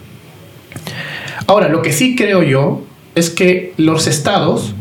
Ahora, 1.48 1.68
lo 1.68 1.82
que 1.82 1.92
sí 1.92 2.14
creo 2.14 2.44
yo 2.44 2.82
es 3.16 3.28
que 3.28 3.74
los 3.76 4.06
estados 4.06 4.72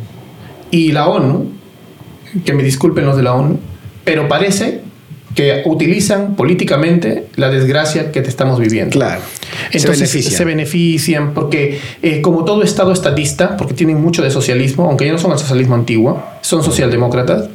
y 0.70 0.92
la 0.92 1.08
ONU, 1.08 1.52
que 2.46 2.54
me 2.54 2.64
disculpen 2.64 3.06
los 3.06 3.18
de 3.18 3.24
la 3.24 3.34
ONU, 3.34 3.60
pero 4.04 4.28
parece 4.28 4.82
que 5.36 5.62
utilizan 5.66 6.36
políticamente 6.36 7.28
la 7.36 7.50
desgracia 7.50 8.12
que 8.12 8.22
te 8.22 8.30
estamos 8.30 8.60
viviendo. 8.60 8.92
Claro. 8.92 9.22
Entonces 9.72 10.10
se 10.10 10.18
benefician, 10.18 10.38
se 10.38 10.46
benefician 10.46 11.34
porque 11.34 11.80
eh, 12.02 12.22
como 12.22 12.46
todo 12.46 12.64
Estado 12.64 12.92
estatista, 12.92 13.56
porque 13.56 13.74
tienen 13.74 14.02
mucho 14.02 14.22
de 14.24 14.32
socialismo, 14.32 14.86
aunque 14.86 15.06
ya 15.06 15.12
no 15.12 15.18
son 15.18 15.32
el 15.32 15.38
socialismo 15.38 15.76
antiguo, 15.76 16.24
son 16.42 16.64
socialdemócratas, 16.64 17.50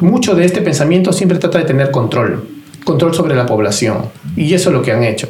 mucho 0.00 0.34
de 0.34 0.44
este 0.44 0.62
pensamiento 0.62 1.12
siempre 1.12 1.38
trata 1.38 1.58
de 1.58 1.64
tener 1.64 1.90
control, 1.90 2.46
control 2.84 3.14
sobre 3.14 3.34
la 3.34 3.46
población. 3.46 4.06
Y 4.36 4.54
eso 4.54 4.70
es 4.70 4.74
lo 4.74 4.82
que 4.82 4.92
han 4.92 5.04
hecho. 5.04 5.28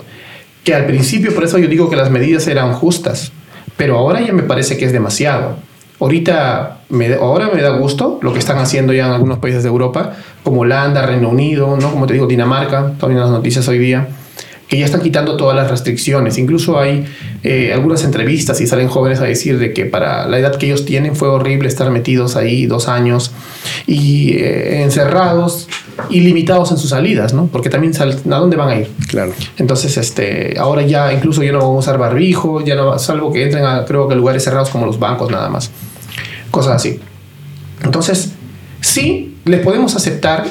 Que 0.62 0.74
al 0.74 0.86
principio, 0.86 1.34
por 1.34 1.44
eso 1.44 1.58
yo 1.58 1.68
digo 1.68 1.88
que 1.88 1.96
las 1.96 2.10
medidas 2.10 2.46
eran 2.46 2.72
justas, 2.74 3.32
pero 3.76 3.96
ahora 3.96 4.20
ya 4.20 4.32
me 4.32 4.42
parece 4.42 4.76
que 4.76 4.84
es 4.84 4.92
demasiado. 4.92 5.56
Ahorita, 6.00 6.82
me, 6.90 7.12
ahora 7.14 7.50
me 7.52 7.60
da 7.60 7.70
gusto 7.70 8.20
lo 8.22 8.32
que 8.32 8.38
están 8.38 8.58
haciendo 8.58 8.92
ya 8.92 9.06
en 9.06 9.12
algunos 9.12 9.38
países 9.38 9.64
de 9.64 9.68
Europa, 9.68 10.14
como 10.44 10.60
Holanda, 10.60 11.04
Reino 11.04 11.28
Unido, 11.28 11.76
¿no? 11.76 11.90
como 11.90 12.06
te 12.06 12.12
digo, 12.14 12.26
Dinamarca, 12.26 12.92
también 13.00 13.20
las 13.20 13.30
noticias 13.30 13.66
hoy 13.66 13.78
día, 13.78 14.08
que 14.68 14.78
ya 14.78 14.84
están 14.84 15.00
quitando 15.00 15.36
todas 15.36 15.56
las 15.56 15.70
restricciones. 15.70 16.38
Incluso 16.38 16.78
hay 16.78 17.04
eh, 17.42 17.72
algunas 17.72 18.04
entrevistas 18.04 18.60
y 18.60 18.66
salen 18.66 18.86
jóvenes 18.86 19.20
a 19.20 19.24
decir 19.24 19.58
de 19.58 19.72
que 19.72 19.86
para 19.86 20.28
la 20.28 20.38
edad 20.38 20.56
que 20.56 20.66
ellos 20.66 20.84
tienen 20.84 21.16
fue 21.16 21.28
horrible 21.28 21.66
estar 21.68 21.90
metidos 21.90 22.36
ahí 22.36 22.66
dos 22.66 22.86
años 22.86 23.32
y 23.86 24.34
eh, 24.34 24.82
encerrados 24.82 25.68
y 26.10 26.20
limitados 26.20 26.70
en 26.70 26.76
sus 26.76 26.90
salidas, 26.90 27.32
¿no? 27.32 27.46
Porque 27.46 27.70
también 27.70 27.92
a 28.00 28.36
dónde 28.36 28.56
van 28.56 28.68
a 28.68 28.76
ir. 28.76 28.88
Claro. 29.08 29.32
Entonces, 29.56 29.96
este, 29.96 30.54
ahora 30.58 30.82
ya 30.82 31.12
incluso 31.12 31.42
ya 31.42 31.50
no 31.50 31.58
vamos 31.58 31.88
a 31.88 31.90
usar 31.90 31.98
barbijo, 31.98 32.64
ya 32.64 32.76
no, 32.76 32.96
salvo 33.00 33.32
que 33.32 33.42
entren 33.42 33.64
a 33.64 33.84
creo 33.84 34.06
que 34.06 34.14
lugares 34.14 34.44
cerrados 34.44 34.68
como 34.68 34.86
los 34.86 35.00
bancos 35.00 35.30
nada 35.30 35.48
más 35.48 35.72
cosas 36.50 36.76
así. 36.76 37.00
Entonces, 37.82 38.32
sí, 38.80 39.36
le 39.44 39.58
podemos 39.58 39.96
aceptar 39.96 40.44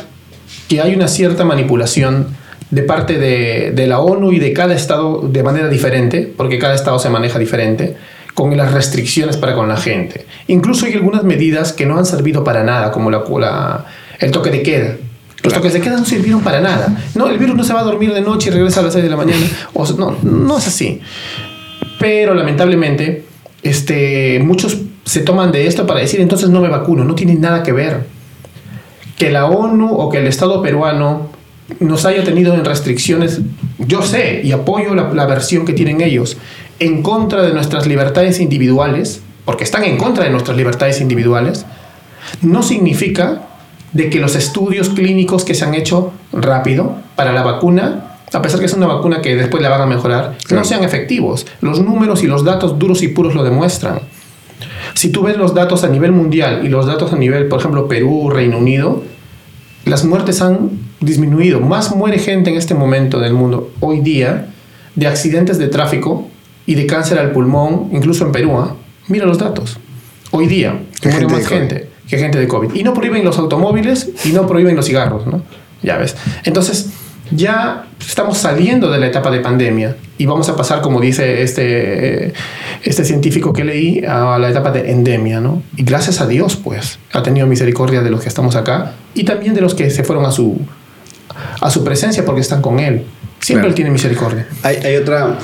que 0.68 0.82
hay 0.82 0.96
una 0.96 1.08
cierta 1.08 1.46
manipulación 1.46 2.28
de 2.70 2.84
parte 2.84 3.18
de, 3.18 3.88
la 3.88 4.00
ONU 4.00 4.34
y 4.34 4.40
de 4.40 4.54
cada 4.54 4.74
estado 4.74 5.22
de 5.22 5.44
manera 5.44 5.70
diferente, 5.70 6.32
porque 6.36 6.60
cada 6.60 6.76
estado 6.76 7.00
se 7.00 7.10
maneja 7.10 7.40
diferente, 7.40 7.96
con 8.34 8.56
las 8.56 8.74
restricciones 8.74 9.38
para 9.38 9.56
con 9.56 9.68
la 9.68 9.78
gente. 9.78 10.26
Incluso 10.48 10.86
hay 10.86 10.94
algunas 10.94 11.24
medidas 11.24 11.74
que 11.74 11.86
no 11.86 11.98
han 11.98 12.06
servido 12.06 12.44
para 12.44 12.64
nada, 12.64 12.92
como 12.92 13.10
la, 13.10 13.86
el 14.20 14.32
toque 14.32 14.52
de 14.52 14.62
queda. 14.62 14.98
Los 15.44 15.54
toques 15.54 15.74
de 15.74 15.82
queda 15.82 15.98
no 15.98 16.06
sirvieron 16.06 16.42
para 16.42 16.60
nada. 16.60 16.96
No, 17.16 17.30
el 17.30 17.38
virus 17.38 17.56
no 17.56 17.64
se 17.64 17.74
va 17.74 17.80
a 17.80 17.84
dormir 17.84 18.14
de 18.14 18.22
noche 18.22 18.50
y 18.50 18.54
regresa 18.54 18.82
a 18.82 18.84
las 18.84 18.94
6 18.94 19.04
de 19.04 19.10
la 19.10 19.16
mañana. 19.16 19.46
O, 19.74 19.88
no, 19.94 20.18
no 20.22 20.58
es 20.58 20.68
así. 20.68 21.00
Pero 22.00 22.34
lamentablemente, 22.34 23.24
este, 23.64 24.40
muchos 24.44 24.78
se 25.08 25.22
toman 25.22 25.54
de 25.54 25.68
esto 25.68 25.88
para 25.88 26.02
decir 26.02 26.20
entonces 26.20 26.50
no 26.50 26.60
me 26.60 26.68
vacuno, 26.68 27.06
no 27.06 27.16
tiene 27.16 27.36
nada 27.36 27.64
que 27.64 27.72
ver. 27.72 28.06
Que 29.18 29.32
la 29.32 29.46
ONU 29.46 29.96
o 29.96 30.10
que 30.10 30.18
el 30.18 30.28
Estado 30.28 30.62
peruano 30.62 31.30
nos 31.80 32.06
haya 32.06 32.26
tenido 32.26 32.54
en 32.54 32.66
restricciones, 32.66 33.40
yo 33.80 34.02
sé 34.02 34.42
y 34.44 34.52
apoyo 34.52 34.94
la, 34.96 35.14
la 35.14 35.26
versión 35.26 35.66
que 35.66 35.72
tienen 35.72 36.02
ellos 36.02 36.38
en 36.80 37.02
contra 37.02 37.42
de 37.42 37.54
nuestras 37.54 37.88
libertades 37.88 38.42
individuales, 38.42 39.22
porque 39.46 39.64
están 39.64 39.86
en 39.86 39.98
contra 39.98 40.26
de 40.26 40.30
nuestras 40.30 40.58
libertades 40.58 41.00
individuales, 41.00 41.66
no 42.42 42.62
significa 42.62 43.44
de 43.94 44.10
que 44.10 44.20
los 44.20 44.36
estudios 44.36 44.90
clínicos 44.90 45.46
que 45.46 45.54
se 45.54 45.64
han 45.64 45.74
hecho 45.74 46.12
rápido 46.34 46.98
para 47.16 47.32
la 47.32 47.44
vacuna, 47.44 48.18
a 48.34 48.42
pesar 48.42 48.60
que 48.60 48.66
es 48.66 48.74
una 48.74 48.88
vacuna 48.88 49.22
que 49.22 49.38
después 49.38 49.64
la 49.64 49.70
van 49.70 49.82
a 49.82 49.86
mejorar, 49.86 50.38
no 50.50 50.66
sean 50.66 50.84
efectivos. 50.84 51.48
Los 51.62 51.80
números 51.80 52.24
y 52.24 52.28
los 52.28 52.44
datos 52.44 52.78
duros 52.78 53.02
y 53.04 53.08
puros 53.08 53.36
lo 53.36 53.46
demuestran. 53.46 54.02
Si 54.98 55.12
tú 55.12 55.22
ves 55.22 55.38
los 55.38 55.54
datos 55.54 55.84
a 55.84 55.90
nivel 55.90 56.12
mundial 56.12 56.62
y 56.66 56.70
los 56.70 56.88
datos 56.88 57.14
a 57.14 57.18
nivel, 57.18 57.46
por 57.50 57.60
ejemplo, 57.60 57.88
Perú, 57.88 58.32
Reino 58.32 58.58
Unido, 58.58 59.04
las 59.86 60.04
muertes 60.04 60.42
han 60.42 60.72
disminuido. 61.00 61.60
Más 61.60 61.96
muere 61.96 62.18
gente 62.18 62.50
en 62.50 62.58
este 62.58 62.74
momento 62.74 63.20
del 63.20 63.34
mundo 63.34 63.70
hoy 63.80 64.00
día 64.00 64.48
de 64.96 65.06
accidentes 65.06 65.60
de 65.60 65.68
tráfico 65.68 66.28
y 66.66 66.74
de 66.74 66.88
cáncer 66.88 67.20
al 67.20 67.32
pulmón, 67.32 67.90
incluso 67.92 68.26
en 68.26 68.32
Perú. 68.32 68.58
¿ah? 68.58 68.76
Mira 69.08 69.28
los 69.28 69.38
datos. 69.38 69.78
Hoy 70.32 70.48
día 70.48 70.82
muere 71.04 71.28
más 71.28 71.48
gente 71.48 71.90
que 72.10 72.18
gente 72.18 72.40
de 72.40 72.48
COVID. 72.48 72.74
Y 72.74 72.82
no 72.82 72.96
prohíben 72.96 73.24
los 73.24 73.38
automóviles 73.38 74.10
y 74.26 74.30
no 74.30 74.48
prohíben 74.48 74.76
los 74.76 74.88
cigarros, 74.88 75.28
¿no? 75.28 75.44
Ya 75.84 75.98
ves. 75.98 76.16
Entonces, 76.44 76.90
ya 77.32 77.88
estamos 78.00 78.38
saliendo 78.38 78.90
de 78.90 79.00
la 79.00 79.08
etapa 79.08 79.32
de 79.32 79.40
pandemia 79.40 79.96
y 80.18 80.26
vamos 80.26 80.50
a 80.50 80.56
pasar, 80.56 80.82
como 80.82 81.02
dice 81.02 81.44
este, 81.44 82.34
este 82.84 83.04
científico 83.04 83.54
que 83.54 83.64
leí, 83.64 84.04
a 84.06 84.38
la 84.38 84.50
etapa 84.50 84.72
de 84.72 84.92
endemia, 84.92 85.40
¿no? 85.40 85.64
Y 85.76 85.84
gracias 85.84 86.22
a 86.22 86.28
Dios, 86.28 86.56
pues, 86.56 87.00
ha 87.14 87.24
tenido 87.24 87.48
misericordia 87.48 88.02
de 88.02 88.10
los 88.10 88.22
que 88.22 88.30
estamos 88.30 88.56
acá 88.56 88.94
y 89.14 89.24
también 89.24 89.54
de 89.54 89.62
los 89.62 89.76
que 89.76 89.90
se 89.90 90.04
fueron 90.04 90.26
a 90.26 90.32
su, 90.32 90.60
a 91.62 91.70
su 91.70 91.84
presencia 91.84 92.26
porque 92.26 92.42
están 92.42 92.62
con 92.62 92.80
Él. 92.80 93.04
Siempre 93.40 93.68
Él 93.68 93.76
tiene 93.76 93.92
misericordia. 93.92 94.48
Hay, 94.64 94.78
hay, 94.78 94.96
otra, 94.96 95.38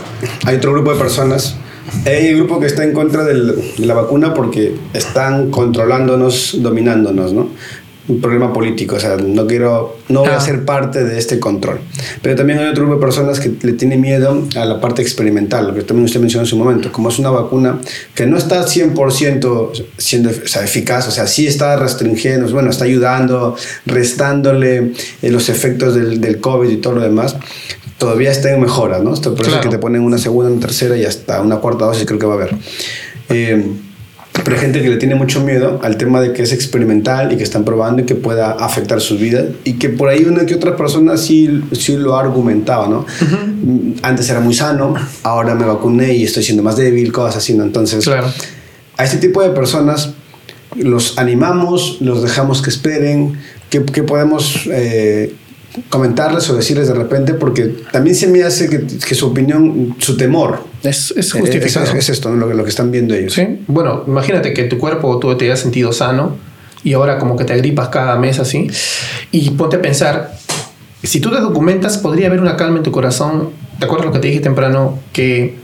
hay 0.46 0.56
otro 0.56 0.74
grupo 0.74 0.94
de 0.94 1.00
personas 1.00 1.58
hay 2.06 2.34
un 2.34 2.40
grupo 2.40 2.60
que 2.60 2.68
está 2.68 2.84
en 2.84 2.94
contra 2.94 3.24
de 3.24 3.56
la 3.78 3.94
vacuna 3.94 4.34
porque 4.34 4.76
están 4.94 5.52
controlándonos, 5.52 6.58
dominándonos, 6.62 7.34
¿no? 7.34 7.50
Un 8.08 8.20
problema 8.20 8.52
político, 8.52 8.98
o 8.98 9.00
sea, 9.00 9.16
no 9.16 9.48
quiero, 9.48 9.98
no 10.10 10.22
voy 10.22 10.30
a 10.30 10.38
ah. 10.38 10.42
ser 10.42 10.66
parte 10.66 11.06
de 11.06 11.18
este 11.18 11.40
control. 11.40 11.80
Pero 12.22 12.36
también 12.36 12.60
hay 12.60 12.68
otro 12.68 12.86
grupo 12.86 13.00
de 13.00 13.06
personas 13.06 13.40
que 13.40 13.54
le 13.62 13.74
tiene 13.74 13.96
miedo 13.96 14.46
a 14.56 14.66
la 14.66 14.82
parte 14.82 15.02
experimental, 15.02 15.68
lo 15.68 15.74
que 15.74 15.84
también 15.84 16.06
usted 16.06 16.20
mencionó 16.20 16.44
en 16.44 16.48
su 16.48 16.58
momento, 16.58 16.92
como 16.92 17.10
es 17.10 17.20
una 17.20 17.30
vacuna 17.30 17.80
que 18.14 18.26
no 18.26 18.38
está 18.38 18.66
100% 18.66 19.86
siendo 19.98 20.32
o 20.32 20.48
sea, 20.48 20.64
eficaz, 20.64 21.08
o 21.08 21.12
sea, 21.12 21.28
sí 21.28 21.48
está 21.48 21.78
restringiendo, 21.78 22.52
bueno, 22.52 22.70
está 22.70 22.84
ayudando, 22.84 23.56
restándole 23.86 24.92
eh, 25.22 25.32
los 25.32 25.48
efectos 25.48 25.96
del, 25.96 26.20
del, 26.20 26.42
COVID 26.42 26.70
y 26.70 26.78
todo 26.78 26.96
lo 26.96 27.02
demás, 27.02 27.38
todavía 27.98 28.32
está 28.32 28.52
en 28.52 28.60
mejora, 28.60 29.00
¿no? 29.00 29.14
Por 29.14 29.48
eso 29.48 29.56
es 29.56 29.62
que 29.62 29.70
te 29.70 29.78
ponen 29.78 30.02
una 30.02 30.18
segunda, 30.18 30.52
una 30.52 30.60
tercera 30.60 30.98
y 30.98 31.06
hasta 31.06 31.42
una 31.42 31.58
cuarta 31.58 31.86
dosis 31.86 32.06
creo 32.06 32.20
que 32.20 32.26
va 32.26 32.34
a 32.34 32.36
haber. 32.36 32.56
Eh, 33.30 33.66
pero 34.44 34.56
hay 34.56 34.62
gente 34.62 34.82
que 34.82 34.90
le 34.90 34.98
tiene 34.98 35.16
mucho 35.16 35.42
miedo 35.42 35.80
al 35.84 35.98
tema 35.98 36.22
de 36.22 36.34
que 36.34 36.44
es 36.44 36.52
experimental 36.52 37.32
y 37.32 37.38
que 37.38 37.44
están 37.44 37.64
probando 37.64 38.02
y 38.02 38.06
que 38.06 38.16
pueda 38.16 38.52
afectar 38.52 39.02
su 39.02 39.18
vida 39.18 39.46
y 39.64 39.74
que 39.74 39.90
por 39.90 40.10
ahí 40.10 40.26
una 40.26 40.46
que 40.46 40.56
otra 40.56 40.76
persona 40.76 41.18
sí, 41.18 41.64
sí 41.72 41.98
lo 41.98 42.16
argumentaba, 42.16 42.88
¿no? 42.88 43.06
Antes 44.02 44.30
era 44.30 44.40
muy 44.40 44.54
sano, 44.54 44.96
ahora 45.24 45.56
me 45.56 45.66
vacuné 45.66 46.14
y 46.14 46.24
estoy 46.24 46.44
siendo 46.44 46.64
más 46.64 46.76
débil, 46.76 47.12
cosas 47.12 47.38
así, 47.38 47.54
¿no? 47.54 47.64
Entonces, 47.64 48.08
a 48.08 49.04
este 49.04 49.18
tipo 49.18 49.42
de 49.42 49.50
personas 49.50 50.14
los 50.76 51.18
animamos, 51.18 51.98
los 52.02 52.24
dejamos 52.24 52.62
que 52.62 52.70
esperen, 52.70 53.38
que, 53.70 53.84
que 53.84 54.04
podemos 54.04 54.68
eh, 54.72 55.34
comentarles 55.90 56.50
o 56.50 56.56
decirles 56.56 56.88
de 56.88 56.94
repente, 56.94 57.34
porque 57.34 57.64
también 57.92 58.16
se 58.16 58.28
me 58.28 58.44
hace 58.44 58.70
que, 58.70 58.86
que 58.86 59.16
su 59.16 59.28
opinión, 59.28 59.96
su 60.00 60.18
temor, 60.18 60.64
es, 60.84 61.14
es 61.16 61.34
eh, 61.34 61.40
justificado. 61.40 61.86
Es, 61.86 61.94
es, 61.94 62.10
esto, 62.10 62.32
lo, 62.32 62.48
que, 62.48 62.54
lo 62.54 62.64
que 62.64 62.70
están 62.70 62.92
viendo 62.92 63.16
ellos. 63.16 63.34
Sí. 63.34 63.60
Bueno, 63.68 64.04
imagínate 64.08 64.54
que 64.54 64.64
tu 64.66 64.78
cuerpo 64.78 65.20
tú 65.20 65.36
te 65.36 65.52
has 65.52 65.60
sentido 65.60 65.92
sano 65.92 66.36
y 66.84 66.94
ahora 66.94 67.18
como 67.18 67.36
que 67.38 67.46
te 67.46 67.54
agripas 67.54 67.90
cada 67.90 68.18
mes 68.18 68.40
así. 68.40 68.70
Y 69.32 69.52
ponte 69.52 69.78
a 69.78 69.82
pensar, 69.82 70.36
si 71.02 71.20
tú 71.20 71.32
te 71.32 71.40
documentas, 71.40 71.98
podría 71.98 72.28
haber 72.28 72.42
una 72.42 72.56
calma 72.56 72.78
en 72.78 72.84
tu 72.84 72.92
corazón. 72.92 73.52
¿Te 73.80 73.86
acuerdas 73.86 74.08
lo 74.08 74.14
que 74.14 74.20
te 74.20 74.28
dije 74.28 74.40
temprano? 74.42 75.00
Que, 75.12 75.56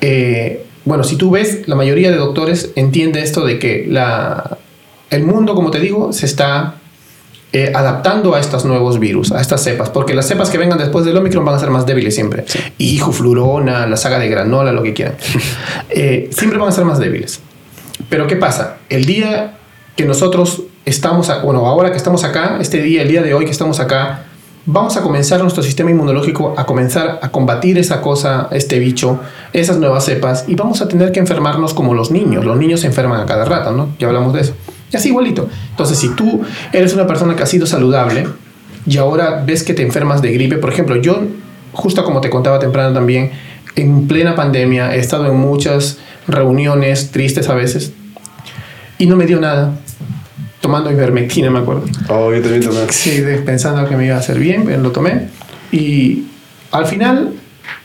eh, 0.00 0.64
bueno, 0.84 1.04
si 1.04 1.16
tú 1.16 1.30
ves, 1.30 1.66
la 1.66 1.76
mayoría 1.76 2.10
de 2.10 2.16
doctores 2.16 2.70
entiende 2.76 3.22
esto 3.22 3.44
de 3.44 3.58
que 3.58 3.86
la, 3.88 4.58
el 5.10 5.24
mundo, 5.24 5.54
como 5.54 5.70
te 5.70 5.80
digo, 5.80 6.12
se 6.12 6.26
está 6.26 6.76
eh, 7.52 7.72
adaptando 7.74 8.34
a 8.34 8.40
estos 8.40 8.64
nuevos 8.64 9.00
virus, 9.00 9.32
a 9.32 9.40
estas 9.40 9.62
cepas, 9.62 9.90
porque 9.90 10.14
las 10.14 10.28
cepas 10.28 10.50
que 10.50 10.58
vengan 10.58 10.78
después 10.78 11.04
del 11.04 11.16
Omicron 11.16 11.44
van 11.44 11.56
a 11.56 11.58
ser 11.58 11.70
más 11.70 11.84
débiles 11.84 12.14
siempre. 12.14 12.44
Hijo, 12.78 13.10
flurona, 13.10 13.88
la 13.88 13.96
saga 13.96 14.20
de 14.20 14.28
granola, 14.28 14.72
lo 14.72 14.82
que 14.82 14.94
quieran. 14.94 15.16
Eh, 15.92 16.30
siempre 16.32 16.56
van 16.56 16.68
a 16.68 16.72
ser 16.72 16.84
más 16.84 17.00
débiles. 17.00 17.40
Pero 18.08 18.28
¿qué 18.28 18.36
pasa? 18.36 18.76
El 18.88 19.06
día 19.06 19.58
que 19.96 20.04
nosotros 20.04 20.62
estamos, 20.84 21.30
bueno, 21.42 21.66
ahora 21.66 21.90
que 21.90 21.96
estamos 21.96 22.22
acá, 22.22 22.58
este 22.60 22.80
día, 22.80 23.02
el 23.02 23.08
día 23.08 23.22
de 23.22 23.34
hoy 23.34 23.44
que 23.44 23.50
estamos 23.50 23.80
acá, 23.80 24.26
vamos 24.66 24.96
a 24.96 25.02
comenzar 25.02 25.40
nuestro 25.40 25.62
sistema 25.62 25.90
inmunológico 25.90 26.54
a 26.56 26.64
comenzar 26.64 27.18
a 27.22 27.30
combatir 27.30 27.76
esa 27.78 28.00
cosa, 28.00 28.48
este 28.52 28.78
bicho, 28.78 29.18
esas 29.52 29.78
nuevas 29.78 30.04
cepas, 30.04 30.44
y 30.46 30.54
vamos 30.54 30.80
a 30.80 30.88
tener 30.88 31.12
que 31.12 31.20
enfermarnos 31.20 31.74
como 31.74 31.94
los 31.94 32.10
niños. 32.10 32.44
Los 32.44 32.56
niños 32.56 32.80
se 32.80 32.86
enferman 32.86 33.20
a 33.20 33.26
cada 33.26 33.44
rato, 33.44 33.72
¿no? 33.72 33.88
Ya 33.98 34.06
hablamos 34.06 34.32
de 34.32 34.40
eso. 34.42 34.54
Y 34.92 34.96
así 34.96 35.08
igualito. 35.08 35.48
Entonces, 35.70 35.98
si 35.98 36.08
tú 36.10 36.42
eres 36.72 36.94
una 36.94 37.06
persona 37.06 37.36
que 37.36 37.42
ha 37.42 37.46
sido 37.46 37.66
saludable 37.66 38.26
y 38.86 38.96
ahora 38.96 39.42
ves 39.44 39.62
que 39.62 39.74
te 39.74 39.82
enfermas 39.82 40.22
de 40.22 40.32
gripe, 40.32 40.56
por 40.56 40.70
ejemplo, 40.70 40.96
yo, 40.96 41.22
justo 41.72 42.04
como 42.04 42.20
te 42.20 42.30
contaba 42.30 42.58
temprano 42.58 42.92
también, 42.92 43.30
en 43.76 44.08
plena 44.08 44.34
pandemia 44.34 44.94
he 44.94 44.98
estado 44.98 45.26
en 45.26 45.36
muchas 45.36 45.98
reuniones 46.26 47.10
tristes 47.10 47.48
a 47.48 47.54
veces 47.54 47.92
y 48.98 49.06
no 49.06 49.16
me 49.16 49.26
dio 49.26 49.40
nada. 49.40 49.72
Tomando 50.60 50.92
ivermectina, 50.92 51.50
me 51.50 51.60
acuerdo. 51.60 51.84
Oh, 52.08 52.32
yo 52.34 52.42
también 52.42 52.62
tomé. 52.62 52.80
Sí, 52.90 53.22
pensando 53.46 53.88
que 53.88 53.96
me 53.96 54.04
iba 54.04 54.16
a 54.16 54.18
hacer 54.18 54.38
bien, 54.38 54.64
pero 54.66 54.82
lo 54.82 54.92
tomé. 54.92 55.28
Y 55.72 56.24
al 56.70 56.84
final 56.84 57.32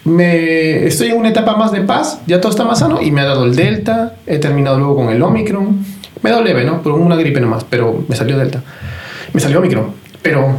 me 0.03 0.85
estoy 0.85 1.09
en 1.09 1.17
una 1.17 1.29
etapa 1.29 1.55
más 1.55 1.71
de 1.71 1.81
paz, 1.81 2.19
ya 2.27 2.41
todo 2.41 2.51
está 2.51 2.65
más 2.65 2.79
sano 2.79 3.01
y 3.01 3.11
me 3.11 3.21
ha 3.21 3.25
dado 3.25 3.45
el 3.45 3.55
Delta, 3.55 4.15
he 4.27 4.39
terminado 4.39 4.77
luego 4.77 4.97
con 4.97 5.09
el 5.09 5.21
Omicron 5.21 5.79
me 6.25 6.31
dio 6.31 6.41
leve, 6.41 6.63
¿no? 6.63 6.81
Por 6.81 6.93
una 6.93 7.15
gripe 7.15 7.39
nomás, 7.39 7.63
pero 7.69 8.03
me 8.07 8.15
salió 8.15 8.35
Delta. 8.35 8.63
Me 9.31 9.39
salió 9.39 9.61
micro. 9.61 9.93
Pero, 10.23 10.57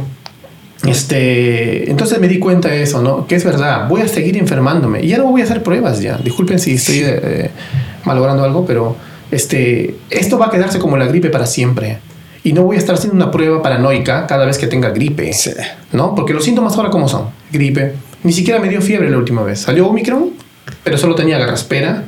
este, 0.85 1.91
entonces 1.91 2.21
me 2.21 2.29
di 2.29 2.39
cuenta 2.39 2.69
de 2.69 2.83
eso, 2.83 3.01
¿no? 3.01 3.27
Que 3.27 3.35
es 3.35 3.43
verdad, 3.43 3.89
voy 3.89 3.99
a 3.99 4.07
seguir 4.07 4.37
enfermándome 4.37 5.03
y 5.03 5.09
ya 5.09 5.17
no 5.17 5.25
voy 5.25 5.41
a 5.41 5.43
hacer 5.43 5.63
pruebas 5.63 5.99
ya. 5.99 6.17
Disculpen 6.19 6.57
si 6.57 6.75
estoy 6.75 7.01
eh, 7.03 7.51
malogrando 8.05 8.45
algo, 8.45 8.65
pero 8.65 8.95
este, 9.29 9.97
esto 10.09 10.39
va 10.39 10.45
a 10.45 10.49
quedarse 10.49 10.79
como 10.79 10.95
la 10.95 11.05
gripe 11.05 11.29
para 11.29 11.45
siempre. 11.45 11.99
Y 12.45 12.53
no 12.53 12.63
voy 12.63 12.77
a 12.77 12.79
estar 12.79 12.95
haciendo 12.95 13.17
una 13.17 13.29
prueba 13.29 13.61
paranoica 13.61 14.25
cada 14.25 14.45
vez 14.45 14.57
que 14.57 14.67
tenga 14.67 14.91
gripe. 14.91 15.31
¿No? 15.91 16.15
Porque 16.15 16.33
los 16.33 16.45
síntomas 16.45 16.77
ahora, 16.77 16.89
¿cómo 16.91 17.09
son? 17.09 17.25
Gripe. 17.51 17.91
Ni 18.23 18.31
siquiera 18.31 18.61
me 18.61 18.69
dio 18.69 18.81
fiebre 18.81 19.09
la 19.09 19.17
última 19.17 19.43
vez. 19.43 19.59
Salió 19.59 19.87
Omicron, 19.87 20.29
pero 20.85 20.97
solo 20.97 21.13
tenía 21.13 21.37
garraspera 21.37 22.05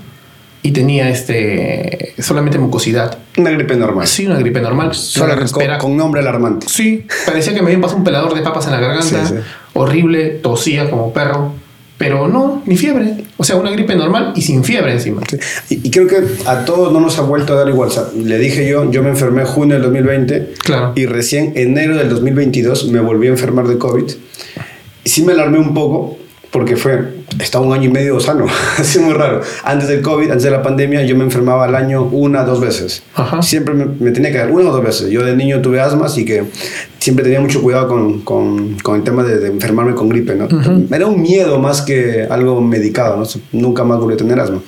y 0.61 0.71
tenía 0.71 1.09
este 1.09 2.13
solamente 2.19 2.57
mucosidad. 2.57 3.17
Una 3.37 3.51
gripe 3.51 3.75
normal. 3.75 4.07
Sí, 4.07 4.25
una 4.25 4.37
gripe 4.37 4.59
normal. 4.61 4.93
Solo 4.93 5.35
con, 5.35 5.77
con, 5.77 5.97
nombre 5.97 6.21
alarmante. 6.21 6.67
Sí, 6.69 7.05
parecía 7.25 7.53
que 7.53 7.61
me 7.61 7.67
habían 7.67 7.81
pasado 7.81 7.99
un 7.99 8.03
pelador 8.03 8.33
de 8.33 8.41
papas 8.41 8.65
en 8.65 8.71
la 8.71 8.79
garganta. 8.79 9.43
Horrible, 9.73 10.29
tosía 10.41 10.89
como 10.89 11.13
perro. 11.13 11.53
Pero 11.97 12.29
no, 12.29 12.63
ni 12.65 12.77
fiebre. 12.77 13.25
O 13.35 13.43
sea, 13.43 13.57
una 13.57 13.71
gripe 13.71 13.93
normal 13.93 14.31
y 14.33 14.41
sin 14.41 14.63
fiebre 14.63 14.93
encima. 14.93 15.21
Y, 15.69 15.91
creo 15.91 16.07
que 16.07 16.21
a 16.45 16.63
todos 16.63 16.93
no 16.93 17.01
nos 17.01 17.17
ha 17.19 17.23
vuelto 17.23 17.53
a 17.53 17.57
dar 17.57 17.67
igual. 17.67 17.89
le 18.15 18.37
dije 18.37 18.69
yo, 18.69 18.89
yo 18.89 19.03
me 19.03 19.09
enfermé 19.09 19.41
en 19.41 19.47
junio 19.47 19.75
del 19.75 19.83
2020. 19.83 20.53
Claro. 20.63 20.93
Y 20.95 21.05
recién 21.07 21.51
enero 21.55 21.97
del 21.97 22.09
2022 22.09 22.87
me 22.87 23.01
volví 23.01 23.27
a 23.27 23.31
enfermar 23.31 23.67
de 23.67 23.77
COVID. 23.77 24.05
Y 25.03 25.09
sí 25.09 25.23
me 25.23 25.33
alarmé 25.33 25.59
un 25.59 25.73
poco 25.73 26.17
porque 26.51 26.75
fue, 26.75 27.03
estaba 27.39 27.65
un 27.65 27.73
año 27.73 27.85
y 27.85 27.91
medio 27.91 28.19
sano, 28.19 28.47
así 28.77 28.99
muy 28.99 29.13
raro. 29.13 29.41
Antes 29.63 29.87
del 29.87 30.01
COVID, 30.01 30.31
antes 30.31 30.43
de 30.43 30.51
la 30.51 30.63
pandemia, 30.63 31.03
yo 31.03 31.15
me 31.15 31.23
enfermaba 31.23 31.65
al 31.65 31.75
año 31.75 32.03
una, 32.03 32.43
dos 32.43 32.59
veces. 32.59 33.03
Siempre 33.41 33.75
me, 33.75 34.11
tenía 34.11 34.31
que 34.31 34.39
dar 34.39 34.51
una 34.51 34.69
o 34.69 34.73
dos 34.73 34.83
veces. 34.83 35.09
Yo 35.11 35.23
de 35.23 35.35
niño 35.35 35.61
tuve 35.61 35.79
asma, 35.79 36.07
así 36.07 36.25
que 36.25 36.45
siempre 36.97 37.23
tenía 37.23 37.39
mucho 37.39 37.61
cuidado 37.61 37.87
con, 37.87 38.21
con, 38.21 38.77
con 38.79 38.95
el 38.95 39.03
tema 39.03 39.23
de, 39.23 39.47
enfermarme 39.47 39.93
con 39.93 40.09
gripe. 40.09 40.35
¿no? 40.35 40.47
Era 40.91 41.05
un 41.05 41.21
miedo 41.21 41.59
más 41.59 41.81
que 41.81 42.27
algo 42.29 42.61
medicado, 42.61 43.17
¿no? 43.17 43.25
nunca 43.51 43.83
más 43.83 43.99
volví 43.99 44.15
a 44.15 44.17
tener 44.17 44.39
asma. 44.39 44.61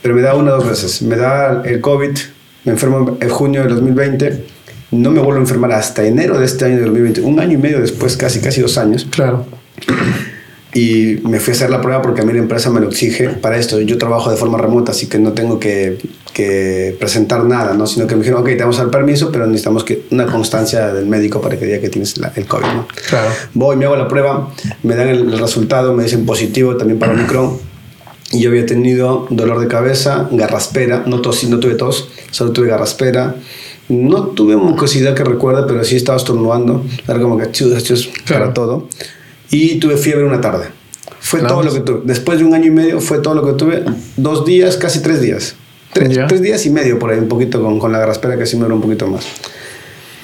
Pero 0.00 0.14
me 0.14 0.22
da 0.22 0.34
una 0.34 0.52
o 0.52 0.56
dos 0.56 0.68
veces. 0.68 1.02
Me 1.02 1.16
da 1.16 1.62
el 1.64 1.80
COVID, 1.82 2.16
me 2.64 2.72
enfermo 2.72 3.18
en 3.20 3.28
junio 3.28 3.62
de 3.62 3.68
2020 3.68 4.58
no 4.90 5.10
me 5.10 5.20
vuelvo 5.20 5.36
a 5.36 5.40
enfermar 5.40 5.70
hasta 5.72 6.02
enero 6.02 6.38
de 6.38 6.46
este 6.46 6.64
año 6.64 6.76
de 6.76 6.84
2020, 6.84 7.20
un 7.20 7.38
año 7.40 7.52
y 7.52 7.56
medio 7.58 7.78
después, 7.78 8.16
casi, 8.16 8.40
casi 8.40 8.62
dos 8.62 8.78
años. 8.78 9.06
Claro 9.10 9.44
y 10.74 11.20
me 11.24 11.40
fui 11.40 11.52
a 11.52 11.56
hacer 11.56 11.70
la 11.70 11.80
prueba 11.80 12.02
porque 12.02 12.20
a 12.20 12.24
mí 12.24 12.32
la 12.32 12.40
empresa 12.40 12.68
me 12.70 12.80
lo 12.80 12.88
exige 12.88 13.30
para 13.30 13.56
esto. 13.56 13.80
Yo 13.80 13.96
trabajo 13.96 14.30
de 14.30 14.36
forma 14.36 14.58
remota, 14.58 14.92
así 14.92 15.06
que 15.06 15.18
no 15.18 15.32
tengo 15.32 15.58
que, 15.58 15.98
que 16.34 16.94
presentar 16.98 17.44
nada, 17.44 17.74
¿no? 17.74 17.86
sino 17.86 18.06
que 18.06 18.14
me 18.14 18.20
dijeron, 18.20 18.42
ok, 18.42 18.48
te 18.48 18.58
vamos 18.58 18.78
a 18.78 18.82
dar 18.82 18.90
permiso, 18.90 19.32
pero 19.32 19.46
necesitamos 19.46 19.82
que 19.82 20.04
una 20.10 20.26
constancia 20.26 20.92
del 20.92 21.06
médico 21.06 21.40
para 21.40 21.58
que 21.58 21.64
diga 21.64 21.80
que 21.80 21.88
tienes 21.88 22.14
el 22.34 22.46
COVID. 22.46 22.66
¿no? 22.66 22.86
Claro. 23.08 23.30
Voy, 23.54 23.76
me 23.76 23.86
hago 23.86 23.96
la 23.96 24.08
prueba, 24.08 24.52
me 24.82 24.94
dan 24.94 25.08
el, 25.08 25.38
resultado, 25.38 25.94
me 25.94 26.02
dicen 26.02 26.26
positivo 26.26 26.76
también 26.76 26.98
para 26.98 27.12
Omicron. 27.12 27.58
Y 28.30 28.40
yo 28.40 28.50
había 28.50 28.66
tenido 28.66 29.26
dolor 29.30 29.58
de 29.58 29.68
cabeza, 29.68 30.28
garraspera, 30.30 31.04
no, 31.06 31.22
tos, 31.22 31.44
no 31.44 31.58
tuve 31.60 31.76
tos, 31.76 32.10
solo 32.30 32.52
tuve 32.52 32.68
garraspera. 32.68 33.36
No 33.88 34.24
tuve 34.26 34.54
mucosidad 34.54 35.14
que 35.14 35.24
recuerda, 35.24 35.66
pero 35.66 35.82
sí 35.82 35.96
estaba 35.96 36.18
estornudando. 36.18 36.84
Era 37.08 37.18
como 37.20 37.38
que 37.38 37.50
chus, 37.52 37.82
chus, 37.82 38.10
para 38.28 38.52
todo 38.52 38.86
y 39.50 39.78
tuve 39.78 39.96
fiebre 39.96 40.24
una 40.24 40.40
tarde. 40.40 40.66
Fue 41.20 41.40
todo 41.40 41.62
lo 41.62 41.72
que 41.72 41.80
tuve. 41.80 42.00
Después 42.04 42.38
de 42.38 42.44
un 42.44 42.54
año 42.54 42.66
y 42.66 42.70
medio 42.70 43.00
fue 43.00 43.18
todo 43.18 43.34
lo 43.34 43.44
que 43.44 43.52
tuve. 43.52 43.84
Dos 44.16 44.44
días, 44.46 44.76
casi 44.76 45.00
tres 45.00 45.20
días. 45.20 45.56
Tres, 45.92 46.18
tres 46.28 46.42
días 46.42 46.64
y 46.66 46.70
medio 46.70 46.98
por 46.98 47.10
ahí, 47.10 47.18
un 47.18 47.28
poquito 47.28 47.62
con, 47.62 47.78
con 47.78 47.92
la 47.92 47.98
graspera 47.98 48.36
que 48.36 48.46
sí 48.46 48.56
me 48.56 48.62
duró 48.62 48.76
un 48.76 48.82
poquito 48.82 49.06
más. 49.06 49.26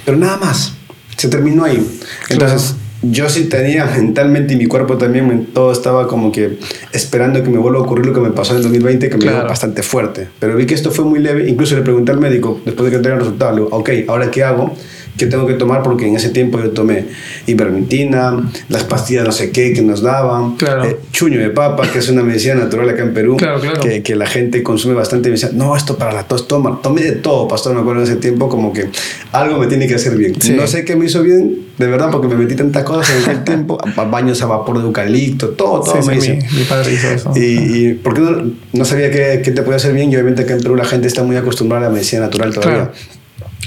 Pero 0.04 0.16
nada 0.16 0.36
más. 0.36 0.74
Se 1.16 1.28
terminó 1.28 1.64
ahí. 1.64 1.84
Entonces, 2.28 2.74
yo 3.10 3.28
sí 3.28 3.44
tenía 3.44 3.86
mentalmente 3.86 4.54
y 4.54 4.56
mi 4.56 4.66
cuerpo 4.66 4.96
también, 4.96 5.48
todo 5.52 5.72
estaba 5.72 6.08
como 6.08 6.32
que 6.32 6.58
esperando 6.92 7.42
que 7.42 7.50
me 7.50 7.58
vuelva 7.58 7.80
a 7.80 7.82
ocurrir 7.82 8.06
lo 8.06 8.12
que 8.12 8.20
me 8.20 8.30
pasó 8.30 8.52
en 8.52 8.58
el 8.58 8.62
2020, 8.64 9.10
que 9.10 9.16
me 9.16 9.24
dio 9.24 9.44
bastante 9.44 9.82
fuerte. 9.82 10.28
Pero 10.38 10.56
vi 10.56 10.66
que 10.66 10.74
esto 10.74 10.90
fue 10.90 11.04
muy 11.04 11.18
leve. 11.18 11.48
Incluso 11.48 11.74
le 11.74 11.82
pregunté 11.82 12.12
al 12.12 12.20
médico, 12.20 12.60
después 12.64 12.90
de 12.90 12.96
que 12.96 13.02
tenga 13.02 13.16
el 13.16 13.20
resultado, 13.20 13.52
le 13.52 13.62
digo, 13.62 13.76
ok, 13.76 13.90
¿ahora 14.08 14.30
qué 14.30 14.44
hago? 14.44 14.74
Que 15.16 15.26
tengo 15.26 15.46
que 15.46 15.54
tomar 15.54 15.82
porque 15.82 16.06
en 16.06 16.16
ese 16.16 16.30
tiempo 16.30 16.60
yo 16.60 16.70
tomé 16.70 17.06
ivermectina, 17.46 18.50
las 18.68 18.84
pastillas 18.84 19.24
no 19.24 19.32
sé 19.32 19.50
qué 19.50 19.72
que 19.72 19.82
nos 19.82 20.02
daban, 20.02 20.56
eh, 20.84 20.96
chuño 21.12 21.38
de 21.38 21.50
papa, 21.50 21.88
que 21.90 22.00
es 22.00 22.08
una 22.08 22.22
medicina 22.22 22.54
natural 22.56 22.88
acá 22.90 23.02
en 23.02 23.14
Perú, 23.14 23.36
Que, 23.80 24.02
que, 24.02 24.16
la 24.16 24.26
gente 24.26 24.62
consume 24.62 24.94
bastante 24.94 25.28
y 25.28 25.32
me 25.32 25.38
decía, 25.38 25.50
no, 25.52 25.76
esto 25.76 25.96
para 25.96 26.12
la 26.12 26.24
tos, 26.24 26.48
toma, 26.48 26.80
tomé 26.82 27.02
de 27.02 27.12
todo, 27.12 27.46
pastor, 27.46 27.74
me 27.74 27.80
acuerdo 27.80 28.02
en 28.02 28.08
ese 28.08 28.16
tiempo 28.16 28.48
como 28.48 28.72
que 28.72 28.88
algo 29.32 29.58
me 29.58 29.66
tiene 29.66 29.86
que 29.86 29.94
hacer 29.94 30.16
bien. 30.16 30.34
No 30.56 30.66
sé 30.66 30.84
qué 30.84 30.96
me 30.96 31.06
hizo 31.06 31.22
bien, 31.22 31.66
de 31.78 31.86
verdad, 31.86 32.10
porque 32.10 32.28
me 32.28 32.36
metí 32.36 32.54
tantas 32.54 32.84
cosas 32.84 33.14
en 33.16 33.22
aquel 33.22 33.44
tiempo, 33.44 33.78
baños 34.10 34.42
a 34.42 34.46
vapor 34.46 34.78
de 34.78 34.84
eucalipto, 34.84 35.50
todo, 35.50 35.80
todo 35.80 36.02
me 36.02 36.16
hizo. 36.16 36.32
Mi, 36.32 36.64
padre 36.68 36.92
hizo 36.92 37.08
eso. 37.08 37.32
Y, 37.36 37.40
y 37.40 37.94
porque 37.94 38.20
no, 38.20 38.52
no 38.72 38.84
sabía 38.84 39.10
qué, 39.10 39.42
qué, 39.44 39.50
te 39.50 39.62
podía 39.62 39.76
hacer 39.76 39.92
bien 39.92 40.10
y 40.10 40.14
obviamente 40.16 40.42
acá 40.42 40.54
en 40.54 40.60
Perú 40.60 40.76
la 40.76 40.84
gente 40.84 41.06
está 41.06 41.22
muy 41.22 41.36
acostumbrada 41.36 41.86
a 41.86 41.88
la 41.88 41.94
medicina 41.94 42.22
natural 42.22 42.52
todavía. 42.52 42.90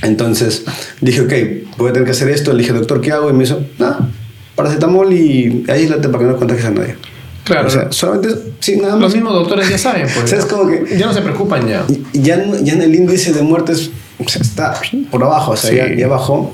Entonces 0.01 0.63
dije, 1.01 1.21
ok, 1.21 1.77
voy 1.77 1.89
a 1.89 1.93
tener 1.93 2.05
que 2.05 2.11
hacer 2.11 2.29
esto. 2.29 2.53
Le 2.53 2.59
dije, 2.59 2.73
doctor, 2.73 3.01
¿qué 3.01 3.11
hago? 3.11 3.29
Y 3.29 3.33
me 3.33 3.43
hizo, 3.43 3.61
nada, 3.79 4.09
paracetamol 4.55 5.11
y 5.13 5.65
aíslate 5.67 6.09
para 6.09 6.23
que 6.23 6.31
no 6.31 6.37
contagies 6.37 6.65
a 6.65 6.71
nadie. 6.71 6.95
Claro. 7.43 7.67
O 7.67 7.71
sea, 7.71 7.91
solamente, 7.91 8.29
sí, 8.59 8.75
nada 8.75 8.93
más. 8.93 9.03
Los 9.03 9.15
mismos 9.15 9.33
doctores 9.33 9.69
ya 9.69 9.77
saben, 9.77 10.07
pues. 10.13 10.33
es 10.33 10.45
como 10.45 10.69
que, 10.69 10.97
ya 10.97 11.05
no 11.05 11.13
se 11.13 11.21
preocupan 11.21 11.67
ya. 11.67 11.85
Ya, 12.13 12.43
ya 12.61 12.73
en 12.73 12.81
el 12.81 12.93
índice 12.93 13.31
de 13.31 13.41
muertes 13.41 13.89
está 14.19 14.79
por 15.09 15.23
abajo, 15.23 15.51
o 15.51 15.57
sea, 15.57 15.95
ya, 15.95 16.07
bajó. 16.07 16.53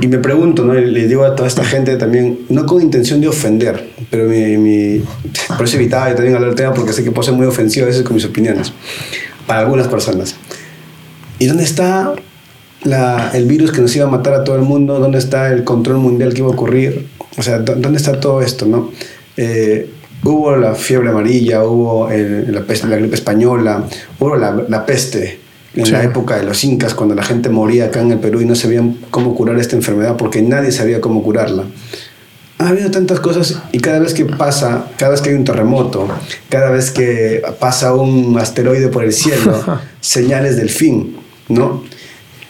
Y 0.00 0.06
me 0.06 0.18
pregunto, 0.18 0.64
¿no? 0.64 0.74
le 0.74 1.06
digo 1.06 1.24
a 1.24 1.34
toda 1.34 1.48
esta 1.48 1.64
gente 1.64 1.96
también, 1.96 2.40
no 2.48 2.66
con 2.66 2.82
intención 2.82 3.20
de 3.20 3.28
ofender, 3.28 3.90
pero 4.10 4.24
mi, 4.24 4.56
mi, 4.56 5.02
por 5.56 5.66
eso 5.66 5.76
evitaba 5.76 6.14
también 6.14 6.34
hablar 6.34 6.50
del 6.50 6.56
tema 6.56 6.74
porque 6.74 6.92
sé 6.92 7.04
que 7.04 7.10
puedo 7.10 7.24
ser 7.24 7.34
muy 7.34 7.46
ofensivo 7.46 7.84
a 7.84 7.88
veces 7.88 8.02
con 8.02 8.14
mis 8.14 8.24
opiniones, 8.24 8.72
para 9.46 9.60
algunas 9.60 9.88
personas. 9.88 10.36
¿Y 11.38 11.46
dónde 11.46 11.64
está 11.64 12.14
la, 12.84 13.30
el 13.34 13.46
virus 13.46 13.72
que 13.72 13.80
nos 13.80 13.94
iba 13.96 14.06
a 14.06 14.08
matar 14.08 14.34
a 14.34 14.44
todo 14.44 14.56
el 14.56 14.62
mundo, 14.62 14.98
dónde 14.98 15.18
está 15.18 15.52
el 15.52 15.64
control 15.64 15.98
mundial 15.98 16.32
que 16.32 16.38
iba 16.40 16.48
a 16.48 16.52
ocurrir, 16.52 17.08
o 17.36 17.42
sea, 17.42 17.58
dónde 17.58 17.96
está 17.96 18.20
todo 18.20 18.42
esto, 18.42 18.66
¿no? 18.66 18.90
Eh, 19.36 19.90
hubo 20.24 20.56
la 20.56 20.74
fiebre 20.74 21.10
amarilla, 21.10 21.64
hubo 21.64 22.08
la, 22.10 22.62
peste, 22.62 22.86
la 22.88 22.96
gripe 22.96 23.14
española, 23.14 23.84
hubo 24.18 24.36
la, 24.36 24.64
la 24.68 24.84
peste 24.84 25.40
en 25.74 25.92
la 25.92 26.02
época 26.02 26.36
de 26.36 26.44
los 26.44 26.64
incas, 26.64 26.94
cuando 26.94 27.14
la 27.14 27.22
gente 27.22 27.48
moría 27.50 27.86
acá 27.86 28.00
en 28.00 28.12
el 28.12 28.18
Perú 28.18 28.40
y 28.40 28.44
no 28.44 28.54
sabían 28.54 28.98
cómo 29.10 29.34
curar 29.34 29.58
esta 29.58 29.76
enfermedad 29.76 30.16
porque 30.16 30.42
nadie 30.42 30.72
sabía 30.72 31.00
cómo 31.00 31.22
curarla. 31.22 31.64
Ha 32.58 32.70
habido 32.70 32.90
tantas 32.90 33.20
cosas 33.20 33.60
y 33.70 33.78
cada 33.78 34.00
vez 34.00 34.14
que 34.14 34.24
pasa, 34.24 34.86
cada 34.96 35.12
vez 35.12 35.20
que 35.20 35.30
hay 35.30 35.36
un 35.36 35.44
terremoto, 35.44 36.08
cada 36.48 36.70
vez 36.70 36.90
que 36.90 37.42
pasa 37.60 37.94
un 37.94 38.36
asteroide 38.36 38.88
por 38.88 39.04
el 39.04 39.12
cielo, 39.12 39.62
señales 40.00 40.56
del 40.56 40.70
fin, 40.70 41.16
¿no? 41.48 41.84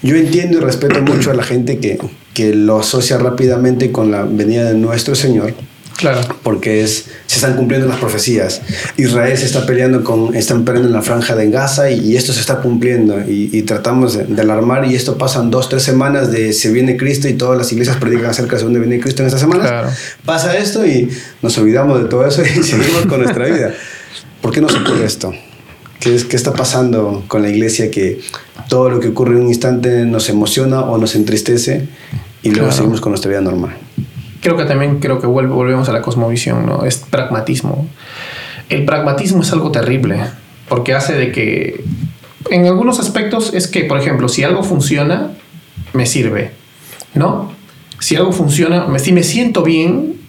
Yo 0.02 0.16
entiendo 0.16 0.58
y 0.58 0.60
respeto 0.60 1.02
mucho 1.02 1.30
a 1.30 1.34
la 1.34 1.42
gente 1.42 1.78
que, 1.78 1.98
que 2.34 2.54
lo 2.54 2.78
asocia 2.78 3.18
rápidamente 3.18 3.90
con 3.90 4.10
la 4.10 4.22
venida 4.22 4.64
de 4.64 4.74
nuestro 4.74 5.14
Señor. 5.14 5.54
Claro. 5.98 6.20
Porque 6.44 6.84
es, 6.84 7.06
se 7.26 7.36
están 7.36 7.56
cumpliendo 7.56 7.88
las 7.88 7.98
profecías. 7.98 8.62
Israel 8.96 9.36
se 9.36 9.46
está 9.46 9.66
peleando 9.66 10.04
con, 10.04 10.32
están 10.36 10.64
peleando 10.64 10.88
en 10.88 10.94
la 10.94 11.02
franja 11.02 11.34
de 11.34 11.50
Gaza 11.50 11.90
y, 11.90 12.16
esto 12.16 12.32
se 12.32 12.38
está 12.38 12.60
cumpliendo 12.60 13.18
y, 13.26 13.62
tratamos 13.62 14.14
de, 14.14 14.40
alarmar 14.40 14.84
y 14.84 14.94
esto 14.94 15.18
pasan 15.18 15.50
dos, 15.50 15.68
tres 15.68 15.82
semanas 15.82 16.30
de 16.30 16.52
se 16.52 16.70
viene 16.70 16.96
Cristo 16.96 17.28
y 17.28 17.32
todas 17.32 17.58
las 17.58 17.72
iglesias 17.72 17.96
predican 17.96 18.26
acerca 18.26 18.56
de 18.56 18.62
dónde 18.62 18.78
viene 18.78 19.00
Cristo 19.00 19.22
en 19.22 19.26
estas 19.26 19.40
semanas. 19.40 19.66
Claro. 19.66 19.88
Pasa 20.24 20.56
esto 20.56 20.86
y 20.86 21.10
nos 21.42 21.58
olvidamos 21.58 22.00
de 22.00 22.08
todo 22.08 22.24
eso 22.24 22.42
y 22.42 22.62
seguimos 22.62 23.06
con 23.06 23.20
nuestra 23.20 23.46
vida. 23.46 23.74
¿Por 24.40 24.52
qué 24.52 24.60
no 24.60 24.68
se 24.68 24.78
ocurre 24.78 25.04
esto? 25.04 25.34
¿Qué, 25.98 26.14
es, 26.14 26.24
¿Qué 26.24 26.36
está 26.36 26.52
pasando 26.52 27.24
con 27.26 27.42
la 27.42 27.48
iglesia 27.48 27.90
que 27.90 28.20
todo 28.68 28.90
lo 28.90 29.00
que 29.00 29.08
ocurre 29.08 29.36
en 29.36 29.42
un 29.42 29.48
instante 29.48 30.04
nos 30.04 30.28
emociona 30.28 30.80
o 30.80 30.98
nos 30.98 31.14
entristece 31.14 31.88
y 32.42 32.50
luego 32.50 32.72
seguimos 32.72 33.00
con 33.00 33.12
nuestra 33.12 33.30
vida 33.30 33.40
normal? 33.40 33.76
Creo 34.40 34.56
que 34.56 34.64
también 34.64 35.00
creo 35.00 35.20
que 35.20 35.26
volvemos 35.26 35.88
a 35.88 35.92
la 35.92 36.02
cosmovisión, 36.02 36.66
¿no? 36.66 36.84
Es 36.84 36.98
pragmatismo. 36.98 37.86
El 38.68 38.84
pragmatismo 38.84 39.42
es 39.42 39.52
algo 39.52 39.70
terrible 39.70 40.20
porque 40.68 40.94
hace 40.94 41.14
de 41.14 41.32
que 41.32 41.84
en 42.50 42.66
algunos 42.66 43.00
aspectos 43.00 43.52
es 43.54 43.68
que, 43.68 43.84
por 43.84 43.98
ejemplo, 43.98 44.28
si 44.28 44.44
algo 44.44 44.62
funciona, 44.62 45.30
me 45.92 46.06
sirve, 46.06 46.52
¿no? 47.14 47.52
Si 48.00 48.16
algo 48.16 48.32
funciona, 48.32 48.86
si 48.98 49.12
me 49.12 49.22
siento 49.22 49.62
bien, 49.62 50.20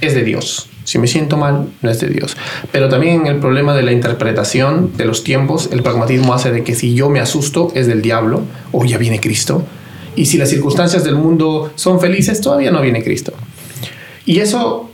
es 0.00 0.14
de 0.14 0.24
Dios. 0.24 0.70
Si 0.86 0.98
me 0.98 1.08
siento 1.08 1.36
mal, 1.36 1.68
no 1.82 1.90
es 1.90 1.98
de 1.98 2.06
Dios. 2.06 2.36
Pero 2.70 2.88
también 2.88 3.26
el 3.26 3.40
problema 3.40 3.74
de 3.74 3.82
la 3.82 3.90
interpretación 3.90 4.92
de 4.96 5.04
los 5.04 5.24
tiempos, 5.24 5.68
el 5.72 5.82
pragmatismo 5.82 6.32
hace 6.32 6.52
de 6.52 6.62
que 6.62 6.76
si 6.76 6.94
yo 6.94 7.10
me 7.10 7.18
asusto, 7.18 7.72
es 7.74 7.88
del 7.88 8.02
diablo, 8.02 8.42
o 8.70 8.84
ya 8.84 8.96
viene 8.96 9.20
Cristo. 9.20 9.64
Y 10.14 10.26
si 10.26 10.38
las 10.38 10.48
circunstancias 10.48 11.02
del 11.02 11.16
mundo 11.16 11.72
son 11.74 12.00
felices, 12.00 12.40
todavía 12.40 12.70
no 12.70 12.80
viene 12.80 13.02
Cristo. 13.02 13.32
Y 14.24 14.38
eso, 14.38 14.88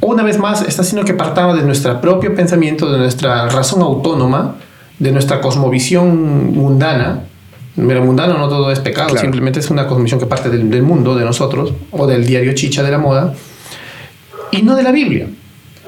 una 0.00 0.22
vez 0.22 0.38
más, 0.38 0.62
está 0.62 0.80
haciendo 0.80 1.04
que 1.04 1.12
partamos 1.12 1.58
de 1.58 1.62
nuestro 1.62 2.00
propio 2.00 2.34
pensamiento, 2.34 2.90
de 2.90 2.96
nuestra 2.96 3.46
razón 3.50 3.82
autónoma, 3.82 4.56
de 4.98 5.12
nuestra 5.12 5.42
cosmovisión 5.42 6.54
mundana, 6.54 7.24
Mira, 7.76 8.00
mundano 8.00 8.38
no 8.38 8.48
todo 8.48 8.70
es 8.70 8.78
pecado, 8.78 9.16
simplemente 9.18 9.58
es 9.58 9.68
una 9.68 9.88
cosmovisión 9.88 10.20
que 10.20 10.26
parte 10.26 10.48
del, 10.48 10.70
del, 10.70 10.84
mundo, 10.84 11.16
de 11.16 11.24
nosotros, 11.24 11.72
o 11.90 12.06
del 12.06 12.24
diario 12.24 12.54
chicha 12.54 12.84
de 12.84 12.90
la 12.92 12.98
moda, 12.98 13.34
y 14.54 14.62
no 14.62 14.76
de 14.76 14.82
la 14.82 14.92
Biblia. 14.92 15.26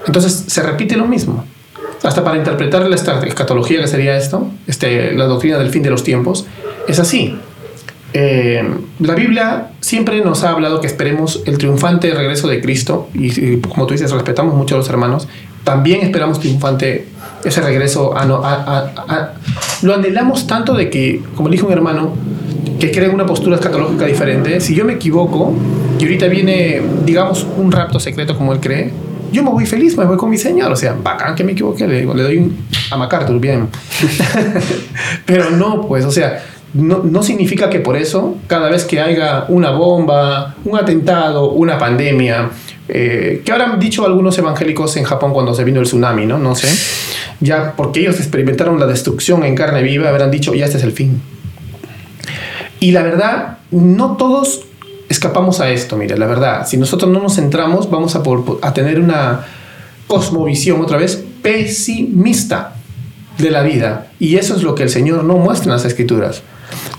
Entonces 0.07 0.45
se 0.47 0.63
repite 0.63 0.97
lo 0.97 1.07
mismo. 1.07 1.45
Hasta 2.03 2.23
para 2.23 2.37
interpretar 2.37 2.87
la 2.89 2.97
escatología, 2.97 3.81
que 3.81 3.87
sería 3.87 4.17
esto, 4.17 4.51
este, 4.67 5.13
la 5.13 5.25
doctrina 5.25 5.59
del 5.59 5.71
fin 5.71 5.83
de 5.83 5.91
los 5.91 6.05
tiempos, 6.05 6.47
es 6.87 6.99
así. 6.99 7.37
Eh, 8.13 8.63
la 9.01 9.15
Biblia 9.15 9.71
siempre 9.81 10.21
nos 10.21 10.45
ha 10.45 10.51
hablado 10.51 10.81
que 10.81 10.87
esperemos 10.87 11.43
el 11.47 11.59
triunfante 11.59 12.13
regreso 12.15 12.49
de 12.49 12.61
Cristo, 12.61 13.09
y, 13.15 13.59
como 13.59 13.87
tú 13.87 13.95
dices, 13.95 14.11
respetamos 14.11 14.55
mucho 14.55 14.75
a 14.75 14.79
los 14.79 14.89
hermanos, 14.89 15.27
también 15.65 16.03
esperamos 16.03 16.39
triunfante 16.39 17.09
ese 17.45 17.61
regreso 17.61 18.17
a, 18.17 18.23
a, 18.23 19.33
lo 19.83 19.95
anhelamos 19.95 20.47
tanto 20.47 20.75
de 20.75 20.91
que, 20.91 21.23
como 21.35 21.49
dijo 21.49 21.67
un 21.67 21.73
hermano, 21.73 22.15
que 22.79 22.91
cree 22.91 23.09
una 23.09 23.27
postura 23.27 23.57
escatológica 23.57 24.07
diferente, 24.07 24.61
si 24.61 24.75
yo 24.75 24.85
me 24.85 24.95
equivoco 24.95 25.55
y 25.99 26.05
ahorita 26.05 26.27
viene, 26.27 26.83
digamos, 27.05 27.47
un 27.57 27.73
rapto 27.73 27.99
secreto 27.99 28.37
como 28.37 28.53
él 28.53 28.61
cree, 28.61 28.93
yo 29.33 29.43
me 29.43 29.51
voy 29.51 29.67
feliz, 29.67 29.97
me 29.97 30.05
voy 30.05 30.17
con 30.17 30.31
mi 30.31 30.39
señor. 30.39 30.73
O 30.73 30.77
sea, 30.77 30.95
bacán 31.03 31.35
que 31.35 31.45
me 31.45 31.53
equivoqué, 31.53 31.87
le, 31.87 32.05
le 32.05 32.23
doy 32.23 32.37
un, 32.39 32.57
a 32.91 32.97
MacArthur, 32.97 33.39
bien. 33.41 33.69
Pero 35.27 35.51
no, 35.51 35.87
pues, 35.87 36.05
o 36.05 36.11
sea, 36.11 36.43
no, 36.75 37.03
no, 37.03 37.23
significa 37.23 37.71
que 37.71 37.81
por 37.81 37.97
eso, 37.97 38.37
cada 38.47 38.69
vez 38.69 38.85
que 38.85 39.01
haya 39.01 39.47
una 39.49 39.71
bomba, 39.71 40.55
un 40.65 40.79
atentado, 40.79 41.51
una 41.51 41.79
pandemia, 41.79 42.51
eh, 42.89 43.43
que 43.45 43.53
habrán 43.53 43.79
dicho 43.81 44.05
algunos 44.07 44.39
evangélicos 44.39 44.97
en 44.97 45.05
Japón 45.05 45.33
cuando 45.33 45.55
se 45.55 45.65
vino 45.65 45.81
el 45.81 45.87
tsunami, 45.87 46.27
¿no? 46.27 46.39
No 46.39 46.55
sé. 46.55 46.69
Ya 47.41 47.75
porque 47.77 48.01
ellos 48.01 48.17
experimentaron 48.17 48.79
la 48.79 48.87
destrucción 48.87 49.45
en 49.45 49.55
carne 49.55 49.83
viva, 49.83 50.09
habrán 50.09 50.31
dicho, 50.31 50.55
ya 50.55 50.67
este 50.67 50.79
es 50.79 50.85
el 50.85 50.93
fin. 50.93 51.21
Y 52.81 52.93
la 52.93 53.03
verdad, 53.03 53.59
no 53.71 54.17
todos 54.17 54.63
escapamos 55.09 55.61
a 55.61 55.71
esto, 55.71 55.97
mire, 55.97 56.19
la 56.19 56.27
verdad. 56.27 56.67
Si 56.67 56.77
nosotros 56.77 57.11
no 57.11 57.21
nos 57.21 57.37
centramos, 57.37 57.91
vamos 57.91 58.17
a, 58.17 58.23
a 58.63 58.75
tener 58.75 59.01
una 59.01 59.47
cosmovisión 60.07 60.81
otra 60.81 60.99
vez 60.99 61.25
pesimista 61.43 62.75
de 63.39 63.51
la 63.51 63.63
vida. 63.63 64.09
Y 64.19 64.37
eso 64.37 64.55
es 64.57 64.63
lo 64.63 64.75
que 64.75 64.83
el 64.83 64.91
Señor 64.91 65.25
no 65.25 65.37
muestra 65.37 65.67
en 65.67 65.73
las 65.73 65.85
escrituras. 65.85 66.43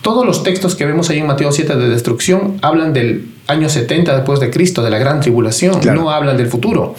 Todos 0.01 0.25
los 0.25 0.43
textos 0.43 0.75
que 0.75 0.85
vemos 0.85 1.09
ahí 1.09 1.19
en 1.19 1.27
Mateo 1.27 1.51
7 1.51 1.75
de 1.75 1.89
destrucción 1.89 2.57
hablan 2.61 2.93
del 2.93 3.29
año 3.47 3.69
70 3.69 4.15
después 4.15 4.39
de 4.39 4.49
Cristo, 4.49 4.83
de 4.83 4.89
la 4.89 4.97
gran 4.97 5.19
tribulación, 5.19 5.79
no 5.93 6.11
hablan 6.11 6.37
del 6.37 6.47
futuro. 6.47 6.95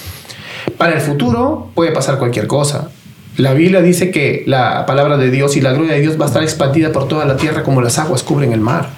Para 0.77 0.95
el 0.95 1.01
futuro 1.01 1.71
puede 1.75 1.93
pasar 1.93 2.19
cualquier 2.19 2.47
cosa. 2.47 2.91
La 3.39 3.55
Biblia 3.55 3.83
dice 3.83 4.11
que 4.11 4.43
la 4.47 4.85
palabra 4.85 5.17
de 5.17 5.31
Dios 5.31 5.57
y 5.57 5.61
la 5.61 5.73
gloria 5.73 5.95
de 5.95 6.01
Dios 6.01 6.21
va 6.21 6.25
a 6.25 6.27
estar 6.27 6.43
expandida 6.43 6.91
por 6.91 7.07
toda 7.07 7.25
la 7.25 7.37
tierra 7.37 7.63
como 7.63 7.81
las 7.81 7.97
aguas 7.97 8.25
cubren 8.25 8.53
el 8.53 8.61
mar. 8.61 8.89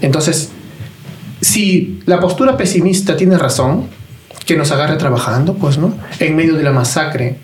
Entonces, 0.00 0.50
si 1.42 2.00
la 2.06 2.18
postura 2.18 2.56
pesimista 2.56 3.14
tiene 3.14 3.36
razón, 3.36 3.88
que 4.46 4.56
nos 4.56 4.72
agarre 4.72 4.96
trabajando, 4.96 5.52
pues, 5.52 5.76
¿no? 5.76 5.94
En 6.18 6.34
medio 6.34 6.54
de 6.54 6.62
la 6.62 6.72
masacre. 6.72 7.36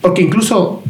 Porque 0.00 0.22
incluso 0.22 0.82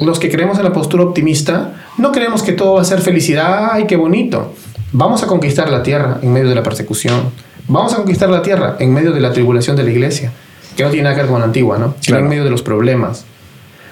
los 0.00 0.18
que 0.18 0.32
creemos 0.32 0.58
en 0.58 0.64
la 0.64 0.72
postura 0.72 1.04
optimista, 1.04 1.74
no 1.96 2.10
creemos 2.10 2.42
que 2.42 2.52
todo 2.52 2.74
va 2.74 2.82
a 2.82 2.84
ser 2.84 3.00
felicidad, 3.00 3.70
ay, 3.70 3.86
qué 3.86 3.94
bonito. 3.94 4.52
Vamos 4.90 5.22
a 5.22 5.28
conquistar 5.28 5.70
la 5.70 5.84
tierra 5.84 6.18
en 6.22 6.32
medio 6.32 6.48
de 6.48 6.56
la 6.56 6.64
persecución. 6.64 7.30
Vamos 7.68 7.92
a 7.92 7.98
conquistar 7.98 8.30
la 8.30 8.42
tierra 8.42 8.74
en 8.80 8.92
medio 8.92 9.12
de 9.12 9.20
la 9.20 9.32
tribulación 9.32 9.76
de 9.76 9.84
la 9.84 9.90
iglesia, 9.90 10.32
que 10.76 10.82
no 10.82 10.90
tiene 10.90 11.04
nada 11.04 11.14
que 11.14 11.22
ver 11.22 11.30
con 11.30 11.38
la 11.38 11.46
antigua, 11.46 11.78
¿no? 11.78 11.94
en 12.04 12.28
medio 12.28 12.42
de 12.42 12.50
los 12.50 12.62
problemas. 12.62 13.26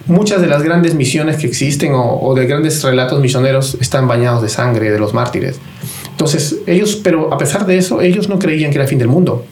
Muchas 0.09 0.41
de 0.41 0.49
las 0.49 0.63
grandes 0.63 0.95
misiones 0.95 1.37
que 1.37 1.47
existen 1.47 1.93
o, 1.95 2.35
de 2.35 2.47
grandes 2.47 2.83
relatos 2.83 3.21
misioneros 3.21 3.77
están 3.81 4.09
bañados 4.09 4.43
de 4.43 4.49
sangre 4.49 4.91
de 4.91 4.99
los 4.99 5.15
mártires. 5.15 5.61
Entonces, 6.11 6.57
ellos, 6.67 6.97
pero 6.97 7.33
a 7.33 7.39
pesar 7.39 7.67
de 7.67 7.79
eso, 7.79 8.01
ellos 8.01 8.29
no 8.29 8.39
creían 8.39 8.71
que 8.71 8.79
era 8.79 8.85
el 8.85 8.89
fin 8.89 8.99
del 8.99 9.09
mundo. 9.09 9.47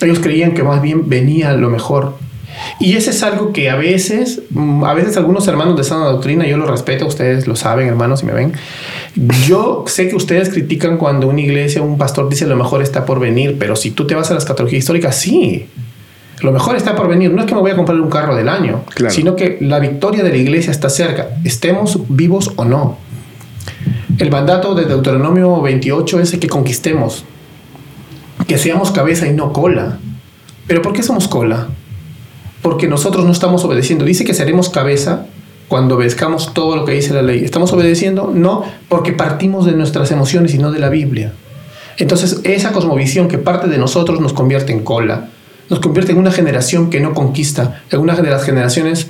Ellos 0.00 0.20
creían 0.20 0.54
que 0.54 0.62
más 0.62 0.80
bien 0.80 1.08
venía 1.08 1.52
lo 1.52 1.68
mejor 1.68 2.14
y 2.78 2.96
ese 2.96 3.10
es 3.10 3.22
algo 3.22 3.52
que 3.52 3.70
a 3.70 3.76
veces, 3.76 4.42
mm, 4.50 4.84
a 4.84 4.94
veces 4.94 5.16
algunos 5.16 5.46
hermanos 5.48 5.76
de 5.76 5.84
sana 5.84 6.06
doctrina, 6.06 6.46
yo 6.46 6.56
lo 6.56 6.66
respeto, 6.66 7.06
ustedes 7.06 7.46
lo 7.46 7.56
saben, 7.56 7.88
hermanos, 7.88 8.20
si 8.20 8.26
me 8.26 8.32
ven. 8.32 8.52
Yo 9.46 9.84
sé 9.86 10.08
que 10.08 10.16
ustedes 10.16 10.50
critican 10.50 10.96
cuando 10.96 11.28
una 11.28 11.40
iglesia, 11.40 11.82
un 11.82 11.98
pastor 11.98 12.28
dice 12.28 12.46
lo 12.46 12.56
mejor 12.56 12.82
está 12.82 13.04
por 13.04 13.20
venir, 13.20 13.56
pero 13.58 13.76
si 13.76 13.90
tú 13.90 14.06
te 14.06 14.14
vas 14.14 14.30
a 14.30 14.34
la 14.34 14.38
escatología 14.38 14.78
histórica, 14.78 15.12
sí. 15.12 15.66
Lo 16.42 16.52
mejor 16.52 16.76
está 16.76 16.96
por 16.96 17.08
venir. 17.08 17.32
No 17.32 17.40
es 17.40 17.46
que 17.46 17.54
me 17.54 17.60
voy 17.60 17.70
a 17.70 17.76
comprar 17.76 18.00
un 18.00 18.10
carro 18.10 18.34
del 18.34 18.48
año, 18.48 18.84
sino 19.08 19.36
que 19.36 19.58
la 19.60 19.78
victoria 19.78 20.22
de 20.22 20.30
la 20.30 20.36
iglesia 20.36 20.70
está 20.70 20.88
cerca, 20.88 21.28
estemos 21.44 21.98
vivos 22.08 22.52
o 22.56 22.64
no. 22.64 22.98
El 24.18 24.30
mandato 24.30 24.74
de 24.74 24.84
Deuteronomio 24.84 25.60
28 25.60 26.20
es 26.20 26.32
el 26.32 26.40
que 26.40 26.48
conquistemos, 26.48 27.24
que 28.46 28.58
seamos 28.58 28.90
cabeza 28.90 29.26
y 29.26 29.32
no 29.32 29.52
cola. 29.52 29.98
¿Pero 30.66 30.82
por 30.82 30.92
qué 30.92 31.02
somos 31.02 31.28
cola? 31.28 31.68
porque 32.62 32.88
nosotros 32.88 33.24
no 33.24 33.32
estamos 33.32 33.64
obedeciendo. 33.64 34.04
Dice 34.04 34.24
que 34.24 34.34
seremos 34.34 34.68
cabeza 34.68 35.26
cuando 35.68 35.96
obedezcamos 35.96 36.52
todo 36.52 36.76
lo 36.76 36.84
que 36.84 36.92
dice 36.92 37.14
la 37.14 37.22
ley. 37.22 37.44
¿Estamos 37.44 37.72
obedeciendo? 37.72 38.30
No, 38.34 38.64
porque 38.88 39.12
partimos 39.12 39.66
de 39.66 39.72
nuestras 39.72 40.10
emociones 40.10 40.54
y 40.54 40.58
no 40.58 40.72
de 40.72 40.78
la 40.78 40.88
Biblia. 40.88 41.32
Entonces, 41.96 42.40
esa 42.44 42.72
cosmovisión 42.72 43.28
que 43.28 43.38
parte 43.38 43.68
de 43.68 43.78
nosotros 43.78 44.20
nos 44.20 44.32
convierte 44.32 44.72
en 44.72 44.80
cola, 44.80 45.28
nos 45.70 45.80
convierte 45.80 46.12
en 46.12 46.18
una 46.18 46.32
generación 46.32 46.90
que 46.90 47.00
no 47.00 47.14
conquista, 47.14 47.82
en 47.90 48.00
una 48.00 48.14
de 48.14 48.28
las 48.28 48.44
generaciones 48.44 49.06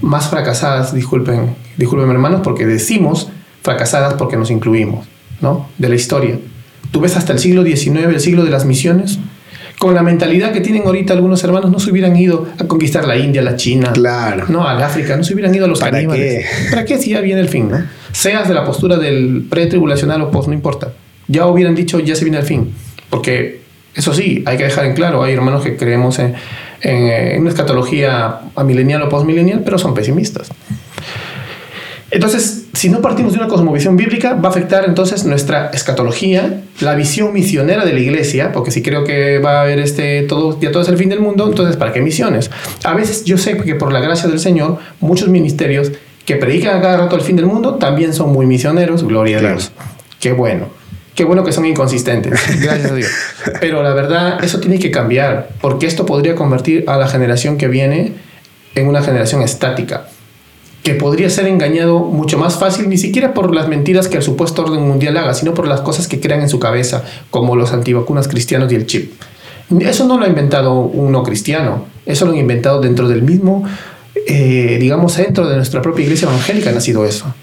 más 0.00 0.28
fracasadas, 0.28 0.94
disculpen, 0.94 1.56
disculpen 1.76 2.10
hermanos, 2.10 2.42
porque 2.44 2.66
decimos 2.66 3.28
fracasadas 3.62 4.14
porque 4.14 4.36
nos 4.36 4.50
incluimos, 4.50 5.06
¿no? 5.40 5.68
De 5.78 5.88
la 5.88 5.94
historia. 5.94 6.38
Tú 6.90 7.00
ves 7.00 7.16
hasta 7.16 7.32
el 7.32 7.38
siglo 7.38 7.64
XIX, 7.64 8.04
el 8.04 8.20
siglo 8.20 8.44
de 8.44 8.50
las 8.50 8.64
misiones, 8.64 9.18
con 9.78 9.94
la 9.94 10.02
mentalidad 10.02 10.52
que 10.52 10.60
tienen 10.60 10.86
ahorita 10.86 11.12
algunos 11.12 11.42
hermanos, 11.44 11.70
no 11.70 11.78
se 11.78 11.90
hubieran 11.90 12.16
ido 12.16 12.46
a 12.58 12.64
conquistar 12.66 13.06
la 13.06 13.16
India, 13.16 13.42
la 13.42 13.56
China, 13.56 13.92
claro. 13.92 14.46
no, 14.48 14.66
al 14.66 14.82
África, 14.82 15.16
no 15.16 15.24
se 15.24 15.34
hubieran 15.34 15.54
ido 15.54 15.64
a 15.64 15.68
los 15.68 15.80
¿Para 15.80 15.98
Qué? 15.98 16.44
¿Para 16.70 16.84
qué 16.84 16.98
si 16.98 17.10
ya 17.10 17.20
viene 17.20 17.40
el 17.40 17.48
fin? 17.48 17.70
¿no? 17.70 17.82
Seas 18.12 18.48
de 18.48 18.54
la 18.54 18.64
postura 18.64 18.96
del 18.96 19.46
pre-tribulacional 19.48 20.22
o 20.22 20.30
post, 20.30 20.48
no 20.48 20.54
importa. 20.54 20.92
Ya 21.28 21.46
hubieran 21.46 21.74
dicho, 21.74 22.00
ya 22.00 22.14
se 22.14 22.24
viene 22.24 22.38
el 22.38 22.44
fin. 22.44 22.72
Porque, 23.10 23.65
eso 23.96 24.12
sí, 24.12 24.42
hay 24.46 24.58
que 24.58 24.64
dejar 24.64 24.84
en 24.84 24.94
claro, 24.94 25.22
hay 25.22 25.32
hermanos 25.32 25.64
que 25.64 25.76
creemos 25.76 26.18
en, 26.18 26.34
en, 26.82 27.40
una 27.40 27.50
escatología 27.50 28.40
amilenial 28.54 29.02
o 29.02 29.08
postmilenial, 29.08 29.62
pero 29.64 29.78
son 29.78 29.94
pesimistas. 29.94 30.50
Entonces, 32.10 32.66
si 32.72 32.88
no 32.88 33.00
partimos 33.00 33.32
de 33.32 33.38
una 33.38 33.48
cosmovisión 33.48 33.96
bíblica, 33.96 34.34
va 34.34 34.48
a 34.48 34.50
afectar 34.50 34.84
entonces 34.84 35.24
nuestra 35.24 35.70
escatología, 35.70 36.62
la 36.80 36.94
visión 36.94 37.32
misionera 37.32 37.84
de 37.84 37.92
la 37.92 38.00
iglesia, 38.00 38.52
porque 38.52 38.70
si 38.70 38.82
creo 38.82 39.02
que 39.02 39.38
va 39.38 39.58
a 39.58 39.62
haber 39.62 39.80
este 39.80 40.22
todo, 40.22 40.60
ya 40.60 40.70
todo 40.70 40.82
es 40.82 40.88
el 40.88 40.98
fin 40.98 41.08
del 41.08 41.20
mundo, 41.20 41.48
entonces 41.48 41.76
¿para 41.76 41.92
qué 41.92 42.00
misiones? 42.00 42.50
A 42.84 42.94
veces 42.94 43.24
yo 43.24 43.38
sé 43.38 43.56
que 43.56 43.74
por 43.74 43.92
la 43.92 44.00
gracia 44.00 44.28
del 44.28 44.38
Señor, 44.38 44.78
muchos 45.00 45.28
ministerios 45.28 45.90
que 46.24 46.36
predican 46.36 46.76
a 46.76 46.80
cada 46.82 46.96
rato 46.98 47.16
el 47.16 47.22
fin 47.22 47.36
del 47.36 47.46
mundo 47.46 47.74
también 47.74 48.12
son 48.12 48.32
muy 48.32 48.46
misioneros, 48.46 49.02
gloria 49.02 49.38
a 49.38 49.40
Dios. 49.40 49.72
Qué 50.20 50.32
bueno. 50.32 50.66
Qué 51.16 51.24
bueno 51.24 51.42
que 51.44 51.52
son 51.52 51.64
inconsistentes, 51.64 52.38
gracias 52.60 52.90
a 52.90 52.94
Dios. 52.94 53.10
Pero 53.58 53.82
la 53.82 53.94
verdad, 53.94 54.44
eso 54.44 54.60
tiene 54.60 54.78
que 54.78 54.90
cambiar, 54.90 55.48
porque 55.60 55.86
esto 55.86 56.06
podría 56.06 56.36
convertir 56.36 56.84
a 56.86 56.98
la 56.98 57.08
generación 57.08 57.56
que 57.56 57.68
viene 57.68 58.12
en 58.74 58.86
una 58.86 59.02
generación 59.02 59.42
estática 59.42 60.06
que 60.86 60.94
podría 60.94 61.28
ser 61.30 61.48
engañado 61.48 61.98
mucho 61.98 62.38
más 62.38 62.60
fácil, 62.60 62.88
ni 62.88 62.96
siquiera 62.96 63.34
por 63.34 63.52
las 63.52 63.66
mentiras 63.66 64.06
que 64.06 64.18
el 64.18 64.22
supuesto 64.22 64.62
orden 64.62 64.86
mundial 64.86 65.16
haga, 65.16 65.34
sino 65.34 65.52
por 65.52 65.66
las 65.66 65.80
cosas 65.80 66.06
que 66.06 66.20
crean 66.20 66.42
en 66.42 66.48
su 66.48 66.60
cabeza, 66.60 67.02
como 67.30 67.56
los 67.56 67.72
antivacunas 67.72 68.28
cristianos 68.28 68.70
y 68.70 68.76
el 68.76 68.86
chip. 68.86 69.10
Eso 69.80 70.06
no 70.06 70.16
lo 70.16 70.26
ha 70.26 70.28
inventado 70.28 70.74
un 70.74 71.10
no 71.10 71.24
cristiano, 71.24 71.86
eso 72.06 72.24
lo 72.24 72.30
han 72.30 72.38
inventado 72.38 72.80
dentro 72.80 73.08
del 73.08 73.22
mismo, 73.22 73.64
eh, 74.28 74.76
digamos, 74.78 75.16
dentro 75.16 75.48
de 75.48 75.56
nuestra 75.56 75.82
propia 75.82 76.04
iglesia 76.04 76.28
evangélica 76.28 76.70
ha 76.70 76.74
nacido 76.74 77.04
eso. 77.04 77.34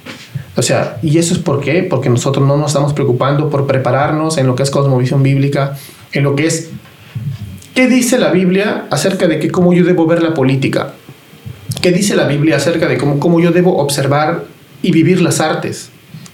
O 0.56 0.62
sea, 0.62 0.98
¿y 1.02 1.18
eso 1.18 1.34
es 1.34 1.40
por 1.40 1.62
qué? 1.62 1.84
Porque 1.84 2.10
nosotros 2.10 2.48
no 2.48 2.58
nos 2.58 2.68
estamos 2.68 2.94
preocupando 2.94 3.50
por 3.50 3.66
prepararnos 3.66 4.38
en 4.38 4.48
lo 4.48 4.56
que 4.56 4.64
es 4.64 4.70
cosmovisión 4.70 5.24
bíblica, 5.24 5.78
en 6.12 6.24
lo 6.24 6.36
que 6.36 6.46
es... 6.46 6.70
¿Qué 7.74 7.88
dice 7.88 8.20
la 8.20 8.32
Biblia 8.32 8.86
acerca 8.92 9.28
de 9.28 9.40
que 9.40 9.50
cómo 9.50 9.74
yo 9.74 9.84
debo 9.84 10.06
ver 10.06 10.22
la 10.22 10.36
política? 10.36 10.94
¿Qué 11.82 11.92
dice 11.92 12.16
la 12.16 12.28
Biblia 12.28 12.58
acerca 12.58 12.88
de 12.88 12.98
cómo, 12.98 13.20
cómo 13.20 13.40
yo 13.40 13.52
debo 13.52 13.78
observar 13.78 14.46
y 14.84 14.92
vivir 14.92 15.22
las 15.22 15.40
artes? 15.40 15.90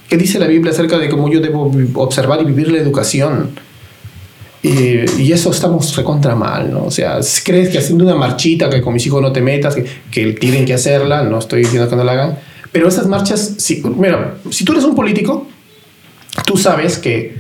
¿Qué 0.10 0.18
dice 0.18 0.38
la 0.38 0.48
Biblia 0.48 0.74
acerca 0.74 0.98
de 0.98 1.08
cómo 1.08 1.32
yo 1.32 1.40
debo 1.40 1.72
observar 1.96 2.42
y 2.42 2.46
vivir 2.46 2.72
la 2.72 2.80
educación? 2.80 3.52
y 4.62 5.32
eso 5.32 5.52
estamos 5.52 5.96
recontra 5.96 6.36
mal, 6.36 6.74
¿no? 6.74 6.84
O 6.84 6.92
sea, 6.92 7.20
crees 7.46 7.70
que 7.70 7.78
haciendo 7.78 8.04
una 8.04 8.16
marchita, 8.16 8.70
que 8.70 8.82
con 8.82 8.94
mis 8.94 9.06
hijos 9.06 9.22
no 9.22 9.32
te 9.32 9.42
metas, 9.42 9.74
que, 9.74 9.86
que 10.12 10.34
tienen 10.34 10.66
que 10.66 10.74
hacerla, 10.74 11.24
no 11.24 11.40
estoy 11.40 11.62
diciendo 11.62 11.90
que 11.90 11.96
no 11.96 12.04
la 12.04 12.12
hagan, 12.12 12.40
pero 12.72 12.88
esas 12.88 13.08
marchas, 13.08 13.56
si, 13.58 13.82
mira, 13.84 14.36
si 14.52 14.64
tú 14.66 14.74
eres 14.74 14.84
un 14.86 14.96
político, 14.96 15.48
tú 16.46 16.58
sabes 16.58 16.98
que 16.98 17.38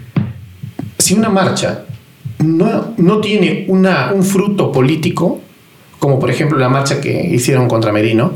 si 0.98 1.14
una 1.14 1.30
marcha 1.30 1.86
no, 2.40 2.94
no 2.98 3.20
tiene 3.22 3.66
una, 3.68 4.12
un 4.14 4.24
fruto 4.24 4.72
político, 4.72 5.42
como 6.00 6.20
por 6.20 6.32
ejemplo 6.32 6.58
la 6.58 6.70
marcha 6.70 7.00
que 7.02 7.28
hicieron 7.32 7.68
contra 7.68 7.92
Medino, 7.92 8.32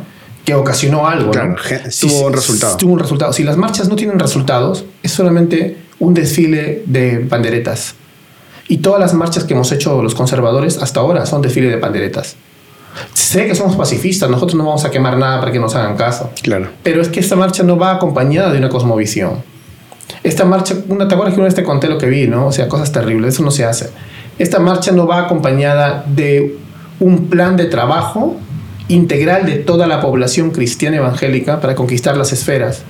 que 0.46 0.54
ocasionó 0.54 1.08
algo. 1.08 1.32
Claro, 1.32 1.52
¿no? 1.52 1.58
ge- 1.58 1.89
Si- 1.91 2.08
tuvo 2.08 2.28
un 2.28 2.34
resultado. 2.34 2.78
Tuvo 2.78 2.94
un 2.94 3.00
resultado. 3.00 3.32
Si 3.34 3.44
las 3.44 3.56
marchas 3.58 3.88
no 3.88 3.96
tienen 3.96 4.20
resultados, 4.20 4.86
es 5.02 5.12
solamente 5.12 5.78
un 6.00 6.14
desfile 6.14 6.84
de 6.86 7.20
panderetas. 7.30 7.96
Y 8.68 8.78
todas 8.78 9.00
las 9.00 9.14
marchas 9.14 9.46
que 9.46 9.54
hemos 9.54 9.72
hecho 9.72 10.02
los 10.04 10.16
conservadores 10.16 10.78
hasta 10.78 11.00
ahora 11.00 11.26
son 11.26 11.41
desfile 11.41 11.70
de 11.70 11.78
panderetas. 11.78 12.36
Sé 13.14 13.48
que 13.48 13.56
somos 13.56 13.76
pacifistas, 13.76 14.30
nosotros 14.30 14.56
no 14.56 14.66
vamos 14.66 14.86
a 14.86 14.91
quemar 14.91 15.18
nada 15.18 15.39
para 15.39 15.52
que 15.52 15.60
nos 15.60 15.76
hagan 15.76 15.96
caso. 15.98 16.32
Claro. 16.41 16.70
Pero 16.84 17.02
es 17.02 17.10
que 17.10 17.20
esta 17.20 17.36
marcha 17.36 17.64
no 17.64 17.78
va 17.78 17.91
acompañada 17.91 18.52
de 18.52 18.60
una 18.60 18.70
cosmovisión. 18.70 19.44
Esta 20.24 20.46
marcha, 20.46 20.76
una, 20.88 21.08
¿te 21.08 21.16
acuerdas 21.16 21.34
que 21.34 21.39
una 21.39 21.48
vez 21.48 21.56
te 21.56 21.64
conté 21.64 21.88
lo 21.88 21.98
que 21.98 22.08
vi, 22.08 22.28
no? 22.28 22.48
O 22.48 22.52
sea, 22.52 22.68
cosas 22.68 22.91
terribles, 22.91 23.36
eso 23.36 23.44
no 23.44 23.52
se 23.52 23.66
hace. 23.66 23.89
Esta 24.39 24.60
marcha 24.60 24.91
no 24.91 25.08
va 25.08 25.22
acompañada 25.22 26.04
de 26.08 26.58
un 27.00 27.28
plan 27.28 27.58
de 27.58 27.66
trabajo 27.66 28.38
integral 28.88 29.46
de 29.46 29.56
toda 29.56 29.88
la 29.88 30.02
población 30.02 30.52
cristiana 30.52 30.98
evangélica 30.98 31.60
para 31.60 31.76
conquistar 31.76 32.18
las 32.18 32.32
esferas. 32.32 32.84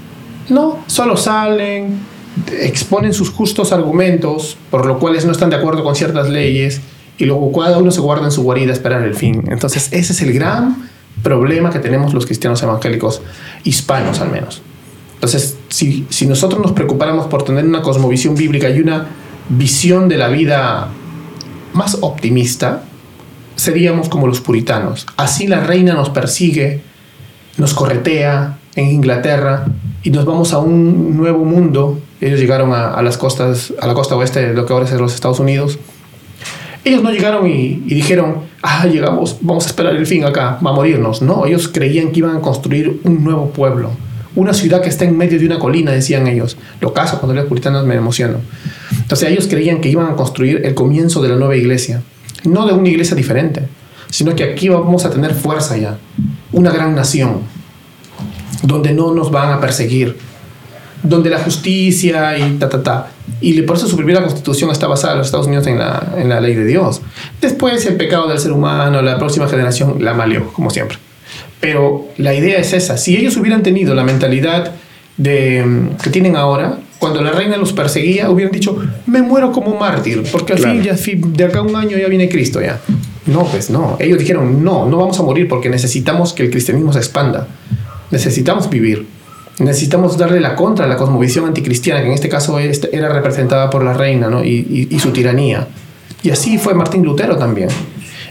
No, 0.50 0.80
solo 0.88 1.18
salen, 1.18 2.00
exponen 2.60 3.14
sus 3.14 3.30
justos 3.30 3.72
argumentos, 3.72 4.58
por 4.70 4.86
lo 4.86 5.00
cuales 5.00 5.26
no 5.26 5.32
están 5.32 5.50
de 5.50 5.56
acuerdo 5.56 5.84
con 5.84 5.96
ciertas 5.96 6.30
leyes, 6.30 6.82
y 7.18 7.26
luego 7.26 7.52
cada 7.52 7.78
uno 7.78 7.92
se 7.92 8.02
guarda 8.02 8.26
en 8.26 8.32
su 8.32 8.44
guarida 8.44 8.72
a 8.72 8.74
esperar 8.74 9.04
el 9.04 9.16
fin. 9.16 9.44
Entonces, 9.50 9.90
ese 9.92 10.14
es 10.14 10.22
el 10.22 10.34
gran 10.34 10.90
problema 11.22 11.70
que 11.70 11.80
tenemos 11.80 12.14
los 12.14 12.26
cristianos 12.26 12.62
evangélicos, 12.64 13.22
hispanos 13.64 14.20
al 14.20 14.32
menos. 14.32 14.62
Entonces, 15.16 15.58
si, 15.70 16.06
si 16.10 16.26
nosotros 16.26 16.62
nos 16.62 16.74
preocupáramos 16.74 17.28
por 17.28 17.44
tener 17.44 17.66
una 17.66 17.82
cosmovisión 17.82 18.36
bíblica 18.36 18.70
y 18.70 18.80
una 18.80 19.08
visión 19.50 20.10
de 20.10 20.18
la 20.18 20.28
vida 20.28 20.90
más 21.74 21.98
optimista, 22.02 22.84
seríamos 23.56 24.10
como 24.10 24.28
los 24.28 24.42
puritanos. 24.42 25.06
Así 25.16 25.48
la 25.48 25.62
reina 25.62 25.94
nos 25.94 26.10
persigue, 26.10 26.82
nos 27.58 27.74
corretea 27.74 28.58
en 28.76 28.90
Inglaterra 28.90 29.66
y 30.02 30.10
nos 30.10 30.26
vamos 30.26 30.54
a 30.54 30.60
un 30.60 31.16
nuevo 31.16 31.46
mundo. 31.46 32.00
Ellos 32.20 32.40
llegaron 32.40 32.74
a, 32.74 32.94
a 32.94 33.02
las 33.02 33.18
costas, 33.18 33.74
a 33.80 33.88
la 33.88 33.94
costa 33.94 34.16
oeste 34.16 34.48
de 34.48 34.54
lo 34.54 34.66
que 34.66 34.74
ahora 34.74 34.86
es 34.86 34.92
los 34.94 35.14
Estados 35.14 35.40
Unidos. 35.40 35.78
Ellos 36.86 37.02
no 37.02 37.12
llegaron 37.12 37.48
y, 37.48 37.76
dijeron, 37.86 38.40
ah, 38.62 38.86
llegamos, 38.86 39.38
vamos 39.42 39.66
a 39.66 39.68
esperar 39.68 39.96
el 39.96 40.06
fin 40.06 40.26
acá, 40.26 40.60
va 40.66 40.72
a 40.72 40.74
morirnos. 40.74 41.22
No, 41.22 41.46
ellos 41.46 41.70
creían 41.70 42.12
que 42.12 42.20
iban 42.20 42.36
a 42.36 42.42
construir 42.42 43.00
un 43.04 43.24
nuevo 43.24 43.52
pueblo, 43.52 43.92
una 44.36 44.54
ciudad 44.54 44.82
que 44.82 44.90
está 44.90 45.06
en 45.06 45.18
medio 45.18 45.40
de 45.40 45.46
una 45.46 45.60
colina, 45.60 45.92
decían 45.92 46.28
ellos. 46.28 46.58
Lo 46.82 46.94
caso, 46.94 47.20
cuando 47.20 47.36
los 47.36 47.46
puritanos 47.46 47.86
me 47.86 47.96
emociono. 47.96 48.38
Entonces 48.92 49.30
ellos 49.30 49.48
creían 49.48 49.80
que 49.80 49.90
iban 49.90 50.08
a 50.08 50.16
construir 50.16 50.66
el 50.66 50.74
comienzo 50.74 51.22
de 51.22 51.30
la 51.30 51.36
nueva 51.36 51.56
iglesia, 51.56 52.02
no 52.44 52.66
de 52.66 52.74
una 52.74 52.90
iglesia 52.90 53.16
diferente, 53.16 53.64
sino 54.10 54.36
que 54.36 54.44
aquí 54.44 54.68
vamos 54.68 55.06
a 55.06 55.10
tener 55.10 55.34
fuerza 55.34 55.78
ya, 55.78 55.98
una 56.52 56.72
gran 56.72 56.96
nación, 56.96 57.42
donde 58.62 58.94
no 58.94 59.14
nos 59.14 59.32
van 59.32 59.54
a 59.54 59.62
perseguir, 59.62 60.18
donde 61.04 61.30
la 61.30 61.40
justicia 61.40 62.38
y 62.38 62.54
ta, 62.58 62.70
ta, 62.70 62.82
ta. 62.82 63.08
Y 63.42 63.62
por 63.64 63.76
eso 63.78 63.88
su 63.88 63.96
primera 63.98 64.22
constitución 64.22 64.72
está 64.72 64.88
basada 64.88 65.14
en 65.14 65.18
los 65.20 65.28
Estados 65.28 65.48
Unidos 65.48 65.68
en 65.68 65.78
la, 65.80 66.14
en 66.18 66.30
la 66.30 66.40
ley 66.42 66.56
de 66.56 66.66
Dios. 66.66 67.02
Después 67.42 67.86
el 67.86 67.96
pecado 67.98 68.28
del 68.28 68.40
ser 68.40 68.52
humano, 68.52 69.02
la 69.02 69.18
próxima 69.18 69.48
generación 69.48 69.98
la 70.00 70.14
maleó, 70.14 70.52
como 70.54 70.70
siempre. 70.70 70.98
Pero 71.60 72.08
la 72.18 72.34
idea 72.34 72.58
es 72.58 72.74
esa. 72.74 72.98
Si 72.98 73.16
ellos 73.16 73.38
hubieran 73.38 73.64
tenido 73.64 73.94
la 73.96 74.04
mentalidad 74.04 74.72
de, 75.18 75.64
mm, 75.66 75.98
que 76.02 76.10
tienen 76.10 76.36
ahora, 76.36 76.78
cuando 77.00 77.22
la 77.22 77.32
reina 77.32 77.58
los 77.58 77.74
perseguía, 77.74 78.30
hubieran 78.30 78.52
dicho, 78.52 78.78
me 79.06 79.22
muero 79.22 79.52
como 79.52 79.78
mártir, 79.78 80.24
porque 80.32 80.54
al 80.54 80.60
Claro. 80.60 80.74
fin, 80.96 81.22
ya, 81.24 81.28
de 81.38 81.44
acá 81.46 81.60
a 81.60 81.62
un 81.62 81.76
año 81.76 81.98
ya 81.98 82.08
viene 82.08 82.30
Cristo 82.30 82.62
ya. 82.62 82.80
No, 83.26 83.46
pues 83.46 83.70
no. 83.70 83.98
Ellos 84.00 84.20
dijeron, 84.20 84.64
no, 84.64 84.86
no 84.90 84.98
vamos 84.98 85.20
a 85.20 85.24
morir 85.24 85.48
porque 85.48 85.70
necesitamos 85.70 86.34
que 86.34 86.44
el 86.44 86.50
cristianismo 86.50 86.92
se 86.94 87.00
expanda. 87.00 87.48
Necesitamos 88.12 88.70
vivir. 88.70 89.06
Necesitamos 89.60 90.18
darle 90.18 90.40
la 90.40 90.56
contra 90.56 90.86
a 90.86 90.88
la 90.88 90.96
cosmovisión 90.98 91.46
anticristiana, 91.46 92.02
que 92.02 92.08
en 92.08 92.14
este 92.14 92.30
caso 92.30 92.58
era 92.60 93.10
representada 93.10 93.70
por 93.70 93.84
la 93.84 93.94
reina 93.94 94.28
y, 94.44 94.98
su 95.00 95.12
tiranía. 95.12 95.68
Y 96.24 96.32
así 96.32 96.58
fue 96.58 96.74
Martín 96.74 97.04
Lutero 97.04 97.38
también. 97.38 97.70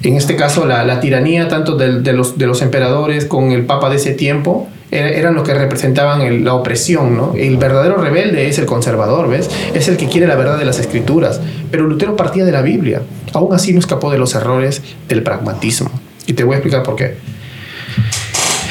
En 0.03 0.17
este 0.17 0.35
caso, 0.35 0.67
la, 0.67 0.99
tiranía 1.01 1.47
tanto 1.49 1.77
de, 1.77 2.13
los, 2.13 2.37
los 2.37 2.63
emperadores 2.63 3.25
con 3.27 3.53
el 3.53 3.65
papa 3.67 3.89
de 3.89 3.97
ese 3.97 4.13
tiempo 4.13 4.69
era- 4.91 5.11
eran 5.11 5.35
lo 5.37 5.45
que 5.45 5.55
representaban 5.55 6.45
la 6.45 6.55
opresión. 6.55 7.33
El 7.37 7.57
verdadero 7.57 7.97
rebelde 7.99 8.49
es 8.49 8.59
el 8.59 8.67
conservador, 8.67 9.29
¿ves? 9.29 9.49
Es 9.75 9.87
el 9.87 9.97
que 9.97 10.09
quiere 10.09 10.27
la 10.27 10.35
verdad 10.35 10.59
de 10.59 10.65
las 10.65 10.81
escrituras. 10.81 11.41
Pero 11.71 11.87
Lutero 11.87 12.17
partía 12.17 12.45
de 12.45 12.51
la 12.53 12.63
Biblia. 12.63 13.03
Aún 13.33 13.55
así 13.55 13.73
no 13.73 13.79
escapó 13.79 14.11
de 14.11 14.19
los 14.19 14.35
errores 14.35 14.83
del 15.09 15.23
pragmatismo. 15.23 15.91
Y 16.27 16.33
te 16.33 16.43
voy 16.43 16.55
a 16.55 16.57
explicar 16.57 16.83
por 16.83 16.97
qué. 16.97 17.15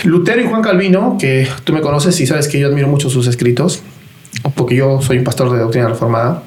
Lutero 0.04 0.42
y 0.42 0.46
Juan 0.48 0.62
Calvino, 0.62 1.18
que 1.20 1.48
tú 1.64 1.74
me 1.74 1.82
conoces 1.82 2.20
y 2.20 2.26
sabes 2.28 2.48
que 2.48 2.60
yo 2.60 2.68
admiro 2.68 2.88
mucho 2.88 3.10
sus 3.10 3.28
escritos, 3.28 3.82
porque 4.56 4.76
yo 4.76 5.02
soy 5.02 5.18
un 5.18 5.24
pastor 5.24 5.52
de 5.52 5.60
doctrina 5.60 5.88
reformada. 5.88 6.44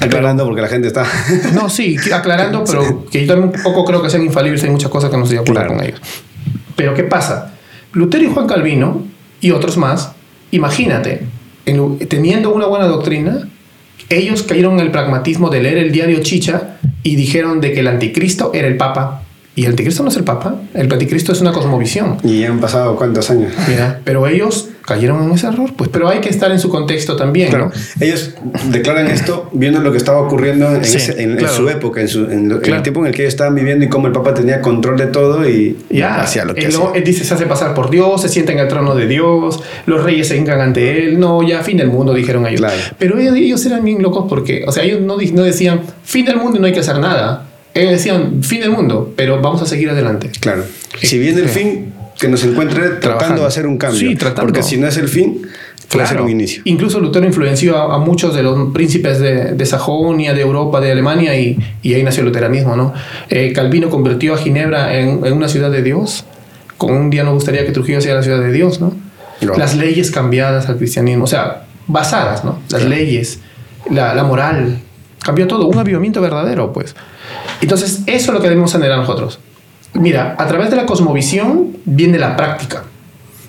Aclarando 0.00 0.44
porque 0.44 0.60
la 0.60 0.68
gente 0.68 0.88
está. 0.88 1.06
No, 1.54 1.70
sí, 1.70 1.96
aclarando, 2.12 2.64
pero 2.66 3.06
que 3.10 3.22
yo 3.26 3.32
también 3.34 3.52
un 3.56 3.62
poco 3.62 3.84
creo 3.84 4.02
que 4.02 4.10
sean 4.10 4.22
infalibles, 4.24 4.62
hay 4.64 4.70
muchas 4.70 4.90
cosas 4.90 5.10
que 5.10 5.16
no 5.16 5.22
estoy 5.24 5.36
de 5.38 5.42
acuerdo 5.42 5.60
Claro. 5.62 5.76
con 5.76 5.84
ellos. 5.86 6.00
Pero 6.76 6.94
¿qué 6.94 7.04
pasa? 7.04 7.54
Lutero 7.92 8.24
y 8.24 8.28
Juan 8.28 8.46
Calvino 8.46 9.04
y 9.40 9.50
otros 9.52 9.76
más, 9.76 10.12
imagínate, 10.50 11.22
en 11.66 11.98
teniendo 12.08 12.52
una 12.52 12.66
buena 12.66 12.86
doctrina, 12.86 13.48
ellos 14.10 14.42
cayeron 14.42 14.74
en 14.74 14.80
el 14.80 14.90
pragmatismo 14.90 15.48
de 15.48 15.62
leer 15.62 15.78
el 15.78 15.92
diario 15.92 16.20
Chicha 16.20 16.76
y 17.02 17.16
dijeron 17.16 17.60
de 17.60 17.72
que 17.72 17.80
el 17.80 17.88
anticristo 17.88 18.50
era 18.52 18.68
el 18.68 18.76
papa. 18.76 19.22
Y 19.56 19.64
el 19.66 19.70
anticristo 19.70 20.02
no 20.02 20.08
es 20.08 20.16
el 20.16 20.24
papa, 20.24 20.56
el 20.74 20.92
anticristo 20.92 21.30
es 21.32 21.40
una 21.40 21.52
cosmovisión. 21.52 22.16
y 22.24 22.42
han 22.44 22.58
pasado 22.58 22.96
cuántos 22.96 23.30
años. 23.30 23.52
Mira, 23.68 24.00
pero 24.04 24.26
ellos 24.26 24.70
cayeron 24.84 25.22
en 25.22 25.30
ese 25.30 25.46
error, 25.46 25.70
pues, 25.76 25.88
pero 25.90 26.08
hay 26.08 26.18
que 26.20 26.28
estar 26.28 26.50
en 26.50 26.58
su 26.58 26.68
contexto 26.68 27.14
también, 27.16 27.48
Claro, 27.50 27.70
¿no? 27.72 28.04
ellos 28.04 28.34
declaran 28.70 29.06
esto 29.06 29.48
viendo 29.52 29.80
lo 29.80 29.92
que 29.92 29.96
estaba 29.98 30.18
ocurriendo 30.20 30.74
en, 30.74 30.84
Sí, 30.84 30.96
ese- 30.98 31.22
en- 31.22 31.30
en 31.32 31.36
claro. 31.38 31.54
su 31.54 31.68
época, 31.70 32.00
en, 32.00 32.08
su- 32.08 32.24
en 32.30 32.48
lo- 32.48 32.56
en 32.56 32.60
Claro. 32.62 32.76
el 32.78 32.82
tiempo 32.82 33.00
en 33.00 33.06
el 33.06 33.12
que 33.14 33.22
ellos 33.22 33.32
estaban 33.32 33.54
viviendo 33.54 33.84
y 33.84 33.88
cómo 33.88 34.08
el 34.08 34.12
Papa 34.12 34.34
tenía 34.34 34.60
control 34.60 34.98
de 34.98 35.06
todo 35.06 35.48
y 35.48 35.78
Ya, 35.88 36.20
hacía 36.20 36.44
lo 36.44 36.52
que 36.54 36.60
él, 36.62 36.66
hacía. 36.66 36.78
luego, 36.80 36.94
él 36.96 37.04
dice, 37.04 37.24
se 37.24 37.32
hace 37.32 37.46
pasar 37.46 37.72
por 37.74 37.88
Dios, 37.90 38.20
se 38.22 38.28
sienta 38.28 38.52
en 38.52 38.58
el 38.58 38.68
trono 38.68 38.94
de 38.96 39.06
Dios, 39.06 39.62
los 39.86 40.02
reyes 40.02 40.26
se 40.28 40.36
hincan 40.36 40.60
ante 40.60 41.04
él, 41.04 41.18
no, 41.20 41.42
ya 41.46 41.62
fin 41.62 41.76
del 41.78 41.88
mundo, 41.88 42.12
dijeron 42.12 42.44
ellos. 42.46 42.60
Claro. 42.60 42.76
Pero 42.98 43.18
ellos, 43.18 43.36
ellos 43.36 43.64
eran 43.64 43.84
bien 43.84 44.02
locos 44.02 44.26
porque, 44.28 44.64
o 44.66 44.72
sea, 44.72 44.82
ellos 44.82 45.00
no, 45.00 45.16
no 45.16 45.42
decían, 45.44 45.80
fin 46.02 46.26
del 46.26 46.36
mundo 46.38 46.58
y 46.58 46.60
no 46.60 46.66
hay 46.66 46.72
que 46.74 46.80
hacer 46.80 46.98
nada. 46.98 47.46
Ellos 47.74 47.90
decían, 47.92 48.42
fin 48.42 48.60
del 48.60 48.70
mundo, 48.70 49.12
pero 49.16 49.40
vamos 49.40 49.60
a 49.62 49.66
seguir 49.66 49.90
adelante. 49.90 50.30
Claro. 50.40 50.64
Si 51.02 51.18
viene 51.18 51.40
el 51.40 51.48
Sí. 51.48 51.58
fin, 51.58 51.92
que 52.18 52.28
nos 52.28 52.44
encuentre 52.44 52.80
tratando 52.82 53.00
Trabajando. 53.00 53.42
de 53.42 53.48
hacer 53.48 53.66
un 53.66 53.76
cambio. 53.78 53.98
Sí, 53.98 54.14
tratando. 54.14 54.42
Porque 54.52 54.62
si 54.62 54.76
no 54.76 54.86
es 54.86 54.96
el 54.96 55.08
fin, 55.08 55.42
puede 55.88 56.06
ser 56.06 56.14
Claro. 56.16 56.24
un 56.24 56.30
inicio. 56.30 56.62
Incluso 56.64 57.00
Lutero 57.00 57.26
influenció 57.26 57.76
a, 57.76 57.96
a 57.96 57.98
muchos 57.98 58.34
de 58.36 58.44
los 58.44 58.72
príncipes 58.72 59.18
de, 59.18 59.52
de 59.52 59.66
Sajonia, 59.66 60.32
de 60.32 60.40
Europa, 60.40 60.80
de 60.80 60.92
Alemania, 60.92 61.36
y, 61.36 61.58
y 61.82 61.94
ahí 61.94 62.02
nació 62.04 62.20
el 62.20 62.26
luteranismo, 62.28 62.76
¿no? 62.76 62.92
Eh, 63.28 63.52
Calvino 63.52 63.90
convirtió 63.90 64.34
a 64.34 64.38
Ginebra 64.38 64.96
en, 64.96 65.26
en 65.26 65.32
una 65.32 65.48
ciudad 65.48 65.70
de 65.72 65.82
Dios. 65.82 66.24
Con 66.78 66.92
un 66.92 67.10
día 67.10 67.24
nos 67.24 67.34
gustaría 67.34 67.66
que 67.66 67.72
Trujillo 67.72 68.00
sea 68.00 68.14
la 68.14 68.22
ciudad 68.22 68.40
de 68.40 68.52
Dios, 68.52 68.80
¿no? 68.80 68.94
No. 69.40 69.54
Las 69.56 69.76
leyes 69.76 70.12
cambiadas 70.12 70.68
al 70.68 70.76
cristianismo, 70.76 71.24
o 71.24 71.26
sea, 71.26 71.64
basadas, 71.88 72.44
¿no? 72.44 72.60
Las 72.70 72.84
leyes, 72.84 73.40
la, 73.90 74.14
la 74.14 74.22
moral, 74.22 74.78
cambió 75.22 75.46
todo, 75.48 75.66
un 75.66 75.76
avivamiento 75.78 76.20
verdadero, 76.20 76.72
pues. 76.72 76.94
Entonces, 77.64 78.02
eso 78.06 78.30
es 78.30 78.34
lo 78.34 78.40
que 78.40 78.48
debemos 78.48 78.74
anhelar 78.74 78.98
nosotros. 78.98 79.38
Mira, 79.94 80.34
a 80.38 80.46
través 80.46 80.70
de 80.70 80.76
la 80.76 80.86
cosmovisión 80.86 81.76
viene 81.84 82.18
la 82.18 82.36
práctica. 82.36 82.84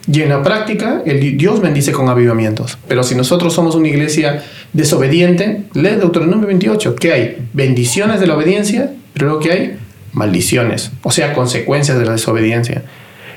Y 0.07 0.21
en 0.21 0.29
la 0.29 0.43
práctica, 0.43 1.01
el 1.05 1.19
di- 1.19 1.31
Dios 1.31 1.59
bendice 1.61 1.91
con 1.91 2.07
avivamientos. 2.07 2.77
Pero 2.87 3.01
si 3.03 3.15
nosotros 3.15 3.53
somos 3.53 3.73
una 3.75 3.87
iglesia 3.87 4.43
desobediente, 4.71 5.63
lee 5.73 5.95
Deuteronomio 5.99 6.45
28, 6.47 6.95
que 6.95 7.11
hay 7.11 7.47
bendiciones 7.53 8.19
de 8.19 8.27
la 8.27 8.35
obediencia, 8.35 8.91
pero 9.13 9.25
luego 9.27 9.41
que 9.41 9.51
hay 9.51 9.77
maldiciones, 10.13 10.91
o 11.01 11.11
sea, 11.11 11.33
consecuencias 11.33 11.97
de 11.97 12.05
la 12.05 12.11
desobediencia. 12.13 12.83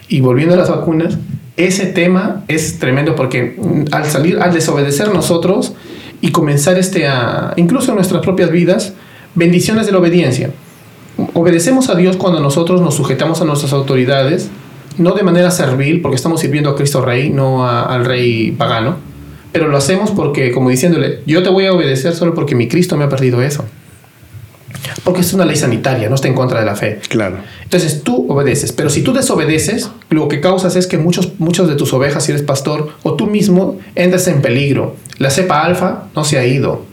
Y 0.09 0.20
volviendo 0.20 0.55
a 0.55 0.59
las 0.59 0.68
vacunas, 0.68 1.16
ese 1.57 1.87
tema 1.87 2.45
es 2.49 2.79
tremendo 2.79 3.16
porque 3.16 3.57
mm, 3.59 3.85
al 3.93 4.05
salir, 4.05 4.39
al 4.39 4.53
desobedecer 4.53 5.12
nosotros 5.12 5.72
y 6.20 6.31
comenzar 6.31 6.79
este 6.79 7.07
incluso 7.57 7.91
en 7.91 7.97
nuestras 7.97 8.22
propias 8.22 8.51
vidas, 8.51 8.93
bendiciones 9.35 9.87
de 9.87 9.93
la 9.93 9.99
obediencia. 9.99 10.51
Obedecemos 11.35 11.89
a 11.91 11.95
Dios 11.97 12.16
cuando 12.16 12.41
nosotros 12.41 12.81
nos 12.81 12.95
sujetamos 12.95 13.41
a 13.41 13.45
nuestras 13.45 13.73
autoridades, 13.73 14.51
no 14.99 15.12
de 15.12 15.23
manera 15.23 15.51
servil, 15.51 16.01
porque 16.01 16.16
estamos 16.16 16.41
sirviendo 16.41 16.71
a 16.71 16.77
Cristo 16.77 17.01
Rey, 17.05 17.31
no 17.31 17.64
a- 17.66 17.83
al 17.83 18.05
Rey 18.05 18.53
pagano, 18.53 18.97
pero 19.53 19.69
lo 19.69 19.77
hacemos 19.77 20.11
porque, 20.12 20.53
como 20.53 20.71
diciéndole, 20.71 21.21
yo 21.27 21.43
te 21.43 21.49
voy 21.49 21.66
a 21.66 21.73
obedecer 21.73 22.14
solo 22.14 22.35
porque 22.35 22.55
mi 22.55 22.69
Cristo 22.69 22.97
me 22.97 23.05
ha 23.05 23.09
perdido 23.09 23.43
eso. 23.43 23.64
Porque 25.05 25.21
es 25.23 25.33
una 25.33 25.45
ley 25.45 25.57
sanitaria, 25.57 26.09
no 26.09 26.14
está 26.14 26.29
en 26.29 26.35
contra 26.35 26.61
de 26.61 26.66
la 26.66 26.77
fe. 26.77 27.01
Claro. 27.09 27.37
Entonces 27.64 28.03
tú 28.03 28.27
obedeces, 28.31 28.73
pero 28.73 28.91
si 28.91 29.03
tú 29.03 29.12
desobedeces, 29.12 29.91
lo 30.11 30.29
que 30.29 30.41
causas 30.41 30.77
es 30.77 30.87
que 30.87 30.99
muchos, 30.99 31.33
muchos 31.39 31.69
de 31.69 31.75
tus 31.77 31.93
ovejas, 31.95 32.25
si 32.25 32.33
eres 32.33 32.43
pastor, 32.43 32.91
o 33.03 33.14
tú 33.14 33.27
mismo 33.27 33.79
entres 33.95 34.29
en 34.29 34.41
peligro. 34.43 34.97
La 35.19 35.31
cepa 35.31 35.62
alfa 35.64 36.05
no 36.14 36.25
se 36.25 36.39
ha 36.39 36.47
ido. 36.47 36.85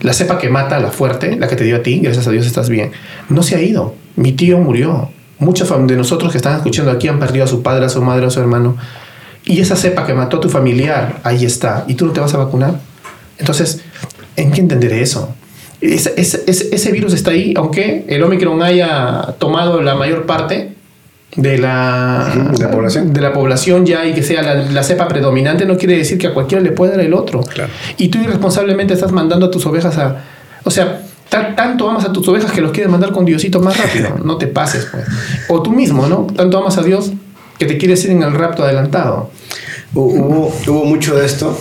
La 0.00 0.12
cepa 0.12 0.38
que 0.38 0.48
mata, 0.48 0.78
la 0.78 0.90
fuerte, 0.90 1.36
la 1.36 1.48
que 1.48 1.56
te 1.56 1.64
dio 1.64 1.76
a 1.76 1.82
ti, 1.82 2.00
gracias 2.00 2.26
a 2.26 2.30
Dios 2.30 2.46
estás 2.46 2.68
bien, 2.68 2.92
no 3.28 3.42
se 3.42 3.56
ha 3.56 3.60
ido. 3.60 3.94
Mi 4.16 4.32
tío 4.32 4.58
murió. 4.58 5.10
muchos 5.38 5.68
de 5.86 5.96
nosotros 5.96 6.32
que 6.32 6.38
están 6.38 6.56
escuchando 6.56 6.90
aquí 6.90 7.08
han 7.08 7.18
perdido 7.18 7.44
a 7.44 7.48
su 7.48 7.62
padre, 7.62 7.86
a 7.86 7.88
su 7.88 8.02
madre, 8.02 8.26
a 8.26 8.30
su 8.30 8.40
hermano. 8.40 8.76
Y 9.44 9.60
esa 9.60 9.76
cepa 9.76 10.06
que 10.06 10.14
mató 10.14 10.38
a 10.38 10.40
tu 10.40 10.48
familiar, 10.48 11.20
ahí 11.24 11.44
está. 11.44 11.84
¿Y 11.88 11.94
tú 11.94 12.06
no 12.06 12.12
te 12.12 12.20
vas 12.20 12.34
a 12.34 12.38
vacunar? 12.38 12.80
Entonces, 13.38 13.82
¿en 14.36 14.50
qué 14.50 14.60
entenderé 14.60 15.00
eso? 15.00 15.34
Ese, 15.80 16.14
ese, 16.16 16.92
virus 16.92 17.14
está 17.14 17.30
ahí, 17.30 17.54
aunque 17.56 18.04
el 18.08 18.22
Omicron 18.24 18.60
haya 18.62 19.36
tomado 19.38 19.80
la 19.80 19.94
mayor 19.94 20.26
parte 20.26 20.72
de 21.38 21.58
la, 21.58 22.50
¿De 22.52 22.64
la 22.64 22.70
población. 22.70 23.12
de 23.12 23.20
la 23.20 23.32
población 23.32 23.86
ya 23.86 24.04
y 24.04 24.12
que 24.12 24.22
sea 24.22 24.42
la, 24.42 24.82
cepa 24.82 25.08
predominante, 25.08 25.64
no 25.64 25.76
quiere 25.76 25.96
decir 25.96 26.18
que 26.18 26.26
a 26.26 26.34
cualquiera 26.34 26.62
le 26.62 26.72
pueda 26.72 26.92
dar 26.92 27.00
el 27.00 27.14
otro. 27.14 27.40
Y 27.96 28.08
tú 28.08 28.18
irresponsablemente 28.18 28.94
estás 28.94 29.12
mandando 29.12 29.46
a 29.46 29.50
tus 29.50 29.64
ovejas 29.66 29.96
a... 29.98 30.24
O 30.64 30.70
sea, 30.70 31.02
tanto 31.28 31.88
amas 31.88 32.04
a 32.04 32.12
tus 32.12 32.26
ovejas 32.28 32.52
que 32.52 32.60
los 32.60 32.72
quieres 32.72 32.90
mandar 32.90 33.12
con 33.12 33.24
Diosito 33.24 33.60
más 33.60 33.76
rápido. 33.78 34.18
No 34.24 34.36
te 34.36 34.46
pases, 34.48 34.88
pues. 34.90 35.04
O 35.48 35.62
tú 35.62 35.72
mismo, 35.72 36.06
¿no? 36.06 36.26
Tanto 36.36 36.58
amas 36.58 36.76
a 36.78 36.82
Dios 36.82 37.12
que 37.58 37.66
te 37.66 37.78
quieres 37.78 38.04
ir 38.04 38.10
en 38.10 38.22
el 38.22 38.32
rapto 38.32 38.64
adelantado. 38.64 39.30
Hubo, 39.94 40.52
hubo 40.66 40.84
mucho 40.84 41.16
de 41.16 41.24
esto 41.24 41.56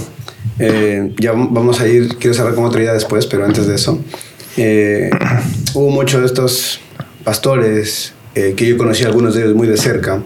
eh, 0.60 1.14
ya 1.20 1.34
vamos 1.34 1.80
a 1.82 1.88
ir, 1.88 2.18
quiero 2.18 2.34
cerrar 2.34 2.56
con 2.56 2.66
otra 2.66 2.82
idea 2.82 2.94
después, 2.94 3.28
pero 3.28 3.46
antes 3.46 3.68
de 3.68 3.76
eso, 3.76 4.00
eh, 4.58 5.10
hubo 5.74 5.90
muchos 5.90 6.22
de 6.22 6.26
estos 6.26 6.80
pastores 7.24 8.14
eh, 8.38 8.54
que 8.56 8.68
yo 8.68 8.78
conocí 8.78 9.04
algunos 9.04 9.34
de 9.34 9.42
ellos 9.42 9.56
muy 9.56 9.68
de 9.68 9.78
cerca, 9.78 10.22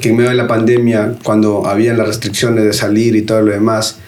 que 0.00 0.10
en 0.10 0.16
medio 0.16 0.30
de 0.30 0.36
la 0.36 0.46
pandemia, 0.46 1.16
cuando 1.24 1.66
habían 1.66 1.98
las 1.98 2.06
restricciones 2.06 2.62
de 2.62 2.72
salir 2.72 3.16
y 3.16 3.22
todo 3.22 3.42
lo 3.42 3.50
demás, 3.50 3.98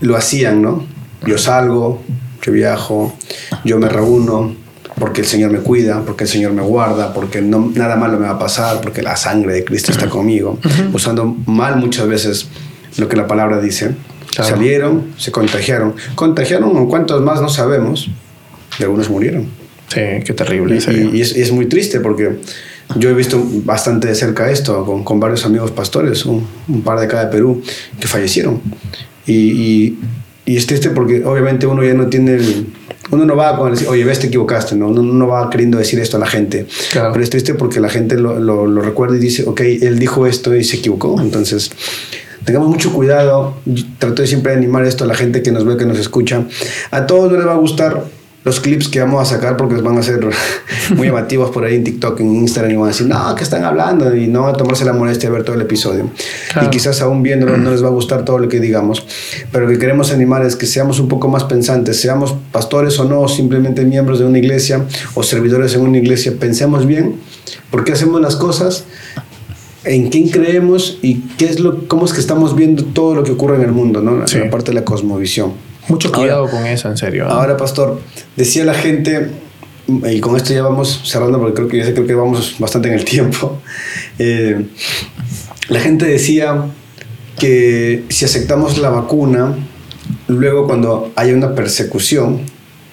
lo 0.00 0.16
hacían, 0.16 0.60
¿no? 0.60 0.84
Yo 1.24 1.38
salgo, 1.38 2.02
yo 2.42 2.50
viajo, 2.50 3.16
yo 3.64 3.78
me 3.78 3.88
reúno, 3.88 4.56
porque 4.98 5.20
el 5.20 5.28
Señor 5.28 5.52
me 5.52 5.60
cuida, 5.60 6.02
porque 6.04 6.24
el 6.24 6.30
Señor 6.30 6.54
me 6.54 6.62
guarda, 6.62 7.14
porque 7.14 7.40
no, 7.40 7.70
nada 7.76 7.94
malo 7.94 8.18
me 8.18 8.26
va 8.26 8.32
a 8.32 8.38
pasar, 8.40 8.80
porque 8.80 9.00
la 9.00 9.14
sangre 9.14 9.54
de 9.54 9.64
Cristo 9.64 9.92
está 9.92 10.08
conmigo, 10.08 10.58
usando 10.92 11.36
mal 11.46 11.76
muchas 11.76 12.08
veces 12.08 12.48
lo 12.96 13.08
que 13.08 13.14
la 13.14 13.28
palabra 13.28 13.60
dice. 13.60 13.94
Salieron, 14.32 15.14
se 15.18 15.30
contagiaron. 15.30 15.94
Contagiaron, 16.16 16.88
¿cuántos 16.88 17.22
más 17.22 17.40
no 17.40 17.48
sabemos? 17.48 18.10
Y 18.80 18.82
algunos 18.82 19.08
murieron. 19.08 19.46
Sí, 19.88 20.00
qué 20.24 20.32
terrible. 20.32 20.78
Y, 21.12 21.20
es, 21.20 21.52
muy 21.52 21.66
triste 21.66 22.00
porque 22.00 22.38
yo 22.96 23.10
he 23.10 23.14
visto 23.14 23.42
bastante 23.64 24.08
de 24.08 24.14
cerca 24.14 24.50
esto 24.50 24.84
con, 24.84 25.04
con 25.04 25.20
varios 25.20 25.44
amigos 25.44 25.70
pastores, 25.70 26.24
un, 26.26 26.46
par 26.84 26.98
de 26.98 27.06
acá 27.06 27.24
de 27.24 27.30
Perú, 27.30 27.62
que 27.98 28.06
fallecieron. 28.06 28.60
Y, 29.26 29.96
y, 30.46 30.56
es 30.56 30.66
triste 30.66 30.90
porque 30.90 31.24
obviamente 31.24 31.66
uno 31.66 31.82
ya 31.82 31.94
no 31.94 32.08
tiene 32.08 32.34
el, 32.34 32.66
uno 33.10 33.24
no 33.24 33.36
va 33.36 33.56
con 33.56 33.70
decir, 33.70 33.88
oye, 33.88 34.04
ves, 34.04 34.18
te 34.18 34.26
equivocaste, 34.26 34.76
¿no? 34.76 34.88
Uno 34.88 35.02
no 35.02 35.26
va 35.26 35.48
queriendo 35.50 35.78
decir 35.78 35.98
esto 36.00 36.16
a 36.16 36.20
la 36.20 36.26
gente. 36.26 36.66
Pero 36.92 37.20
es 37.20 37.30
triste 37.30 37.54
porque 37.54 37.80
la 37.80 37.88
gente 37.88 38.16
lo, 38.16 38.38
lo, 38.38 38.66
lo, 38.66 38.82
recuerda 38.82 39.16
y 39.16 39.20
dice, 39.20 39.44
ok, 39.46 39.60
él 39.60 39.98
dijo 39.98 40.26
esto 40.26 40.54
y 40.54 40.64
se 40.64 40.76
equivocó. 40.76 41.20
Entonces, 41.20 41.70
tengamos 42.44 42.68
mucho 42.68 42.92
cuidado. 42.92 43.56
trato 43.98 44.22
de 44.22 44.28
siempre 44.28 44.52
animar 44.52 44.84
esto 44.84 45.04
a 45.04 45.06
la 45.06 45.14
gente 45.14 45.42
que 45.42 45.52
nos 45.52 45.64
ve, 45.64 45.76
que 45.76 45.86
nos 45.86 45.98
escucha. 45.98 46.44
A 46.90 47.06
todos 47.06 47.30
no 47.30 47.38
les 47.38 47.46
va 47.46 47.52
a 47.52 47.56
gustar 47.56 48.04
los 48.44 48.60
clips 48.60 48.88
que 48.88 49.00
vamos 49.00 49.22
a 49.22 49.34
sacar 49.34 49.56
porque 49.56 49.76
van 49.76 49.96
a 49.98 50.02
ser 50.02 50.20
muy 50.96 51.08
llamativos 51.08 51.50
por 51.50 51.64
ahí 51.64 51.76
en 51.76 51.84
TikTok, 51.84 52.20
en 52.20 52.36
Instagram 52.36 52.72
y 52.72 52.76
van 52.76 52.84
a 52.84 52.88
decir, 52.88 53.06
no, 53.06 53.34
que 53.34 53.42
están 53.42 53.64
hablando 53.64 54.14
y 54.14 54.28
no 54.28 54.42
van 54.42 54.54
a 54.54 54.56
tomarse 54.56 54.84
la 54.84 54.92
molestia 54.92 55.30
de 55.30 55.34
ver 55.34 55.44
todo 55.44 55.56
el 55.56 55.62
episodio. 55.62 56.10
Y 56.62 56.68
quizás 56.68 57.00
aún 57.00 57.22
viéndolo 57.22 57.56
no 57.56 57.70
les 57.70 57.82
va 57.82 57.88
a 57.88 57.92
gustar 57.92 58.24
todo 58.24 58.38
lo 58.38 58.48
que 58.48 58.60
digamos, 58.60 59.06
pero 59.50 59.64
lo 59.66 59.72
que 59.72 59.78
queremos 59.78 60.12
animar 60.12 60.44
es 60.44 60.56
que 60.56 60.66
seamos 60.66 61.00
un 61.00 61.08
poco 61.08 61.28
más 61.28 61.44
pensantes, 61.44 62.00
seamos 62.00 62.34
pastores 62.52 62.98
o 63.00 63.04
no, 63.04 63.26
simplemente 63.28 63.84
miembros 63.84 64.18
de 64.18 64.26
una 64.26 64.38
iglesia 64.38 64.84
o 65.14 65.22
servidores 65.22 65.74
en 65.74 65.80
una 65.80 65.98
iglesia, 65.98 66.34
pensemos 66.38 66.86
bien 66.86 67.16
por 67.70 67.84
qué 67.84 67.92
hacemos 67.92 68.20
las 68.20 68.36
cosas 68.36 68.84
en 69.84 70.08
quién 70.08 70.28
creemos 70.28 70.98
y 71.02 71.20
qué 71.36 71.46
es 71.46 71.60
lo, 71.60 71.86
cómo 71.88 72.06
es 72.06 72.12
que 72.12 72.20
estamos 72.20 72.56
viendo 72.56 72.84
todo 72.84 73.14
lo 73.14 73.22
que 73.22 73.32
ocurre 73.32 73.56
en 73.56 73.62
el 73.62 73.72
mundo, 73.72 74.00
¿no? 74.00 74.24
En 74.26 74.40
la 74.40 74.50
parte 74.50 74.70
de 74.70 74.74
la 74.74 74.84
cosmovisión. 74.84 75.52
Mucho 75.88 76.10
cuidado 76.12 76.48
con 76.48 76.66
eso, 76.66 76.88
en 76.88 76.96
serio. 76.96 77.28
Ahora, 77.28 77.56
pastor, 77.56 78.00
decía 78.36 78.64
la 78.64 78.74
gente, 78.74 79.30
y 79.86 80.20
con 80.20 80.36
esto 80.36 80.54
ya 80.54 80.62
vamos 80.62 81.02
cerrando 81.04 81.38
porque 81.38 81.54
creo 81.54 81.68
que 81.68 81.76
ya 81.78 81.84
sé, 81.84 81.92
creo 81.92 82.06
que 82.06 82.14
vamos 82.14 82.56
bastante 82.58 82.88
en 82.88 82.94
el 82.94 83.04
tiempo. 83.04 83.60
Eh, 84.16 84.66
la 85.68 85.80
gente 85.80 86.06
decía 86.06 86.66
que 87.36 88.04
si 88.10 88.24
aceptamos 88.24 88.78
la 88.78 88.90
vacuna, 88.90 89.56
luego 90.28 90.66
cuando 90.66 91.12
haya 91.16 91.34
una 91.34 91.54
persecución, 91.56 92.42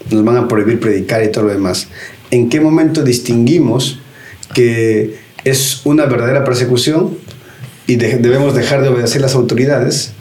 nos 0.10 0.24
van 0.24 0.38
a 0.38 0.48
prohibir 0.48 0.80
predicar 0.80 1.24
y 1.24 1.32
todo 1.32 1.46
lo 1.46 1.52
demás. 1.52 1.90
¿En 2.32 2.50
qué 2.50 2.60
momento 2.60 3.04
distinguimos 3.04 4.00
que 4.56 5.20
es 5.44 5.82
una 5.86 6.06
verdadera 6.06 6.44
persecución 6.44 7.18
y 7.88 7.96
debemos 7.96 8.54
dejar 8.56 8.82
de 8.82 8.90
obedecer 8.90 9.22
las 9.22 9.36
autoridades 9.36 10.14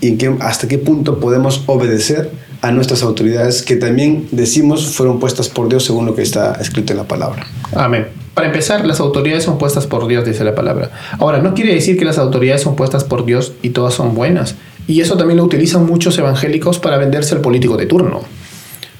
y 0.00 0.08
en 0.08 0.18
qué, 0.18 0.34
hasta 0.40 0.68
qué 0.68 0.78
punto 0.78 1.20
podemos 1.20 1.62
obedecer 1.66 2.30
a 2.62 2.70
nuestras 2.70 3.02
autoridades 3.02 3.62
que 3.62 3.76
también 3.76 4.26
decimos 4.30 4.94
fueron 4.94 5.20
puestas 5.20 5.48
por 5.48 5.68
Dios 5.68 5.84
según 5.84 6.06
lo 6.06 6.14
que 6.14 6.22
está 6.22 6.54
escrito 6.54 6.92
en 6.92 6.98
la 6.98 7.04
palabra. 7.04 7.46
Amén. 7.74 8.06
Para 8.32 8.48
empezar, 8.48 8.84
las 8.84 8.98
autoridades 8.98 9.44
son 9.44 9.58
puestas 9.58 9.86
por 9.86 10.08
Dios, 10.08 10.24
dice 10.24 10.42
la 10.42 10.54
palabra. 10.54 10.90
Ahora, 11.18 11.38
no 11.38 11.54
quiere 11.54 11.72
decir 11.72 11.96
que 11.96 12.04
las 12.04 12.18
autoridades 12.18 12.62
son 12.62 12.74
puestas 12.74 13.04
por 13.04 13.24
Dios 13.24 13.52
y 13.62 13.70
todas 13.70 13.94
son 13.94 14.14
buenas. 14.14 14.56
Y 14.88 15.00
eso 15.00 15.16
también 15.16 15.36
lo 15.36 15.44
utilizan 15.44 15.86
muchos 15.86 16.18
evangélicos 16.18 16.78
para 16.80 16.98
venderse 16.98 17.34
al 17.34 17.42
político 17.42 17.76
de 17.76 17.86
turno, 17.86 18.22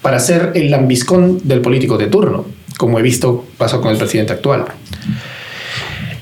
para 0.03 0.21
ser 0.21 0.53
el 0.55 0.71
lambiscón 0.71 1.41
del 1.43 1.61
político 1.63 1.99
de 1.99 2.07
turno, 2.07 2.45
como 2.79 2.99
he 2.99 3.03
visto 3.03 3.45
pasó 3.59 3.81
con 3.81 3.91
el 3.91 3.99
presidente 3.99 4.33
actual. 4.33 4.67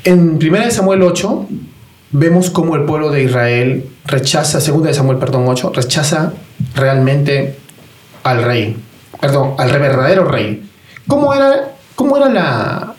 En 0.04 0.38
1 0.42 0.70
Samuel 0.70 1.02
8 1.02 1.48
vemos 2.12 2.50
cómo 2.50 2.76
el 2.76 2.84
pueblo 2.84 3.10
de 3.10 3.24
Israel 3.24 3.88
rechaza, 4.04 4.58
2 4.60 4.94
Samuel, 4.94 5.18
perdón, 5.18 5.44
8, 5.48 5.72
rechaza 5.74 6.32
realmente 6.74 7.56
al 8.22 8.44
rey, 8.44 8.76
perdón, 9.20 9.54
al 9.58 9.70
verdadero 9.70 10.24
rey. 10.24 10.62
¿Cómo 11.06 11.34
era, 11.34 11.72
cómo 11.94 12.16
era 12.16 12.28
la, 12.28 12.94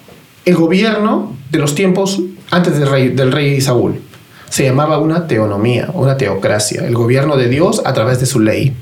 el 0.45 0.55
gobierno 0.55 1.35
de 1.51 1.59
los 1.59 1.75
tiempos 1.75 2.21
antes 2.51 2.77
del 2.77 2.89
rey, 2.89 3.09
del 3.09 3.31
rey 3.31 3.61
Saúl? 3.61 4.01
Se 4.49 4.63
llamaba 4.65 4.99
una 4.99 5.27
teonomía, 5.27 5.89
una 5.93 6.17
teocracia, 6.17 6.85
el 6.85 6.93
gobierno 6.93 7.37
de 7.37 7.49
Dios 7.49 7.81
a 7.85 7.93
través 7.93 8.19
de 8.19 8.25
su 8.25 8.39
ley. 8.39 8.73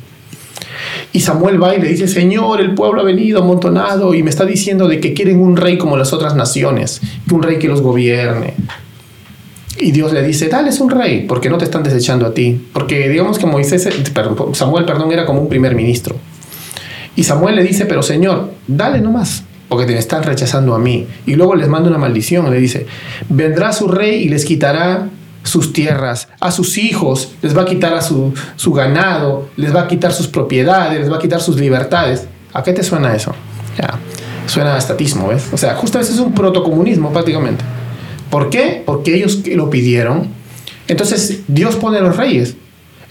Y 1.14 1.20
Samuel 1.22 1.62
va 1.62 1.76
y 1.76 1.82
le 1.82 1.90
dice, 1.90 2.08
Señor, 2.08 2.62
el 2.62 2.74
pueblo 2.74 3.02
ha 3.02 3.04
venido 3.04 3.40
amontonado 3.42 4.14
y 4.14 4.24
me 4.24 4.30
está 4.30 4.46
diciendo 4.46 4.88
de 4.88 5.00
que 5.00 5.14
quieren 5.14 5.40
un 5.42 5.58
rey 5.58 5.78
como 5.78 5.98
las 5.98 6.14
otras 6.14 6.36
naciones, 6.36 7.02
un 7.32 7.44
rey 7.44 7.60
que 7.60 7.68
los 7.68 7.82
gobierne. 7.82 8.56
Y 9.82 9.92
Dios 9.92 10.14
le 10.14 10.22
dice, 10.22 10.48
dale, 10.48 10.70
es 10.70 10.80
un 10.80 10.92
rey, 10.92 11.26
porque 11.28 11.50
no 11.50 11.58
te 11.58 11.66
están 11.66 11.82
desechando 11.82 12.28
a 12.28 12.34
ti. 12.36 12.68
Porque 12.72 13.10
digamos 13.10 13.40
que 13.40 13.48
Moisés, 13.48 13.90
Samuel, 14.54 14.86
perdón, 14.86 15.12
era 15.12 15.26
como 15.26 15.42
un 15.42 15.50
primer 15.50 15.74
ministro. 15.74 16.16
Y 17.16 17.24
Samuel 17.24 17.56
le 17.56 17.64
dice, 17.64 17.86
pero 17.86 18.04
Señor, 18.04 18.52
dale 18.68 19.02
nomás, 19.02 19.44
porque 19.68 19.86
te 19.86 19.98
están 19.98 20.22
rechazando 20.22 20.76
a 20.76 20.80
mí. 20.80 21.08
Y 21.26 21.34
luego 21.34 21.56
les 21.56 21.68
manda 21.68 21.90
una 21.90 21.98
maldición, 21.98 22.50
le 22.52 22.60
dice, 22.60 22.86
vendrá 23.28 23.74
su 23.74 23.88
rey 23.88 24.24
y 24.24 24.30
les 24.30 24.46
quitará 24.46 25.10
sus 25.44 25.74
tierras, 25.74 26.28
a 26.40 26.52
sus 26.52 26.78
hijos, 26.78 27.34
les 27.42 27.58
va 27.58 27.64
a 27.64 27.66
quitar 27.66 27.96
a 27.96 28.02
su, 28.02 28.36
su 28.58 28.74
ganado, 28.74 29.50
les 29.58 29.76
va 29.76 29.82
a 29.82 29.88
quitar 29.88 30.14
sus 30.14 30.28
propiedades, 30.28 31.00
les 31.00 31.12
va 31.12 31.16
a 31.16 31.20
quitar 31.20 31.42
sus 31.42 31.60
libertades. 31.60 32.28
¿A 32.54 32.62
qué 32.62 32.72
te 32.72 32.84
suena 32.84 33.16
eso? 33.16 33.34
Ya, 33.80 33.98
suena 34.46 34.76
a 34.76 34.78
estatismo, 34.78 35.30
¿ves? 35.30 35.48
O 35.52 35.58
sea, 35.58 35.74
justamente 35.74 36.14
es 36.14 36.20
un 36.20 36.34
protocomunismo 36.34 37.12
prácticamente. 37.12 37.64
¿Por 38.32 38.50
qué? 38.50 38.82
Porque 38.84 39.14
ellos 39.14 39.46
lo 39.46 39.70
pidieron. 39.70 40.30
Entonces, 40.88 41.42
Dios 41.48 41.76
pone 41.76 42.00
a 42.00 42.02
los 42.02 42.18
reyes. 42.18 42.56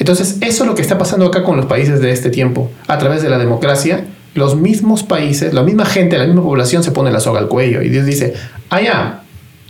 Entonces, 0.00 0.38
eso 0.40 0.64
es 0.64 0.68
lo 0.68 0.74
que 0.74 0.82
está 0.82 0.98
pasando 0.98 1.26
acá 1.26 1.44
con 1.44 1.56
los 1.56 1.66
países 1.66 2.00
de 2.00 2.10
este 2.10 2.30
tiempo. 2.30 2.70
A 2.88 2.98
través 2.98 3.22
de 3.22 3.28
la 3.28 3.38
democracia, 3.38 4.06
los 4.34 4.56
mismos 4.56 5.02
países, 5.02 5.52
la 5.52 5.62
misma 5.62 5.84
gente, 5.84 6.18
la 6.18 6.26
misma 6.26 6.42
población 6.42 6.82
se 6.82 6.90
pone 6.90 7.12
la 7.12 7.20
soga 7.20 7.38
al 7.38 7.48
cuello. 7.48 7.82
Y 7.82 7.90
Dios 7.90 8.06
dice, 8.06 8.34
allá, 8.70 9.22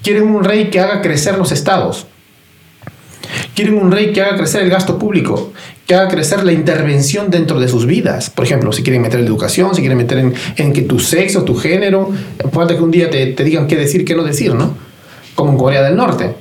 quieren 0.03 0.25
un 0.25 0.45
rey 0.45 0.71
que 0.71 0.81
haga 0.81 1.03
crecer 1.03 1.37
los 1.37 1.51
estados. 1.53 2.07
Quieren 3.55 3.75
un 3.75 3.91
rey 3.91 4.13
que 4.13 4.23
haga 4.23 4.37
crecer 4.37 4.63
el 4.63 4.71
gasto 4.71 4.99
público, 4.99 5.53
que 5.87 5.95
haga 5.95 6.09
crecer 6.09 6.45
la 6.45 6.53
intervención 6.53 7.31
dentro 7.31 7.59
de 7.59 7.69
sus 7.69 7.87
vidas. 7.87 8.31
Por 8.31 8.45
ejemplo, 8.45 8.73
si 8.73 8.83
quieren 8.83 9.03
meter 9.03 9.21
la 9.21 9.27
educación, 9.27 9.75
si 9.75 9.81
quieren 9.81 9.99
meter 9.99 10.33
en, 10.57 10.73
que 10.73 10.83
tu 10.83 11.01
sexo, 11.01 11.45
tu 11.45 11.57
género, 11.57 12.11
puede 12.53 12.77
que 12.77 12.83
un 12.83 12.91
día 12.91 13.11
te, 13.11 13.35
digan 13.45 13.67
qué 13.67 13.77
decir, 13.77 14.05
qué 14.05 14.15
no 14.15 14.23
decir, 14.23 14.55
¿no? 14.55 14.77
Como 15.41 15.53
en 15.53 15.57
Corea 15.57 15.82
del 15.82 15.97
Norte. 15.97 16.34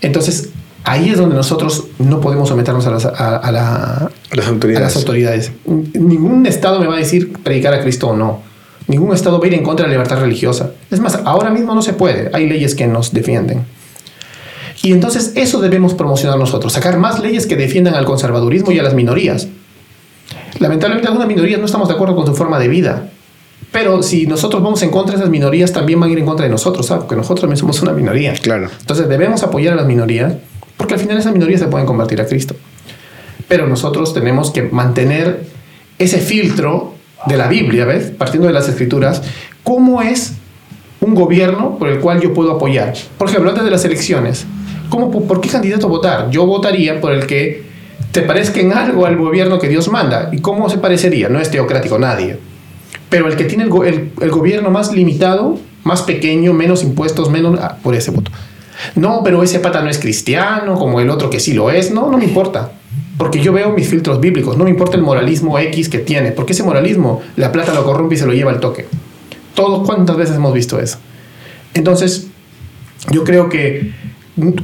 Entonces, 0.00 0.48
ahí 0.82 1.10
es 1.10 1.16
donde 1.16 1.36
nosotros 1.36 1.84
no 2.00 2.20
podemos 2.20 2.48
someternos 2.48 2.84
a 2.88 2.90
las, 2.90 3.04
las, 3.04 4.48
autoridades. 4.48 4.80
a 4.80 4.88
las 4.88 4.96
autoridades. 4.96 5.52
Ningún 5.64 6.44
Estado 6.44 6.80
me 6.80 6.88
va 6.88 6.96
a 6.96 6.98
decir 6.98 7.32
predicar 7.44 7.72
a 7.72 7.80
Cristo 7.80 8.08
o 8.08 8.16
no. 8.16 8.42
Ningún 8.88 9.14
Estado 9.14 9.38
va 9.38 9.44
a 9.44 9.46
ir 9.46 9.54
en 9.54 9.62
contra 9.62 9.84
de 9.84 9.90
la 9.90 9.98
libertad 9.98 10.20
religiosa. 10.20 10.72
Es 10.90 10.98
más, 10.98 11.20
ahora 11.24 11.50
mismo 11.50 11.72
no 11.72 11.82
se 11.82 11.92
puede. 11.92 12.30
Hay 12.32 12.48
leyes 12.48 12.74
que 12.74 12.88
nos 12.88 13.12
defienden. 13.12 13.64
Y 14.82 14.90
entonces 14.90 15.34
eso 15.36 15.60
debemos 15.60 15.94
promocionar 15.94 16.36
nosotros, 16.36 16.72
sacar 16.72 16.98
más 16.98 17.20
leyes 17.20 17.46
que 17.46 17.54
defiendan 17.54 17.94
al 17.94 18.04
conservadurismo 18.04 18.72
y 18.72 18.80
a 18.80 18.82
las 18.82 18.94
minorías. 18.94 19.46
Lamentablemente 20.58 21.06
algunas 21.06 21.28
minorías 21.28 21.60
no 21.60 21.66
estamos 21.66 21.86
de 21.86 21.94
acuerdo 21.94 22.16
con 22.16 22.26
su 22.26 22.34
forma 22.34 22.58
de 22.58 22.66
vida, 22.66 23.08
Pero 23.72 24.02
si 24.02 24.26
nosotros 24.26 24.62
vamos 24.62 24.82
en 24.82 24.90
contra 24.90 25.14
de 25.14 25.20
esas 25.20 25.30
minorías, 25.30 25.72
también 25.72 25.98
van 25.98 26.10
a 26.10 26.12
ir 26.12 26.18
en 26.18 26.26
contra 26.26 26.44
de 26.44 26.50
nosotros, 26.50 26.86
¿sabes? 26.86 27.04
Porque 27.04 27.16
nosotros 27.16 27.40
también 27.40 27.56
somos 27.56 27.80
una 27.80 27.92
minoría. 27.92 28.34
Claro. 28.34 28.68
Entonces 28.78 29.08
debemos 29.08 29.42
apoyar 29.42 29.72
a 29.72 29.76
las 29.76 29.86
minorías, 29.86 30.34
porque 30.76 30.94
al 30.94 31.00
final 31.00 31.16
esas 31.16 31.32
minorías 31.32 31.58
se 31.58 31.66
pueden 31.68 31.86
convertir 31.86 32.20
a 32.20 32.26
Cristo. 32.26 32.54
Pero 33.48 33.66
nosotros 33.66 34.12
tenemos 34.12 34.50
que 34.50 34.64
mantener 34.64 35.46
ese 35.98 36.18
filtro 36.18 36.92
de 37.26 37.36
la 37.38 37.48
Biblia, 37.48 37.86
¿ves? 37.86 38.10
Partiendo 38.10 38.46
de 38.46 38.52
las 38.52 38.68
escrituras, 38.68 39.22
¿cómo 39.64 40.02
es 40.02 40.34
un 41.00 41.14
gobierno 41.14 41.78
por 41.78 41.88
el 41.88 41.98
cual 41.98 42.20
yo 42.20 42.34
puedo 42.34 42.52
apoyar? 42.52 42.92
Por 43.16 43.30
ejemplo, 43.30 43.48
antes 43.48 43.64
de 43.64 43.70
las 43.70 43.84
elecciones, 43.86 44.44
¿cómo, 44.90 45.10
¿por 45.10 45.40
qué 45.40 45.48
candidato 45.48 45.88
votar? 45.88 46.28
Yo 46.30 46.44
votaría 46.44 47.00
por 47.00 47.12
el 47.12 47.26
que 47.26 47.64
te 48.10 48.20
parezca 48.20 48.60
en 48.60 48.74
algo 48.74 49.06
al 49.06 49.16
gobierno 49.16 49.58
que 49.58 49.68
Dios 49.68 49.88
manda. 49.88 50.28
¿Y 50.30 50.40
cómo 50.40 50.68
se 50.68 50.76
parecería? 50.76 51.30
No 51.30 51.40
es 51.40 51.50
teocrático 51.50 51.98
nadie 51.98 52.51
pero 53.12 53.28
el 53.28 53.36
que 53.36 53.44
tiene 53.44 53.64
el, 53.64 54.10
el, 54.22 54.30
gobierno 54.30 54.70
más 54.70 54.90
limitado, 54.90 55.58
más 55.84 56.00
pequeño, 56.00 56.54
menos 56.54 56.82
impuestos, 56.82 57.28
menos... 57.28 57.60
Ah, 57.60 57.76
por 57.82 57.94
ese 57.94 58.10
voto. 58.10 58.30
No, 58.94 59.20
pero 59.22 59.42
ese 59.42 59.58
pata 59.58 59.82
no 59.82 59.90
es 59.90 59.98
cristiano, 59.98 60.76
como 60.76 60.98
el 60.98 61.10
otro 61.10 61.28
que 61.28 61.38
sí 61.38 61.52
lo 61.52 61.70
es. 61.70 61.90
No, 61.90 62.10
no 62.10 62.16
me 62.16 62.24
importa. 62.24 62.72
Porque 63.18 63.40
yo 63.40 63.52
veo 63.52 63.72
mis 63.72 63.86
filtros 63.86 64.18
bíblicos. 64.18 64.56
No 64.56 64.64
me 64.64 64.70
importa 64.70 64.96
el 64.96 65.02
moralismo 65.02 65.58
X 65.58 65.90
que 65.90 65.98
tiene. 65.98 66.32
Porque 66.32 66.54
ese 66.54 66.62
moralismo, 66.62 67.20
la 67.36 67.52
plata 67.52 67.74
lo 67.74 67.84
corrompe 67.84 68.14
y 68.14 68.18
se 68.18 68.24
lo 68.24 68.32
lleva 68.32 68.50
al 68.50 68.60
toque. 68.60 68.86
Todos, 69.52 69.86
¿cuántas 69.86 70.16
veces 70.16 70.36
hemos 70.36 70.54
visto 70.54 70.80
eso? 70.80 70.96
Entonces, 71.74 72.28
yo 73.10 73.24
creo 73.24 73.50
que 73.50 73.92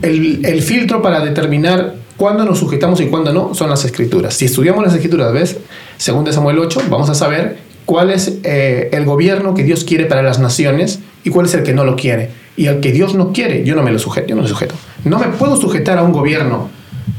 el, 0.00 0.46
el 0.46 0.62
filtro 0.62 1.02
para 1.02 1.22
determinar 1.22 1.96
cuándo 2.16 2.46
nos 2.46 2.60
sujetamos 2.60 2.98
y 3.02 3.08
cuándo 3.08 3.30
no 3.30 3.54
son 3.54 3.68
las 3.68 3.84
escrituras. 3.84 4.32
Si 4.32 4.46
estudiamos 4.46 4.82
las 4.82 4.94
escrituras, 4.94 5.34
¿ves? 5.34 5.58
Según 5.98 6.24
de 6.24 6.32
Samuel 6.32 6.58
8, 6.58 6.84
vamos 6.88 7.10
a 7.10 7.14
saber 7.14 7.67
cuál 7.88 8.10
es 8.10 8.34
eh, 8.44 8.90
el 8.92 9.06
gobierno 9.06 9.54
que 9.54 9.64
Dios 9.64 9.82
quiere 9.82 10.04
para 10.04 10.22
las 10.22 10.38
naciones 10.38 10.98
y 11.24 11.30
cuál 11.30 11.46
es 11.46 11.54
el 11.54 11.62
que 11.62 11.72
no 11.72 11.86
lo 11.86 11.96
quiere. 11.96 12.28
Y 12.54 12.66
al 12.66 12.80
que 12.80 12.92
Dios 12.92 13.14
no 13.14 13.32
quiere, 13.32 13.64
yo 13.64 13.74
no 13.74 13.82
me 13.82 13.90
lo 13.90 13.98
sujeto, 13.98 14.26
yo 14.28 14.36
no 14.36 14.42
me 14.42 14.48
sujeto. 14.48 14.74
No 15.04 15.18
me 15.18 15.28
puedo 15.28 15.56
sujetar 15.56 15.96
a 15.96 16.02
un 16.02 16.12
gobierno 16.12 16.68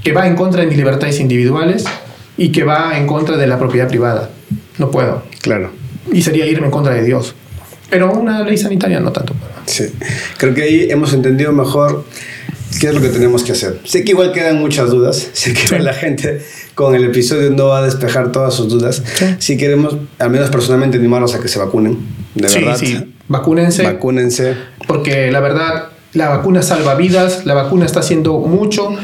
que 0.04 0.12
va 0.12 0.28
en 0.28 0.36
contra 0.36 0.62
de 0.62 0.68
mis 0.68 0.78
libertades 0.78 1.20
individuales 1.20 1.86
y 2.38 2.52
que 2.52 2.64
va 2.64 3.00
en 3.00 3.08
contra 3.08 3.36
de 3.36 3.48
la 3.48 3.58
propiedad 3.58 3.88
privada. 3.88 4.30
No 4.78 4.92
puedo. 4.92 5.24
Claro. 5.42 5.72
Y 6.12 6.22
sería 6.22 6.46
irme 6.46 6.68
en 6.68 6.72
contra 6.72 6.94
de 6.94 7.04
Dios. 7.04 7.34
Pero 7.90 8.14
una 8.14 8.44
ley 8.44 8.60
sanitaria 8.60 9.00
no 9.00 9.12
tanto. 9.12 9.34
Sí. 9.66 9.86
Creo 10.38 10.54
que 10.54 10.62
ahí 10.62 10.88
hemos 10.92 11.14
entendido 11.14 11.52
mejor 11.52 12.06
qué 12.80 12.88
es 12.88 12.94
lo 12.94 13.02
que 13.02 13.10
tenemos 13.10 13.44
que 13.44 13.54
hacer. 13.54 13.80
Sé 13.84 14.04
que 14.04 14.12
igual 14.12 14.32
quedan 14.32 14.58
muchas 14.58 14.90
dudas, 14.90 15.30
sé 15.34 15.54
que 15.54 15.80
la 15.80 15.94
gente 15.94 16.42
con 16.76 16.96
el 16.96 17.04
episodio 17.06 17.50
no 17.52 17.68
va 17.68 17.80
a 17.80 17.82
despejar 17.84 18.32
todas 18.32 18.54
sus 18.54 18.70
dudas. 18.70 19.04
Si 19.40 19.58
queremos, 19.58 19.98
al 20.18 20.30
menos 20.30 20.50
personalmente, 20.50 20.98
animarlos 20.98 21.36
a 21.36 21.40
que 21.40 21.48
se 21.48 21.60
vacunen, 21.60 21.98
de 22.36 22.48
verdad. 22.48 22.78
Sí, 22.78 23.14
vacúnense. 23.28 23.84
Vacúnense. 23.84 24.56
Porque 24.88 25.32
la 25.32 25.40
verdad, 25.40 25.90
la 26.14 26.30
vacuna 26.30 26.62
salva 26.62 26.96
vidas, 26.96 27.46
la 27.46 27.54
vacuna 27.54 27.86
está 27.86 28.00
haciendo 28.00 28.40
mucho. 28.40 28.96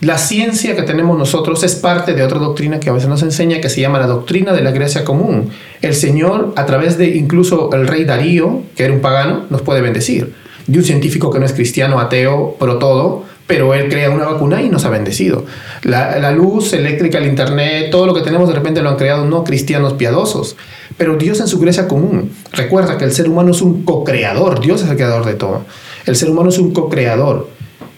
La 0.00 0.18
ciencia 0.18 0.76
que 0.76 0.82
tenemos 0.82 1.18
nosotros 1.18 1.62
es 1.64 1.74
parte 1.74 2.14
de 2.14 2.22
otra 2.22 2.38
doctrina 2.38 2.78
que 2.78 2.90
a 2.90 2.92
veces 2.92 3.08
nos 3.08 3.22
enseña 3.22 3.60
que 3.60 3.70
se 3.70 3.80
llama 3.80 3.98
la 3.98 4.06
doctrina 4.06 4.52
de 4.52 4.62
la 4.62 4.70
Grecia 4.70 5.04
común. 5.04 5.50
El 5.82 5.94
Señor, 5.94 6.52
a 6.56 6.66
través 6.66 6.98
de 6.98 7.08
incluso 7.16 7.70
el 7.72 7.88
rey 7.88 8.04
Darío, 8.04 8.62
que 8.76 8.84
era 8.84 8.92
un 8.92 9.00
pagano, 9.00 9.46
nos 9.50 9.62
puede 9.62 9.80
bendecir 9.80 10.43
de 10.66 10.78
un 10.78 10.84
científico 10.84 11.30
que 11.30 11.38
no 11.38 11.46
es 11.46 11.52
cristiano, 11.52 12.00
ateo, 12.00 12.56
pro 12.58 12.78
todo, 12.78 13.24
pero 13.46 13.74
él 13.74 13.90
crea 13.90 14.10
una 14.10 14.24
vacuna 14.24 14.62
y 14.62 14.68
nos 14.70 14.84
ha 14.84 14.90
bendecido. 14.90 15.44
La, 15.82 16.18
la, 16.18 16.32
luz 16.32 16.72
eléctrica, 16.72 17.18
el 17.18 17.26
internet, 17.26 17.90
todo 17.90 18.06
lo 18.06 18.14
que 18.14 18.22
tenemos 18.22 18.48
de 18.48 18.54
repente 18.54 18.82
lo 18.82 18.88
han 18.88 18.96
creado 18.96 19.26
no 19.26 19.44
cristianos 19.44 19.92
piadosos, 19.94 20.56
pero 20.96 21.16
Dios 21.16 21.40
en 21.40 21.48
su 21.48 21.58
gracia 21.58 21.86
común. 21.86 22.30
Recuerda 22.52 22.96
que 22.96 23.04
el 23.04 23.12
ser 23.12 23.28
humano 23.28 23.50
es 23.50 23.60
un 23.60 23.84
co-creador, 23.84 24.60
Dios 24.60 24.82
es 24.82 24.88
el 24.88 24.96
creador 24.96 25.26
de 25.26 25.34
todo. 25.34 25.64
El 26.06 26.16
ser 26.16 26.30
humano 26.30 26.48
es 26.48 26.58
un 26.58 26.72
co-creador. 26.72 27.48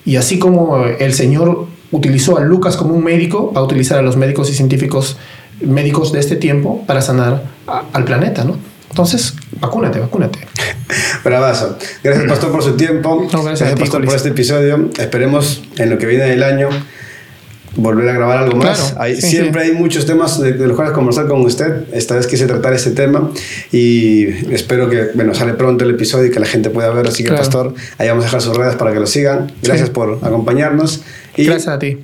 Y 0.04 0.16
así 0.16 0.38
como 0.38 0.84
el 0.84 1.14
Señor 1.14 1.66
utilizó 1.90 2.38
a 2.38 2.40
Lucas 2.40 2.76
como 2.76 2.94
un 2.94 3.04
médico, 3.04 3.52
va 3.54 3.60
a 3.60 3.64
utilizar 3.64 3.98
a 3.98 4.02
los 4.02 4.16
médicos 4.16 4.50
y 4.50 4.54
científicos 4.54 5.16
médicos 5.60 6.12
de 6.12 6.20
este 6.20 6.36
tiempo 6.36 6.84
para 6.86 7.00
sanar 7.00 7.44
al 7.92 8.04
planeta, 8.04 8.44
¿no? 8.44 8.56
Entonces, 8.96 9.34
vacúnate, 9.60 10.00
vacúnate. 10.00 10.38
Bravazo. 11.24 11.76
Gracias, 12.02 12.24
Pastor, 12.28 12.50
por 12.50 12.62
su 12.62 12.78
tiempo. 12.78 13.28
gracias, 13.44 13.78
Pastor, 13.78 14.02
por 14.06 14.14
este 14.14 14.30
episodio. 14.30 14.88
Esperemos 14.98 15.62
en 15.76 15.90
lo 15.90 15.98
que 15.98 16.06
viene 16.06 16.24
del 16.24 16.42
año 16.42 16.70
volver 17.74 18.08
a 18.08 18.14
grabar 18.14 18.38
algo 18.38 18.56
más. 18.56 18.94
hay, 18.98 19.20
siempre 19.20 19.64
hay 19.64 19.72
muchos 19.72 20.06
temas 20.06 20.40
de, 20.40 20.54
los 20.54 20.74
cuales 20.74 20.94
conversar 20.94 21.28
con 21.28 21.42
usted. 21.42 21.84
Esta 21.92 22.16
vez 22.16 22.26
quise 22.26 22.46
tratar 22.46 22.72
este 22.72 22.92
tema 22.92 23.30
y 23.70 24.28
espero 24.50 24.88
que 24.88 25.10
bueno, 25.12 25.34
sale 25.34 25.52
pronto 25.52 25.84
el 25.84 25.90
episodio 25.90 26.28
y 26.28 26.30
que 26.30 26.40
la 26.40 26.46
gente 26.46 26.70
pueda 26.70 26.88
ver. 26.88 27.06
Así 27.06 27.22
que, 27.22 27.32
Pastor, 27.32 27.74
ahí 27.98 28.08
vamos 28.08 28.24
a 28.24 28.28
dejar 28.28 28.40
sus 28.40 28.56
redes 28.56 28.76
para 28.76 28.94
que 28.94 29.00
lo 29.00 29.06
sigan. 29.06 29.52
Gracias 29.62 29.90
por 29.90 30.20
acompañarnos. 30.22 31.02
Y 31.36 31.44
Gracias 31.44 31.68
a 31.68 31.78
ti 31.78 31.98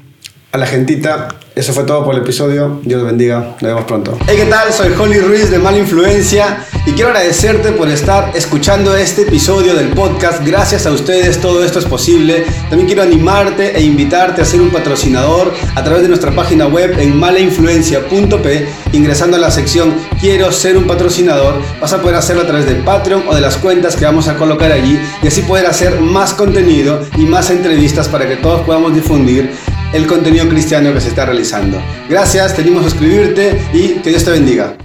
a 0.53 0.59
la 0.59 0.67
gentita. 0.67 1.29
Eso 1.55 1.73
fue 1.73 1.85
todo 1.85 2.05
por 2.05 2.15
el 2.15 2.23
episodio. 2.23 2.81
Dios 2.83 3.05
bendiga. 3.05 3.41
Nos 3.41 3.63
vemos 3.63 3.85
pronto. 3.85 4.19
Hey, 4.27 4.37
¿qué 4.39 4.47
tal? 4.47 4.73
Soy 4.73 4.93
Holly 4.93 5.19
Ruiz 5.19 5.51
de 5.51 5.59
Mala 5.59 5.79
Influencia 5.79 6.65
y 6.87 6.93
quiero 6.93 7.09
agradecerte 7.09 7.73
por 7.73 7.89
estar 7.89 8.33
escuchando 8.35 8.95
este 8.97 9.23
episodio 9.23 9.75
del 9.75 9.89
podcast. 9.89 10.45
Gracias 10.47 10.87
a 10.87 10.93
ustedes 10.93 11.41
todo 11.41 11.63
esto 11.65 11.79
es 11.79 11.85
posible. 11.85 12.45
También 12.69 12.87
quiero 12.87 13.03
animarte 13.03 13.77
e 13.77 13.83
invitarte 13.83 14.43
a 14.43 14.45
ser 14.45 14.61
un 14.61 14.71
patrocinador 14.71 15.53
a 15.75 15.85
través 15.85 16.03
de 16.03 16.09
nuestra 16.09 16.33
página 16.33 16.67
web 16.67 16.99
en 16.99 17.19
malainfluencia.p. 17.19 18.69
Ingresando 18.93 19.37
a 19.37 19.41
la 19.41 19.51
sección 19.51 19.93
Quiero 20.23 20.53
ser 20.53 20.77
un 20.77 20.87
patrocinador, 20.87 21.61
vas 21.81 21.93
a 21.93 22.01
poder 22.01 22.15
hacerlo 22.15 22.43
a 22.43 22.47
través 22.47 22.65
de 22.65 22.77
Patreon 22.77 23.25
o 23.27 23.35
de 23.35 23.41
las 23.41 23.57
cuentas 23.57 23.97
que 23.97 24.05
vamos 24.05 24.29
a 24.29 24.37
colocar 24.37 24.71
allí 24.71 24.97
y 25.21 25.27
así 25.27 25.43
poder 25.43 25.67
hacer 25.67 26.01
más 26.01 26.33
contenido 26.33 27.01
y 27.19 27.23
más 27.23 27.51
entrevistas 27.51 28.07
para 28.07 28.29
que 28.29 28.37
todos 28.37 28.61
podamos 28.61 28.95
difundir 28.95 29.51
el 29.93 30.07
contenido 30.07 30.49
cristiano 30.49 30.93
que 30.93 31.01
se 31.01 31.09
está 31.09 31.27
realizando. 31.27 31.81
Gracias, 32.09 32.55
te 32.55 32.63
a 32.81 32.83
suscribirte 32.83 33.61
y 33.73 34.01
que 34.01 34.11
Dios 34.11 34.25
te 34.25 34.31
bendiga. 34.31 34.77